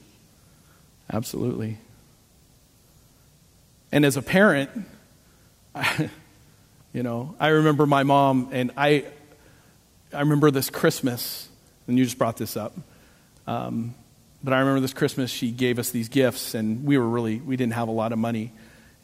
Absolutely. 1.13 1.77
And 3.93 4.07
as 4.07 4.17
a 4.17 4.23
parent, 4.23 4.71
I, 5.75 6.09
you 6.95 7.03
know, 7.03 7.35
I 7.39 7.49
remember 7.49 7.85
my 7.85 8.05
mom, 8.05 8.49
and 8.53 8.71
I, 8.79 9.05
I 10.15 10.21
remember 10.21 10.51
this 10.51 10.71
Christmas, 10.71 11.49
and 11.87 11.99
you 11.99 12.05
just 12.05 12.19
brought 12.19 12.37
this 12.37 12.57
up. 12.57 12.77
Um, 13.47 13.95
but 14.43 14.53
I 14.53 14.61
remember 14.61 14.81
this 14.81 14.93
Christmas, 14.93 15.31
she 15.31 15.51
gave 15.51 15.79
us 15.79 15.91
these 15.91 16.09
gifts, 16.09 16.55
and 16.55 16.85
we 16.85 16.99
were 16.99 17.09
really, 17.09 17.41
we 17.41 17.57
didn't 17.57 17.73
have 17.73 17.89
a 17.89 17.93
lot 17.93 18.13
of 18.13 18.19
money. 18.19 18.53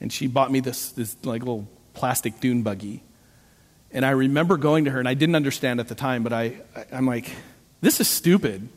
And 0.00 0.12
she 0.12 0.26
bought 0.26 0.50
me 0.50 0.60
this, 0.60 0.92
this 0.92 1.16
like 1.24 1.40
little 1.42 1.66
plastic 1.94 2.40
dune 2.40 2.62
buggy. 2.62 3.02
And 3.90 4.06
I 4.06 4.10
remember 4.10 4.56
going 4.56 4.84
to 4.84 4.90
her, 4.92 4.98
and 4.98 5.08
I 5.08 5.14
didn't 5.14 5.34
understand 5.34 5.80
at 5.80 5.88
the 5.88 5.94
time, 5.94 6.22
but 6.22 6.32
I, 6.32 6.60
I, 6.76 6.84
am 6.92 7.06
like, 7.06 7.30
this 7.80 8.00
is 8.00 8.08
stupid. 8.08 8.68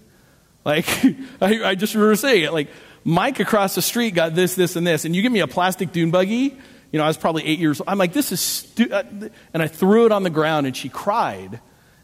Like, 0.66 0.88
I, 1.42 1.64
I 1.64 1.76
just 1.76 1.94
remember 1.94 2.16
saying 2.16 2.44
it. 2.44 2.54
Like, 2.54 2.70
Mike 3.04 3.40
across 3.40 3.76
the 3.76 3.82
street 3.82 4.16
got 4.16 4.34
this, 4.34 4.56
this, 4.56 4.76
and 4.76 4.88
this, 4.88 5.06
and 5.06 5.16
you 5.16 5.22
give 5.22 5.32
me 5.32 5.42
a 5.42 5.48
plastic 5.48 5.92
dune 5.92 6.10
buggy. 6.10 6.58
You 6.92 7.00
know, 7.00 7.04
I 7.04 7.08
was 7.08 7.18
probably 7.18 7.46
eight 7.46 7.60
years 7.60 7.80
old. 7.82 7.90
I'm 7.90 7.98
like, 7.98 8.14
this 8.14 8.32
is 8.32 8.40
stupid. 8.40 9.32
And 9.54 9.62
I 9.64 9.68
threw 9.68 10.06
it 10.06 10.12
on 10.12 10.24
the 10.24 10.30
ground, 10.30 10.66
and 10.66 10.76
she 10.76 10.90
cried. 10.90 11.60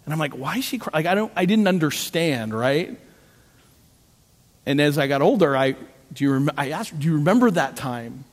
And 0.09 0.13
I'm 0.15 0.17
like, 0.17 0.33
why 0.33 0.57
is 0.57 0.65
she 0.65 0.79
crying? 0.79 1.05
Like, 1.05 1.05
I, 1.05 1.13
don't, 1.13 1.31
I 1.35 1.45
didn't 1.45 1.67
understand, 1.67 2.51
right? 2.51 2.99
And 4.65 4.81
as 4.81 4.97
I 4.97 5.05
got 5.05 5.21
older, 5.21 5.55
I, 5.55 5.73
do 6.11 6.23
you 6.23 6.33
rem- 6.33 6.49
I 6.57 6.71
asked, 6.71 6.97
do 6.97 7.05
you 7.05 7.13
remember 7.13 7.51
that 7.51 7.75
time? 7.75 8.23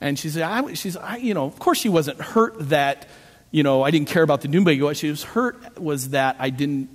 And 0.00 0.16
she 0.16 0.28
said, 0.28 0.42
I, 0.42 0.74
she's, 0.74 0.96
I, 0.96 1.16
you 1.16 1.34
know, 1.34 1.46
of 1.46 1.58
course 1.58 1.78
she 1.80 1.88
wasn't 1.88 2.20
hurt 2.20 2.68
that, 2.68 3.08
you 3.50 3.64
know, 3.64 3.82
I 3.82 3.90
didn't 3.90 4.06
care 4.06 4.22
about 4.22 4.42
the 4.42 4.46
Doomba. 4.46 4.80
What 4.80 4.96
she 4.98 5.10
was 5.10 5.24
hurt 5.24 5.80
was 5.80 6.10
that 6.10 6.36
I 6.38 6.50
didn't 6.50 6.90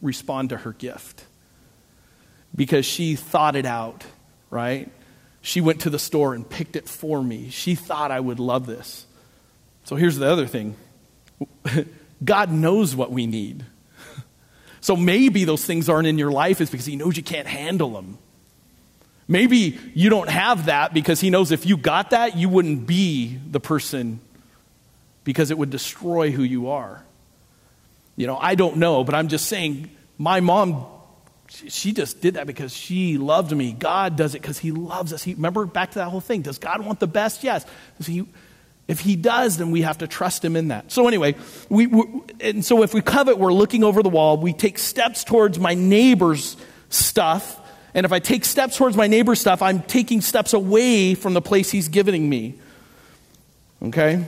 respond 0.00 0.48
to 0.48 0.56
her 0.56 0.72
gift 0.72 1.22
because 2.54 2.86
she 2.86 3.16
thought 3.16 3.54
it 3.54 3.66
out, 3.66 4.02
right? 4.48 4.90
She 5.42 5.60
went 5.60 5.82
to 5.82 5.90
the 5.90 5.98
store 5.98 6.32
and 6.32 6.48
picked 6.48 6.74
it 6.74 6.88
for 6.88 7.22
me. 7.22 7.50
She 7.50 7.74
thought 7.74 8.10
I 8.10 8.18
would 8.18 8.40
love 8.40 8.64
this. 8.64 9.04
So 9.84 9.94
here's 9.94 10.16
the 10.16 10.26
other 10.26 10.46
thing 10.46 10.74
God 12.24 12.50
knows 12.50 12.96
what 12.96 13.10
we 13.10 13.26
need. 13.26 13.64
So 14.80 14.94
maybe 14.94 15.44
those 15.44 15.64
things 15.64 15.88
aren't 15.88 16.06
in 16.06 16.16
your 16.16 16.30
life 16.30 16.60
is 16.60 16.70
because 16.70 16.86
He 16.86 16.94
knows 16.94 17.16
you 17.16 17.22
can't 17.24 17.48
handle 17.48 17.90
them. 17.90 18.18
Maybe 19.26 19.78
you 19.94 20.10
don't 20.10 20.28
have 20.28 20.66
that 20.66 20.94
because 20.94 21.20
He 21.20 21.28
knows 21.28 21.50
if 21.50 21.66
you 21.66 21.76
got 21.76 22.10
that, 22.10 22.36
you 22.36 22.48
wouldn't 22.48 22.86
be 22.86 23.36
the 23.50 23.58
person 23.58 24.20
because 25.24 25.50
it 25.50 25.58
would 25.58 25.70
destroy 25.70 26.30
who 26.30 26.44
you 26.44 26.68
are. 26.68 27.04
You 28.14 28.28
know, 28.28 28.36
I 28.36 28.54
don't 28.54 28.76
know, 28.76 29.02
but 29.02 29.16
I'm 29.16 29.26
just 29.26 29.46
saying, 29.46 29.90
my 30.18 30.38
mom, 30.38 30.86
she 31.48 31.92
just 31.92 32.20
did 32.20 32.34
that 32.34 32.46
because 32.46 32.72
she 32.72 33.18
loved 33.18 33.50
me. 33.50 33.72
God 33.72 34.14
does 34.14 34.36
it 34.36 34.42
because 34.42 34.58
He 34.58 34.70
loves 34.70 35.12
us. 35.12 35.22
He, 35.22 35.34
remember 35.34 35.66
back 35.66 35.90
to 35.90 35.98
that 35.98 36.10
whole 36.10 36.20
thing. 36.20 36.42
Does 36.42 36.58
God 36.58 36.84
want 36.84 37.00
the 37.00 37.08
best? 37.08 37.42
Yes. 37.42 37.66
Does 37.98 38.06
He 38.06 38.24
if 38.88 39.00
he 39.00 39.16
does, 39.16 39.56
then 39.58 39.70
we 39.70 39.82
have 39.82 39.98
to 39.98 40.06
trust 40.06 40.44
him 40.44 40.54
in 40.54 40.68
that. 40.68 40.92
So, 40.92 41.08
anyway, 41.08 41.34
we, 41.68 41.88
and 42.40 42.64
so 42.64 42.82
if 42.82 42.94
we 42.94 43.00
covet, 43.00 43.36
we're 43.38 43.52
looking 43.52 43.82
over 43.82 44.02
the 44.02 44.08
wall. 44.08 44.36
We 44.36 44.52
take 44.52 44.78
steps 44.78 45.24
towards 45.24 45.58
my 45.58 45.74
neighbor's 45.74 46.56
stuff. 46.88 47.60
And 47.94 48.06
if 48.06 48.12
I 48.12 48.20
take 48.20 48.44
steps 48.44 48.76
towards 48.76 48.96
my 48.96 49.08
neighbor's 49.08 49.40
stuff, 49.40 49.60
I'm 49.60 49.82
taking 49.82 50.20
steps 50.20 50.52
away 50.52 51.14
from 51.14 51.34
the 51.34 51.42
place 51.42 51.70
he's 51.70 51.88
giving 51.88 52.28
me. 52.28 52.54
Okay? 53.82 54.24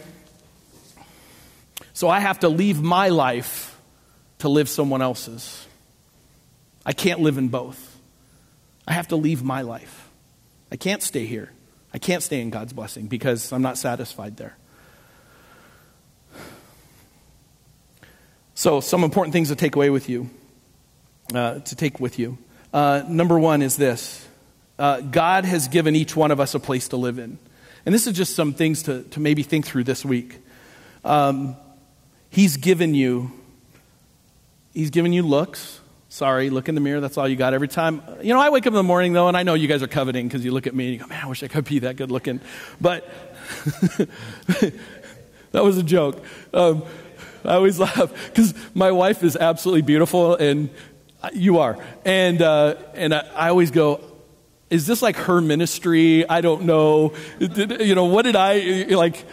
So 1.92 2.08
I 2.08 2.18
have 2.18 2.40
to 2.40 2.48
leave 2.48 2.80
my 2.82 3.08
life 3.08 3.78
to 4.38 4.48
live 4.48 4.68
someone 4.68 5.02
else's. 5.02 5.66
I 6.84 6.92
can't 6.92 7.20
live 7.20 7.38
in 7.38 7.48
both. 7.48 7.98
I 8.86 8.94
have 8.94 9.08
to 9.08 9.16
leave 9.16 9.42
my 9.42 9.62
life. 9.62 10.08
I 10.72 10.76
can't 10.76 11.02
stay 11.02 11.26
here. 11.26 11.50
I 11.92 11.98
can't 11.98 12.22
stay 12.22 12.40
in 12.40 12.50
God's 12.50 12.72
blessing 12.72 13.06
because 13.06 13.52
I'm 13.52 13.62
not 13.62 13.78
satisfied 13.78 14.36
there. 14.36 14.56
So, 18.54 18.80
some 18.80 19.04
important 19.04 19.32
things 19.32 19.48
to 19.48 19.56
take 19.56 19.76
away 19.76 19.88
with 19.88 20.08
you, 20.08 20.28
uh, 21.32 21.60
to 21.60 21.76
take 21.76 22.00
with 22.00 22.18
you. 22.18 22.38
Uh, 22.72 23.02
number 23.08 23.38
one 23.38 23.62
is 23.62 23.76
this 23.76 24.26
uh, 24.78 25.00
God 25.00 25.44
has 25.44 25.68
given 25.68 25.94
each 25.94 26.14
one 26.14 26.30
of 26.30 26.40
us 26.40 26.54
a 26.54 26.60
place 26.60 26.88
to 26.88 26.96
live 26.96 27.18
in. 27.18 27.38
And 27.86 27.94
this 27.94 28.06
is 28.06 28.16
just 28.16 28.34
some 28.34 28.52
things 28.52 28.82
to, 28.84 29.02
to 29.04 29.20
maybe 29.20 29.42
think 29.42 29.64
through 29.64 29.84
this 29.84 30.04
week. 30.04 30.38
Um, 31.04 31.56
he's 32.30 32.56
given 32.56 32.94
you, 32.94 33.32
he's 34.74 34.90
given 34.90 35.12
you 35.12 35.22
looks, 35.22 35.77
Sorry, 36.10 36.48
look 36.48 36.70
in 36.70 36.74
the 36.74 36.80
mirror. 36.80 37.00
That's 37.00 37.18
all 37.18 37.28
you 37.28 37.36
got 37.36 37.52
every 37.52 37.68
time. 37.68 38.02
You 38.22 38.32
know, 38.32 38.40
I 38.40 38.48
wake 38.48 38.66
up 38.66 38.68
in 38.68 38.76
the 38.76 38.82
morning 38.82 39.12
though, 39.12 39.28
and 39.28 39.36
I 39.36 39.42
know 39.42 39.52
you 39.52 39.68
guys 39.68 39.82
are 39.82 39.88
coveting 39.88 40.26
because 40.26 40.42
you 40.42 40.52
look 40.52 40.66
at 40.66 40.74
me 40.74 40.86
and 40.86 40.94
you 40.94 41.00
go, 41.00 41.06
man, 41.06 41.22
I 41.22 41.26
wish 41.28 41.42
I 41.42 41.48
could 41.48 41.66
be 41.66 41.80
that 41.80 41.96
good 41.96 42.10
looking. 42.10 42.40
But 42.80 43.06
that 45.52 45.62
was 45.64 45.76
a 45.76 45.82
joke. 45.82 46.24
Um, 46.54 46.82
I 47.44 47.54
always 47.54 47.78
laugh 47.78 48.10
because 48.26 48.54
my 48.74 48.90
wife 48.90 49.22
is 49.22 49.36
absolutely 49.36 49.82
beautiful, 49.82 50.34
and 50.34 50.70
you 51.34 51.58
are. 51.58 51.78
And, 52.06 52.40
uh, 52.40 52.76
and 52.94 53.14
I, 53.14 53.28
I 53.34 53.48
always 53.50 53.70
go, 53.70 54.00
is 54.70 54.86
this 54.86 55.02
like 55.02 55.16
her 55.16 55.42
ministry? 55.42 56.28
I 56.28 56.40
don't 56.40 56.62
know. 56.62 57.12
Did, 57.38 57.82
you 57.82 57.94
know, 57.94 58.06
what 58.06 58.22
did 58.22 58.36
I, 58.36 58.86
like, 58.90 59.24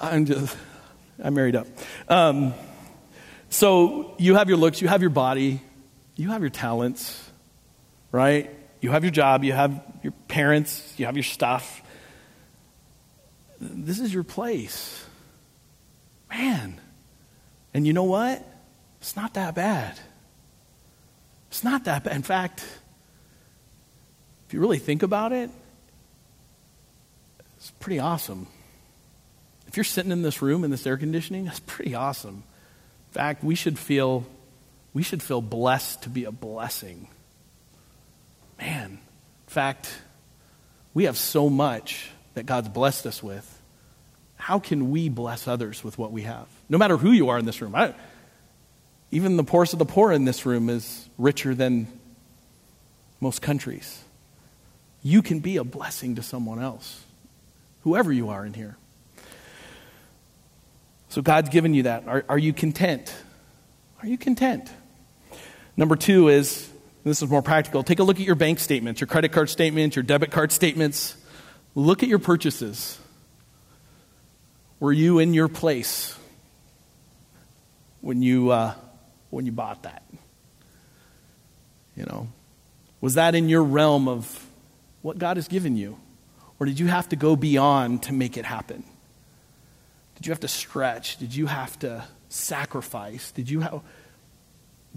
I'm 0.00 0.24
just, 0.24 0.56
I'm 1.22 1.34
married 1.34 1.54
up. 1.54 1.66
Um, 2.08 2.54
so 3.50 4.14
you 4.18 4.34
have 4.34 4.48
your 4.48 4.58
looks, 4.58 4.82
you 4.82 4.88
have 4.88 5.00
your 5.00 5.10
body, 5.10 5.62
you 6.18 6.30
have 6.30 6.40
your 6.40 6.50
talents, 6.50 7.30
right? 8.10 8.50
You 8.80 8.90
have 8.90 9.04
your 9.04 9.12
job, 9.12 9.44
you 9.44 9.52
have 9.52 9.80
your 10.02 10.12
parents, 10.26 10.94
you 10.98 11.06
have 11.06 11.16
your 11.16 11.22
stuff. 11.22 11.80
This 13.60 14.00
is 14.00 14.12
your 14.12 14.24
place. 14.24 15.04
Man. 16.28 16.80
And 17.72 17.86
you 17.86 17.92
know 17.92 18.04
what? 18.04 18.44
It's 19.00 19.14
not 19.14 19.34
that 19.34 19.54
bad. 19.54 19.98
It's 21.50 21.62
not 21.62 21.84
that 21.84 22.02
bad. 22.02 22.16
In 22.16 22.22
fact, 22.22 22.64
if 24.46 24.52
you 24.54 24.60
really 24.60 24.78
think 24.78 25.04
about 25.04 25.32
it, 25.32 25.50
it's 27.56 27.70
pretty 27.78 28.00
awesome. 28.00 28.48
If 29.68 29.76
you're 29.76 29.84
sitting 29.84 30.10
in 30.10 30.22
this 30.22 30.42
room 30.42 30.64
in 30.64 30.70
this 30.72 30.84
air 30.84 30.96
conditioning, 30.96 31.44
that's 31.44 31.60
pretty 31.60 31.94
awesome. 31.94 32.42
In 33.08 33.12
fact, 33.12 33.44
we 33.44 33.54
should 33.54 33.78
feel 33.78 34.26
we 34.98 35.04
should 35.04 35.22
feel 35.22 35.40
blessed 35.40 36.02
to 36.02 36.08
be 36.08 36.24
a 36.24 36.32
blessing. 36.32 37.06
Man, 38.60 38.90
in 38.90 38.98
fact, 39.46 39.96
we 40.92 41.04
have 41.04 41.16
so 41.16 41.48
much 41.48 42.10
that 42.34 42.46
God's 42.46 42.68
blessed 42.68 43.06
us 43.06 43.22
with. 43.22 43.62
How 44.34 44.58
can 44.58 44.90
we 44.90 45.08
bless 45.08 45.46
others 45.46 45.84
with 45.84 45.98
what 45.98 46.10
we 46.10 46.22
have? 46.22 46.48
No 46.68 46.78
matter 46.78 46.96
who 46.96 47.12
you 47.12 47.28
are 47.28 47.38
in 47.38 47.44
this 47.44 47.62
room. 47.62 47.76
I, 47.76 47.94
even 49.12 49.36
the 49.36 49.44
poorest 49.44 49.72
of 49.72 49.78
the 49.78 49.84
poor 49.84 50.10
in 50.10 50.24
this 50.24 50.44
room 50.44 50.68
is 50.68 51.08
richer 51.16 51.54
than 51.54 51.86
most 53.20 53.40
countries. 53.40 54.02
You 55.04 55.22
can 55.22 55.38
be 55.38 55.58
a 55.58 55.64
blessing 55.64 56.16
to 56.16 56.24
someone 56.24 56.60
else, 56.60 57.04
whoever 57.84 58.12
you 58.12 58.30
are 58.30 58.44
in 58.44 58.52
here. 58.52 58.76
So 61.08 61.22
God's 61.22 61.50
given 61.50 61.72
you 61.72 61.84
that. 61.84 62.08
Are, 62.08 62.24
are 62.28 62.38
you 62.38 62.52
content? 62.52 63.14
Are 64.02 64.08
you 64.08 64.18
content? 64.18 64.68
Number 65.78 65.94
two 65.94 66.26
is 66.26 66.68
this 67.04 67.22
is 67.22 67.30
more 67.30 67.40
practical. 67.40 67.84
Take 67.84 68.00
a 68.00 68.02
look 68.02 68.18
at 68.18 68.26
your 68.26 68.34
bank 68.34 68.58
statements, 68.58 69.00
your 69.00 69.06
credit 69.06 69.30
card 69.30 69.48
statements, 69.48 69.94
your 69.94 70.02
debit 70.02 70.32
card 70.32 70.50
statements. 70.50 71.16
Look 71.76 72.02
at 72.02 72.08
your 72.08 72.18
purchases. 72.18 72.98
Were 74.80 74.92
you 74.92 75.20
in 75.20 75.34
your 75.34 75.46
place 75.46 76.18
when 78.00 78.22
you, 78.22 78.50
uh, 78.50 78.74
when 79.30 79.46
you 79.46 79.52
bought 79.52 79.84
that? 79.84 80.02
You 81.94 82.06
know, 82.06 82.28
was 83.00 83.14
that 83.14 83.36
in 83.36 83.48
your 83.48 83.62
realm 83.62 84.08
of 84.08 84.46
what 85.02 85.16
God 85.16 85.36
has 85.36 85.46
given 85.46 85.76
you? 85.76 85.96
Or 86.58 86.66
did 86.66 86.80
you 86.80 86.88
have 86.88 87.08
to 87.10 87.16
go 87.16 87.36
beyond 87.36 88.02
to 88.04 88.12
make 88.12 88.36
it 88.36 88.44
happen? 88.44 88.82
Did 90.16 90.26
you 90.26 90.32
have 90.32 90.40
to 90.40 90.48
stretch? 90.48 91.18
Did 91.18 91.36
you 91.36 91.46
have 91.46 91.78
to 91.78 92.02
sacrifice? 92.30 93.30
Did 93.30 93.48
you 93.48 93.60
have, 93.60 93.80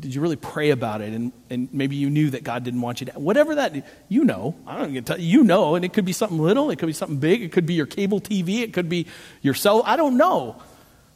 did 0.01 0.15
you 0.15 0.21
really 0.21 0.35
pray 0.35 0.71
about 0.71 1.01
it? 1.01 1.13
And, 1.13 1.31
and 1.49 1.71
maybe 1.71 1.95
you 1.95 2.09
knew 2.09 2.31
that 2.31 2.43
God 2.43 2.63
didn't 2.63 2.81
want 2.81 3.01
you 3.01 3.05
to, 3.05 3.19
whatever 3.19 3.55
that, 3.55 3.85
you 4.09 4.25
know, 4.25 4.55
I 4.65 4.77
don't 4.77 4.89
even 4.89 5.03
tell 5.03 5.19
you, 5.19 5.43
know, 5.43 5.75
and 5.75 5.85
it 5.85 5.93
could 5.93 6.05
be 6.05 6.11
something 6.11 6.39
little, 6.39 6.71
it 6.71 6.79
could 6.79 6.87
be 6.87 6.93
something 6.93 7.17
big, 7.17 7.43
it 7.43 7.51
could 7.51 7.65
be 7.65 7.75
your 7.75 7.85
cable 7.85 8.19
TV, 8.19 8.61
it 8.61 8.73
could 8.73 8.89
be 8.89 9.05
your 9.41 9.53
cell, 9.53 9.83
I 9.85 9.95
don't 9.95 10.17
know. 10.17 10.61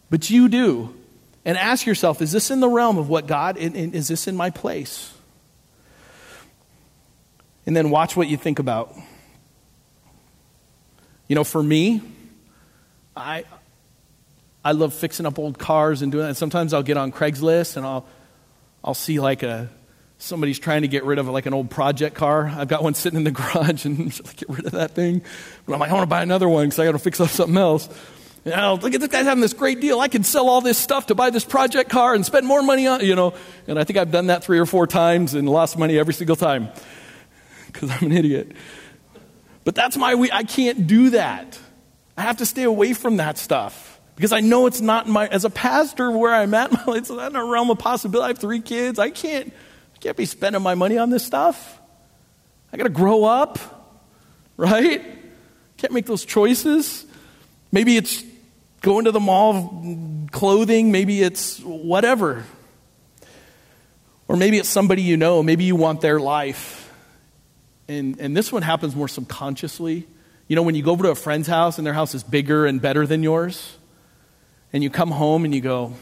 But 0.10 0.30
you 0.30 0.48
do. 0.48 0.96
And 1.44 1.58
ask 1.58 1.86
yourself, 1.86 2.22
is 2.22 2.32
this 2.32 2.52
in 2.52 2.60
the 2.60 2.70
realm 2.70 2.98
of 2.98 3.10
what 3.10 3.28
God, 3.28 3.58
and, 3.58 3.76
and 3.76 3.96
is 3.96 4.08
this 4.08 4.28
in 4.28 4.36
my 4.36 4.52
place? 4.52 5.12
And 7.66 7.76
then 7.76 7.90
watch 7.90 8.16
what 8.16 8.28
you 8.28 8.38
think 8.38 8.60
about. 8.60 8.96
You 11.28 11.36
know, 11.36 11.44
for 11.44 11.62
me, 11.62 12.02
I, 13.18 13.46
I 14.64 14.74
love 14.74 14.94
fixing 14.94 15.26
up 15.26 15.40
old 15.40 15.58
cars 15.58 16.02
and 16.02 16.12
doing 16.12 16.28
that. 16.28 16.36
Sometimes 16.36 16.74
I'll 16.74 16.84
get 16.84 16.98
on 16.98 17.12
Craigslist 17.12 17.78
and 17.78 17.86
I'll, 17.86 18.06
I'll 18.86 18.94
see 18.94 19.20
like 19.20 19.42
a, 19.42 19.68
somebody's 20.20 20.60
trying 20.60 20.84
to 20.84 20.88
get 20.88 21.04
rid 21.06 21.18
of 21.18 21.28
like 21.28 21.48
an 21.48 21.56
old 21.56 21.72
project 21.72 22.16
car. 22.16 22.48
I've 22.48 22.68
got 22.68 22.84
one 22.84 22.94
sitting 22.94 23.18
in 23.18 23.24
the 23.24 23.32
garage 23.32 23.84
and 23.86 24.12
get 24.38 24.48
rid 24.48 24.68
of 24.68 24.74
that 24.74 24.92
thing. 24.92 25.24
But 25.66 25.74
I'm 25.74 25.80
like, 25.80 25.90
I 25.90 25.94
want 25.94 26.04
to 26.04 26.10
buy 26.10 26.22
another 26.22 26.48
one 26.48 26.68
because 26.68 26.78
I 26.78 26.86
got 26.86 26.92
to 26.92 27.00
fix 27.00 27.20
up 27.20 27.30
something 27.30 27.58
else. 27.58 27.90
You 28.46 28.52
oh, 28.52 28.58
know, 28.58 28.74
look 28.76 28.94
at 28.94 29.02
this 29.02 29.10
guy's 29.10 29.26
having 29.26 29.42
this 29.42 29.54
great 29.54 29.82
deal. 29.82 30.00
I 30.00 30.08
can 30.08 30.24
sell 30.24 30.48
all 30.48 30.62
this 30.62 30.78
stuff 30.78 31.08
to 31.08 31.16
buy 31.16 31.32
this 31.32 31.44
project 31.44 31.90
car 31.90 32.14
and 32.14 32.24
spend 32.24 32.46
more 32.46 32.62
money 32.62 32.86
on, 32.86 33.04
you 33.04 33.16
know. 33.16 33.34
And 33.68 33.80
I 33.80 33.86
think 33.86 33.98
I've 33.98 34.12
done 34.12 34.28
that 34.28 34.44
three 34.44 34.60
or 34.60 34.68
four 34.68 34.86
times 34.86 35.34
and 35.34 35.50
lost 35.50 35.80
money 35.80 35.98
every 35.98 36.14
single 36.14 36.36
time 36.36 36.70
because 37.66 37.90
I'm 37.90 38.04
an 38.04 38.12
idiot. 38.12 38.52
But 39.64 39.74
that's 39.74 39.98
my, 39.98 40.12
I 40.32 40.44
can't 40.44 40.86
do 40.86 41.10
that. 41.10 41.58
I 42.16 42.22
have 42.22 42.38
to 42.38 42.46
stay 42.46 42.64
away 42.64 42.94
from 42.94 43.18
that 43.18 43.40
stuff 43.40 43.95
because 44.16 44.32
I 44.32 44.39
know 44.39 44.66
it's 44.66 44.82
not 44.82 45.07
my, 45.07 45.28
as 45.28 45.43
a 45.43 45.49
pastor 45.49 46.09
where 46.11 46.34
I'm 46.34 46.53
at, 46.53 46.72
it's 46.88 47.09
not 47.09 47.32
in 47.32 47.36
a 47.36 47.45
realm 47.45 47.70
of 47.70 47.78
possibility. 47.78 48.26
I 48.26 48.28
have 48.30 48.38
three 48.38 48.61
kids. 48.61 48.99
I 48.99 49.09
can't, 49.09 49.53
I 49.93 49.97
can't 49.99 50.18
be 50.18 50.26
spending 50.26 50.61
my 50.61 50.76
money 50.76 50.97
on 50.97 51.09
this 51.09 51.26
stuff. 51.26 51.80
I 52.72 52.78
got 52.78 52.84
to 52.84 52.89
grow 52.89 53.24
up, 53.24 53.59
right? 54.57 55.01
Can't 55.78 55.93
make 55.93 56.05
those 56.05 56.26
choices. 56.26 57.05
Maybe 57.72 57.97
it's 57.97 58.24
going 58.82 59.05
to 59.05 59.11
the 59.11 59.20
mall, 59.20 60.28
clothing, 60.32 60.91
maybe 60.91 61.22
it's 61.22 61.59
whatever. 61.59 62.45
Or 64.28 64.38
maybe 64.38 64.57
it's 64.57 64.70
somebody 64.70 65.01
you 65.01 65.18
know, 65.18 65.43
maybe 65.43 65.66
you 65.66 65.76
want 65.76 66.01
their 66.01 66.20
life. 66.20 66.93
And, 67.88 68.20
and 68.20 68.36
this 68.36 68.51
one 68.51 68.61
happens 68.61 68.95
more 68.95 69.07
subconsciously. 69.07 70.07
You 70.47 70.55
know, 70.55 70.63
when 70.63 70.76
you 70.76 70.84
go 70.84 70.91
over 70.91 71.03
to 71.03 71.11
a 71.11 71.16
friend's 71.16 71.47
house 71.47 71.78
and 71.78 71.86
their 71.86 71.93
house 71.93 72.16
is 72.16 72.24
bigger 72.24 72.66
and 72.66 72.82
better 72.82 73.05
than 73.05 73.24
yours, 73.24 73.78
and 74.76 74.84
you 74.84 74.89
come 74.89 75.09
home 75.09 75.45
and 75.45 75.55
you 75.55 75.61
go, 75.61 75.93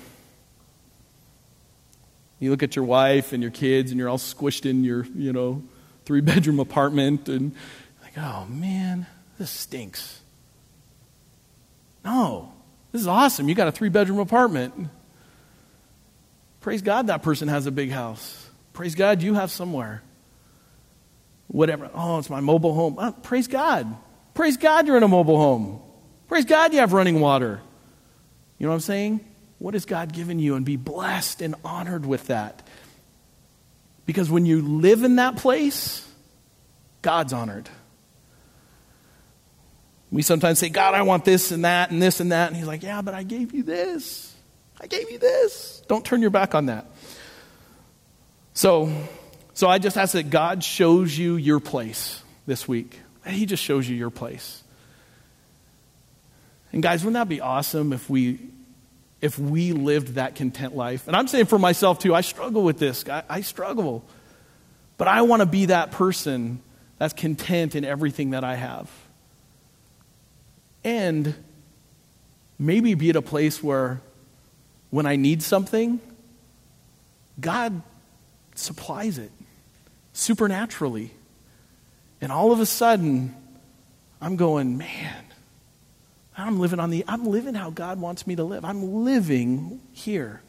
you 2.39 2.49
look 2.49 2.63
at 2.63 2.75
your 2.75 2.85
wife 2.85 3.31
and 3.31 3.43
your 3.43 3.51
kids 3.51 3.91
and 3.91 3.99
you're 3.99 4.09
all 4.09 4.17
squished 4.17 4.67
in 4.67 4.83
your, 4.83 5.05
you 5.15 5.31
know, 5.31 5.61
three 6.05 6.21
bedroom 6.21 6.59
apartment 6.59 7.29
and 7.29 7.53
like, 8.01 8.17
oh 8.17 8.47
man, 8.49 9.05
this 9.37 9.51
stinks. 9.51 10.21
No, 12.03 12.51
this 12.91 13.01
is 13.01 13.07
awesome. 13.07 13.47
You 13.47 13.53
got 13.53 13.67
a 13.67 13.71
three 13.71 13.89
bedroom 13.89 14.17
apartment. 14.17 14.73
Praise 16.59 16.81
God 16.81 17.05
that 17.07 17.21
person 17.21 17.49
has 17.49 17.67
a 17.67 17.71
big 17.71 17.91
house. 17.91 18.49
Praise 18.73 18.95
God 18.95 19.21
you 19.21 19.35
have 19.35 19.51
somewhere. 19.51 20.01
Whatever. 21.45 21.91
Oh, 21.93 22.17
it's 22.17 22.31
my 22.31 22.39
mobile 22.39 22.73
home. 22.73 22.95
Oh, 22.97 23.11
praise 23.11 23.47
God. 23.47 23.95
Praise 24.33 24.57
God 24.57 24.87
you're 24.87 24.97
in 24.97 25.03
a 25.03 25.07
mobile 25.07 25.37
home. 25.37 25.79
Praise 26.27 26.45
God 26.45 26.73
you 26.73 26.79
have 26.79 26.91
running 26.91 27.19
water. 27.19 27.61
You 28.63 28.67
know 28.67 28.71
what 28.71 28.75
I'm 28.75 28.81
saying? 28.81 29.19
What 29.59 29.73
has 29.73 29.83
God 29.83 30.13
given 30.13 30.39
you? 30.39 30.55
And 30.55 30.65
be 30.65 30.77
blessed 30.77 31.41
and 31.41 31.53
honored 31.65 32.05
with 32.05 32.27
that. 32.27 32.65
Because 34.05 34.31
when 34.31 34.45
you 34.45 34.61
live 34.61 35.03
in 35.03 35.17
that 35.17 35.35
place, 35.35 36.09
God's 37.01 37.33
honored. 37.33 37.67
We 40.11 40.21
sometimes 40.21 40.59
say, 40.59 40.69
God, 40.69 40.93
I 40.93 41.01
want 41.01 41.25
this 41.25 41.51
and 41.51 41.65
that 41.65 41.91
and 41.91 42.01
this 42.01 42.21
and 42.21 42.31
that. 42.31 42.47
And 42.47 42.55
He's 42.55 42.65
like, 42.65 42.83
Yeah, 42.83 43.01
but 43.01 43.13
I 43.13 43.23
gave 43.23 43.53
you 43.53 43.63
this. 43.63 44.33
I 44.79 44.87
gave 44.87 45.11
you 45.11 45.17
this. 45.17 45.83
Don't 45.89 46.05
turn 46.05 46.21
your 46.21 46.31
back 46.31 46.55
on 46.55 46.67
that. 46.67 46.85
So, 48.53 48.93
so 49.53 49.67
I 49.67 49.77
just 49.77 49.97
ask 49.97 50.13
that 50.13 50.29
God 50.29 50.63
shows 50.63 51.17
you 51.17 51.35
your 51.35 51.59
place 51.59 52.23
this 52.47 52.65
week. 52.65 52.97
He 53.27 53.45
just 53.45 53.61
shows 53.61 53.89
you 53.89 53.97
your 53.97 54.09
place. 54.09 54.63
And 56.71 56.81
guys, 56.81 57.03
wouldn't 57.03 57.21
that 57.21 57.27
be 57.27 57.41
awesome 57.41 57.91
if 57.91 58.09
we 58.09 58.52
if 59.23 59.39
we 59.39 59.71
lived 59.71 60.15
that 60.15 60.35
content 60.35 60.75
life? 60.75 61.07
And 61.07 61.15
I'm 61.15 61.29
saying 61.29 61.45
for 61.45 61.57
myself 61.57 61.97
too, 61.97 62.13
I 62.13 62.19
struggle 62.19 62.61
with 62.61 62.77
this. 62.77 63.07
I, 63.07 63.23
I 63.29 63.39
struggle. 63.39 64.03
But 64.97 65.07
I 65.07 65.21
want 65.21 65.39
to 65.39 65.45
be 65.45 65.67
that 65.67 65.91
person 65.91 66.59
that's 66.97 67.13
content 67.13 67.73
in 67.73 67.85
everything 67.85 68.31
that 68.31 68.43
I 68.43 68.55
have. 68.55 68.91
And 70.83 71.33
maybe 72.59 72.93
be 72.95 73.11
at 73.11 73.15
a 73.15 73.21
place 73.21 73.63
where 73.63 74.01
when 74.89 75.05
I 75.05 75.15
need 75.15 75.41
something, 75.41 76.01
God 77.39 77.81
supplies 78.55 79.17
it 79.17 79.31
supernaturally. 80.11 81.11
And 82.19 82.29
all 82.29 82.51
of 82.51 82.59
a 82.59 82.65
sudden, 82.65 83.33
I'm 84.19 84.35
going, 84.35 84.77
man, 84.77 85.23
I'm 86.37 86.59
living 86.59 86.79
on 86.79 86.89
the 86.89 87.05
I'm 87.07 87.25
living 87.25 87.53
how 87.53 87.69
God 87.69 87.99
wants 87.99 88.25
me 88.25 88.35
to 88.35 88.43
live. 88.43 88.65
I'm 88.65 89.03
living 89.03 89.79
here. 89.91 90.41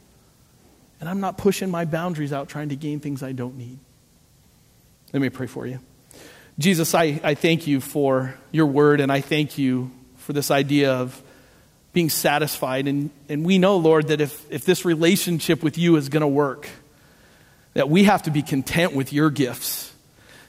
And 1.01 1.09
I'm 1.09 1.21
not 1.21 1.37
pushing 1.37 1.71
my 1.71 1.85
boundaries 1.85 2.33
out 2.33 2.49
trying 2.49 2.71
to 2.71 2.77
gain 2.77 3.01
things 3.01 3.23
I 3.23 3.33
don't 3.33 3.59
need. 3.59 3.79
Let 5.13 5.21
me 5.21 5.29
pray 5.29 5.47
for 5.47 5.67
you. 5.67 5.81
Jesus, 6.59 6.95
I, 6.95 7.21
I 7.23 7.35
thank 7.35 7.67
you 7.67 7.81
for 7.81 8.35
your 8.53 8.67
word, 8.67 9.01
and 9.01 9.11
I 9.11 9.21
thank 9.21 9.59
you 9.59 9.91
for 10.19 10.33
this 10.33 10.51
idea 10.51 10.93
of 10.93 11.21
being 11.93 12.09
satisfied. 12.09 12.87
And, 12.87 13.11
and 13.29 13.45
we 13.45 13.59
know, 13.59 13.77
Lord, 13.77 14.09
that 14.09 14.21
if, 14.21 14.51
if 14.51 14.65
this 14.65 14.85
relationship 14.85 15.63
with 15.63 15.79
you 15.79 15.97
is 15.97 16.09
going 16.09 16.21
to 16.23 16.29
work, 16.29 16.69
that 17.75 17.91
we 17.91 18.05
have 18.05 18.23
to 18.23 18.31
be 18.31 18.43
content 18.43 18.95
with 18.95 19.13
your 19.13 19.31
gifts, 19.31 19.93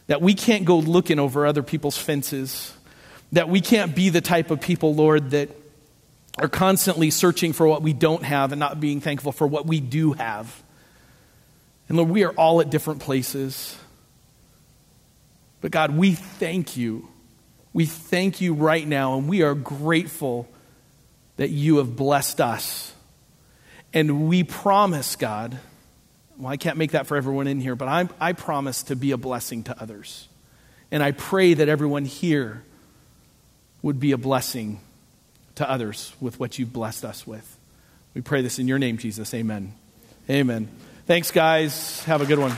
that 0.08 0.22
we 0.22 0.36
can't 0.36 0.64
go 0.64 0.78
looking 0.78 1.18
over 1.18 1.46
other 1.46 1.64
people's 1.64 1.98
fences, 1.98 2.72
that 3.36 3.50
we 3.50 3.60
can't 3.60 3.94
be 3.94 4.08
the 4.08 4.22
type 4.22 4.50
of 4.50 4.62
people, 4.62 4.96
Lord, 4.96 5.32
that 5.32 5.50
are 6.38 6.48
constantly 6.48 7.12
searching 7.12 7.52
for 7.52 7.68
what 7.68 7.82
we 7.82 7.92
don't 7.92 8.24
have 8.24 8.54
and 8.54 8.60
not 8.60 8.80
being 8.80 9.02
thankful 9.02 9.34
for 9.34 9.46
what 9.46 9.66
we 9.66 9.82
do 9.82 10.14
have. 10.14 10.64
And 11.90 11.98
Lord, 11.98 12.10
we 12.10 12.24
are 12.24 12.32
all 12.32 12.62
at 12.62 12.70
different 12.70 13.02
places. 13.02 13.78
But 15.60 15.72
God, 15.72 15.98
we 15.98 16.14
thank 16.14 16.78
you. 16.78 17.10
We 17.74 17.86
thank 17.86 18.40
you 18.40 18.54
right 18.54 18.88
now, 18.88 19.18
and 19.18 19.28
we 19.28 19.42
are 19.42 19.54
grateful 19.54 20.48
that 21.36 21.50
you 21.50 21.78
have 21.78 21.94
blessed 21.94 22.40
us. 22.40 22.94
And 23.94 24.30
we 24.30 24.46
promise, 24.46 25.18
God, 25.18 25.60
well, 26.38 26.54
I 26.54 26.56
can't 26.56 26.78
make 26.78 26.92
that 26.92 27.06
for 27.06 27.18
everyone 27.18 27.48
in 27.48 27.60
here, 27.60 27.76
but 27.76 27.90
I, 27.90 28.08
I 28.18 28.32
promise 28.32 28.84
to 28.84 28.96
be 28.96 29.12
a 29.12 29.18
blessing 29.18 29.64
to 29.64 29.82
others. 29.82 30.30
And 30.90 31.04
I 31.04 31.12
pray 31.12 31.54
that 31.54 31.68
everyone 31.68 32.06
here 32.06 32.64
would 33.86 34.00
be 34.00 34.14
a 34.14 34.18
blessing 34.18 34.80
to 35.54 35.70
others 35.70 36.12
with 36.20 36.40
what 36.40 36.58
you've 36.58 36.74
blessed 36.74 37.06
us 37.06 37.28
with. 37.28 37.56
We 38.16 38.22
pray 38.22 38.42
this 38.42 38.58
in 38.58 38.68
your 38.68 38.80
name, 38.80 38.98
Jesus. 38.98 39.32
Amen. 39.36 39.76
Amen. 40.28 40.70
Thanks, 41.06 41.30
guys. 41.30 42.04
Have 42.06 42.24
a 42.24 42.26
good 42.26 42.40
one. 42.40 42.58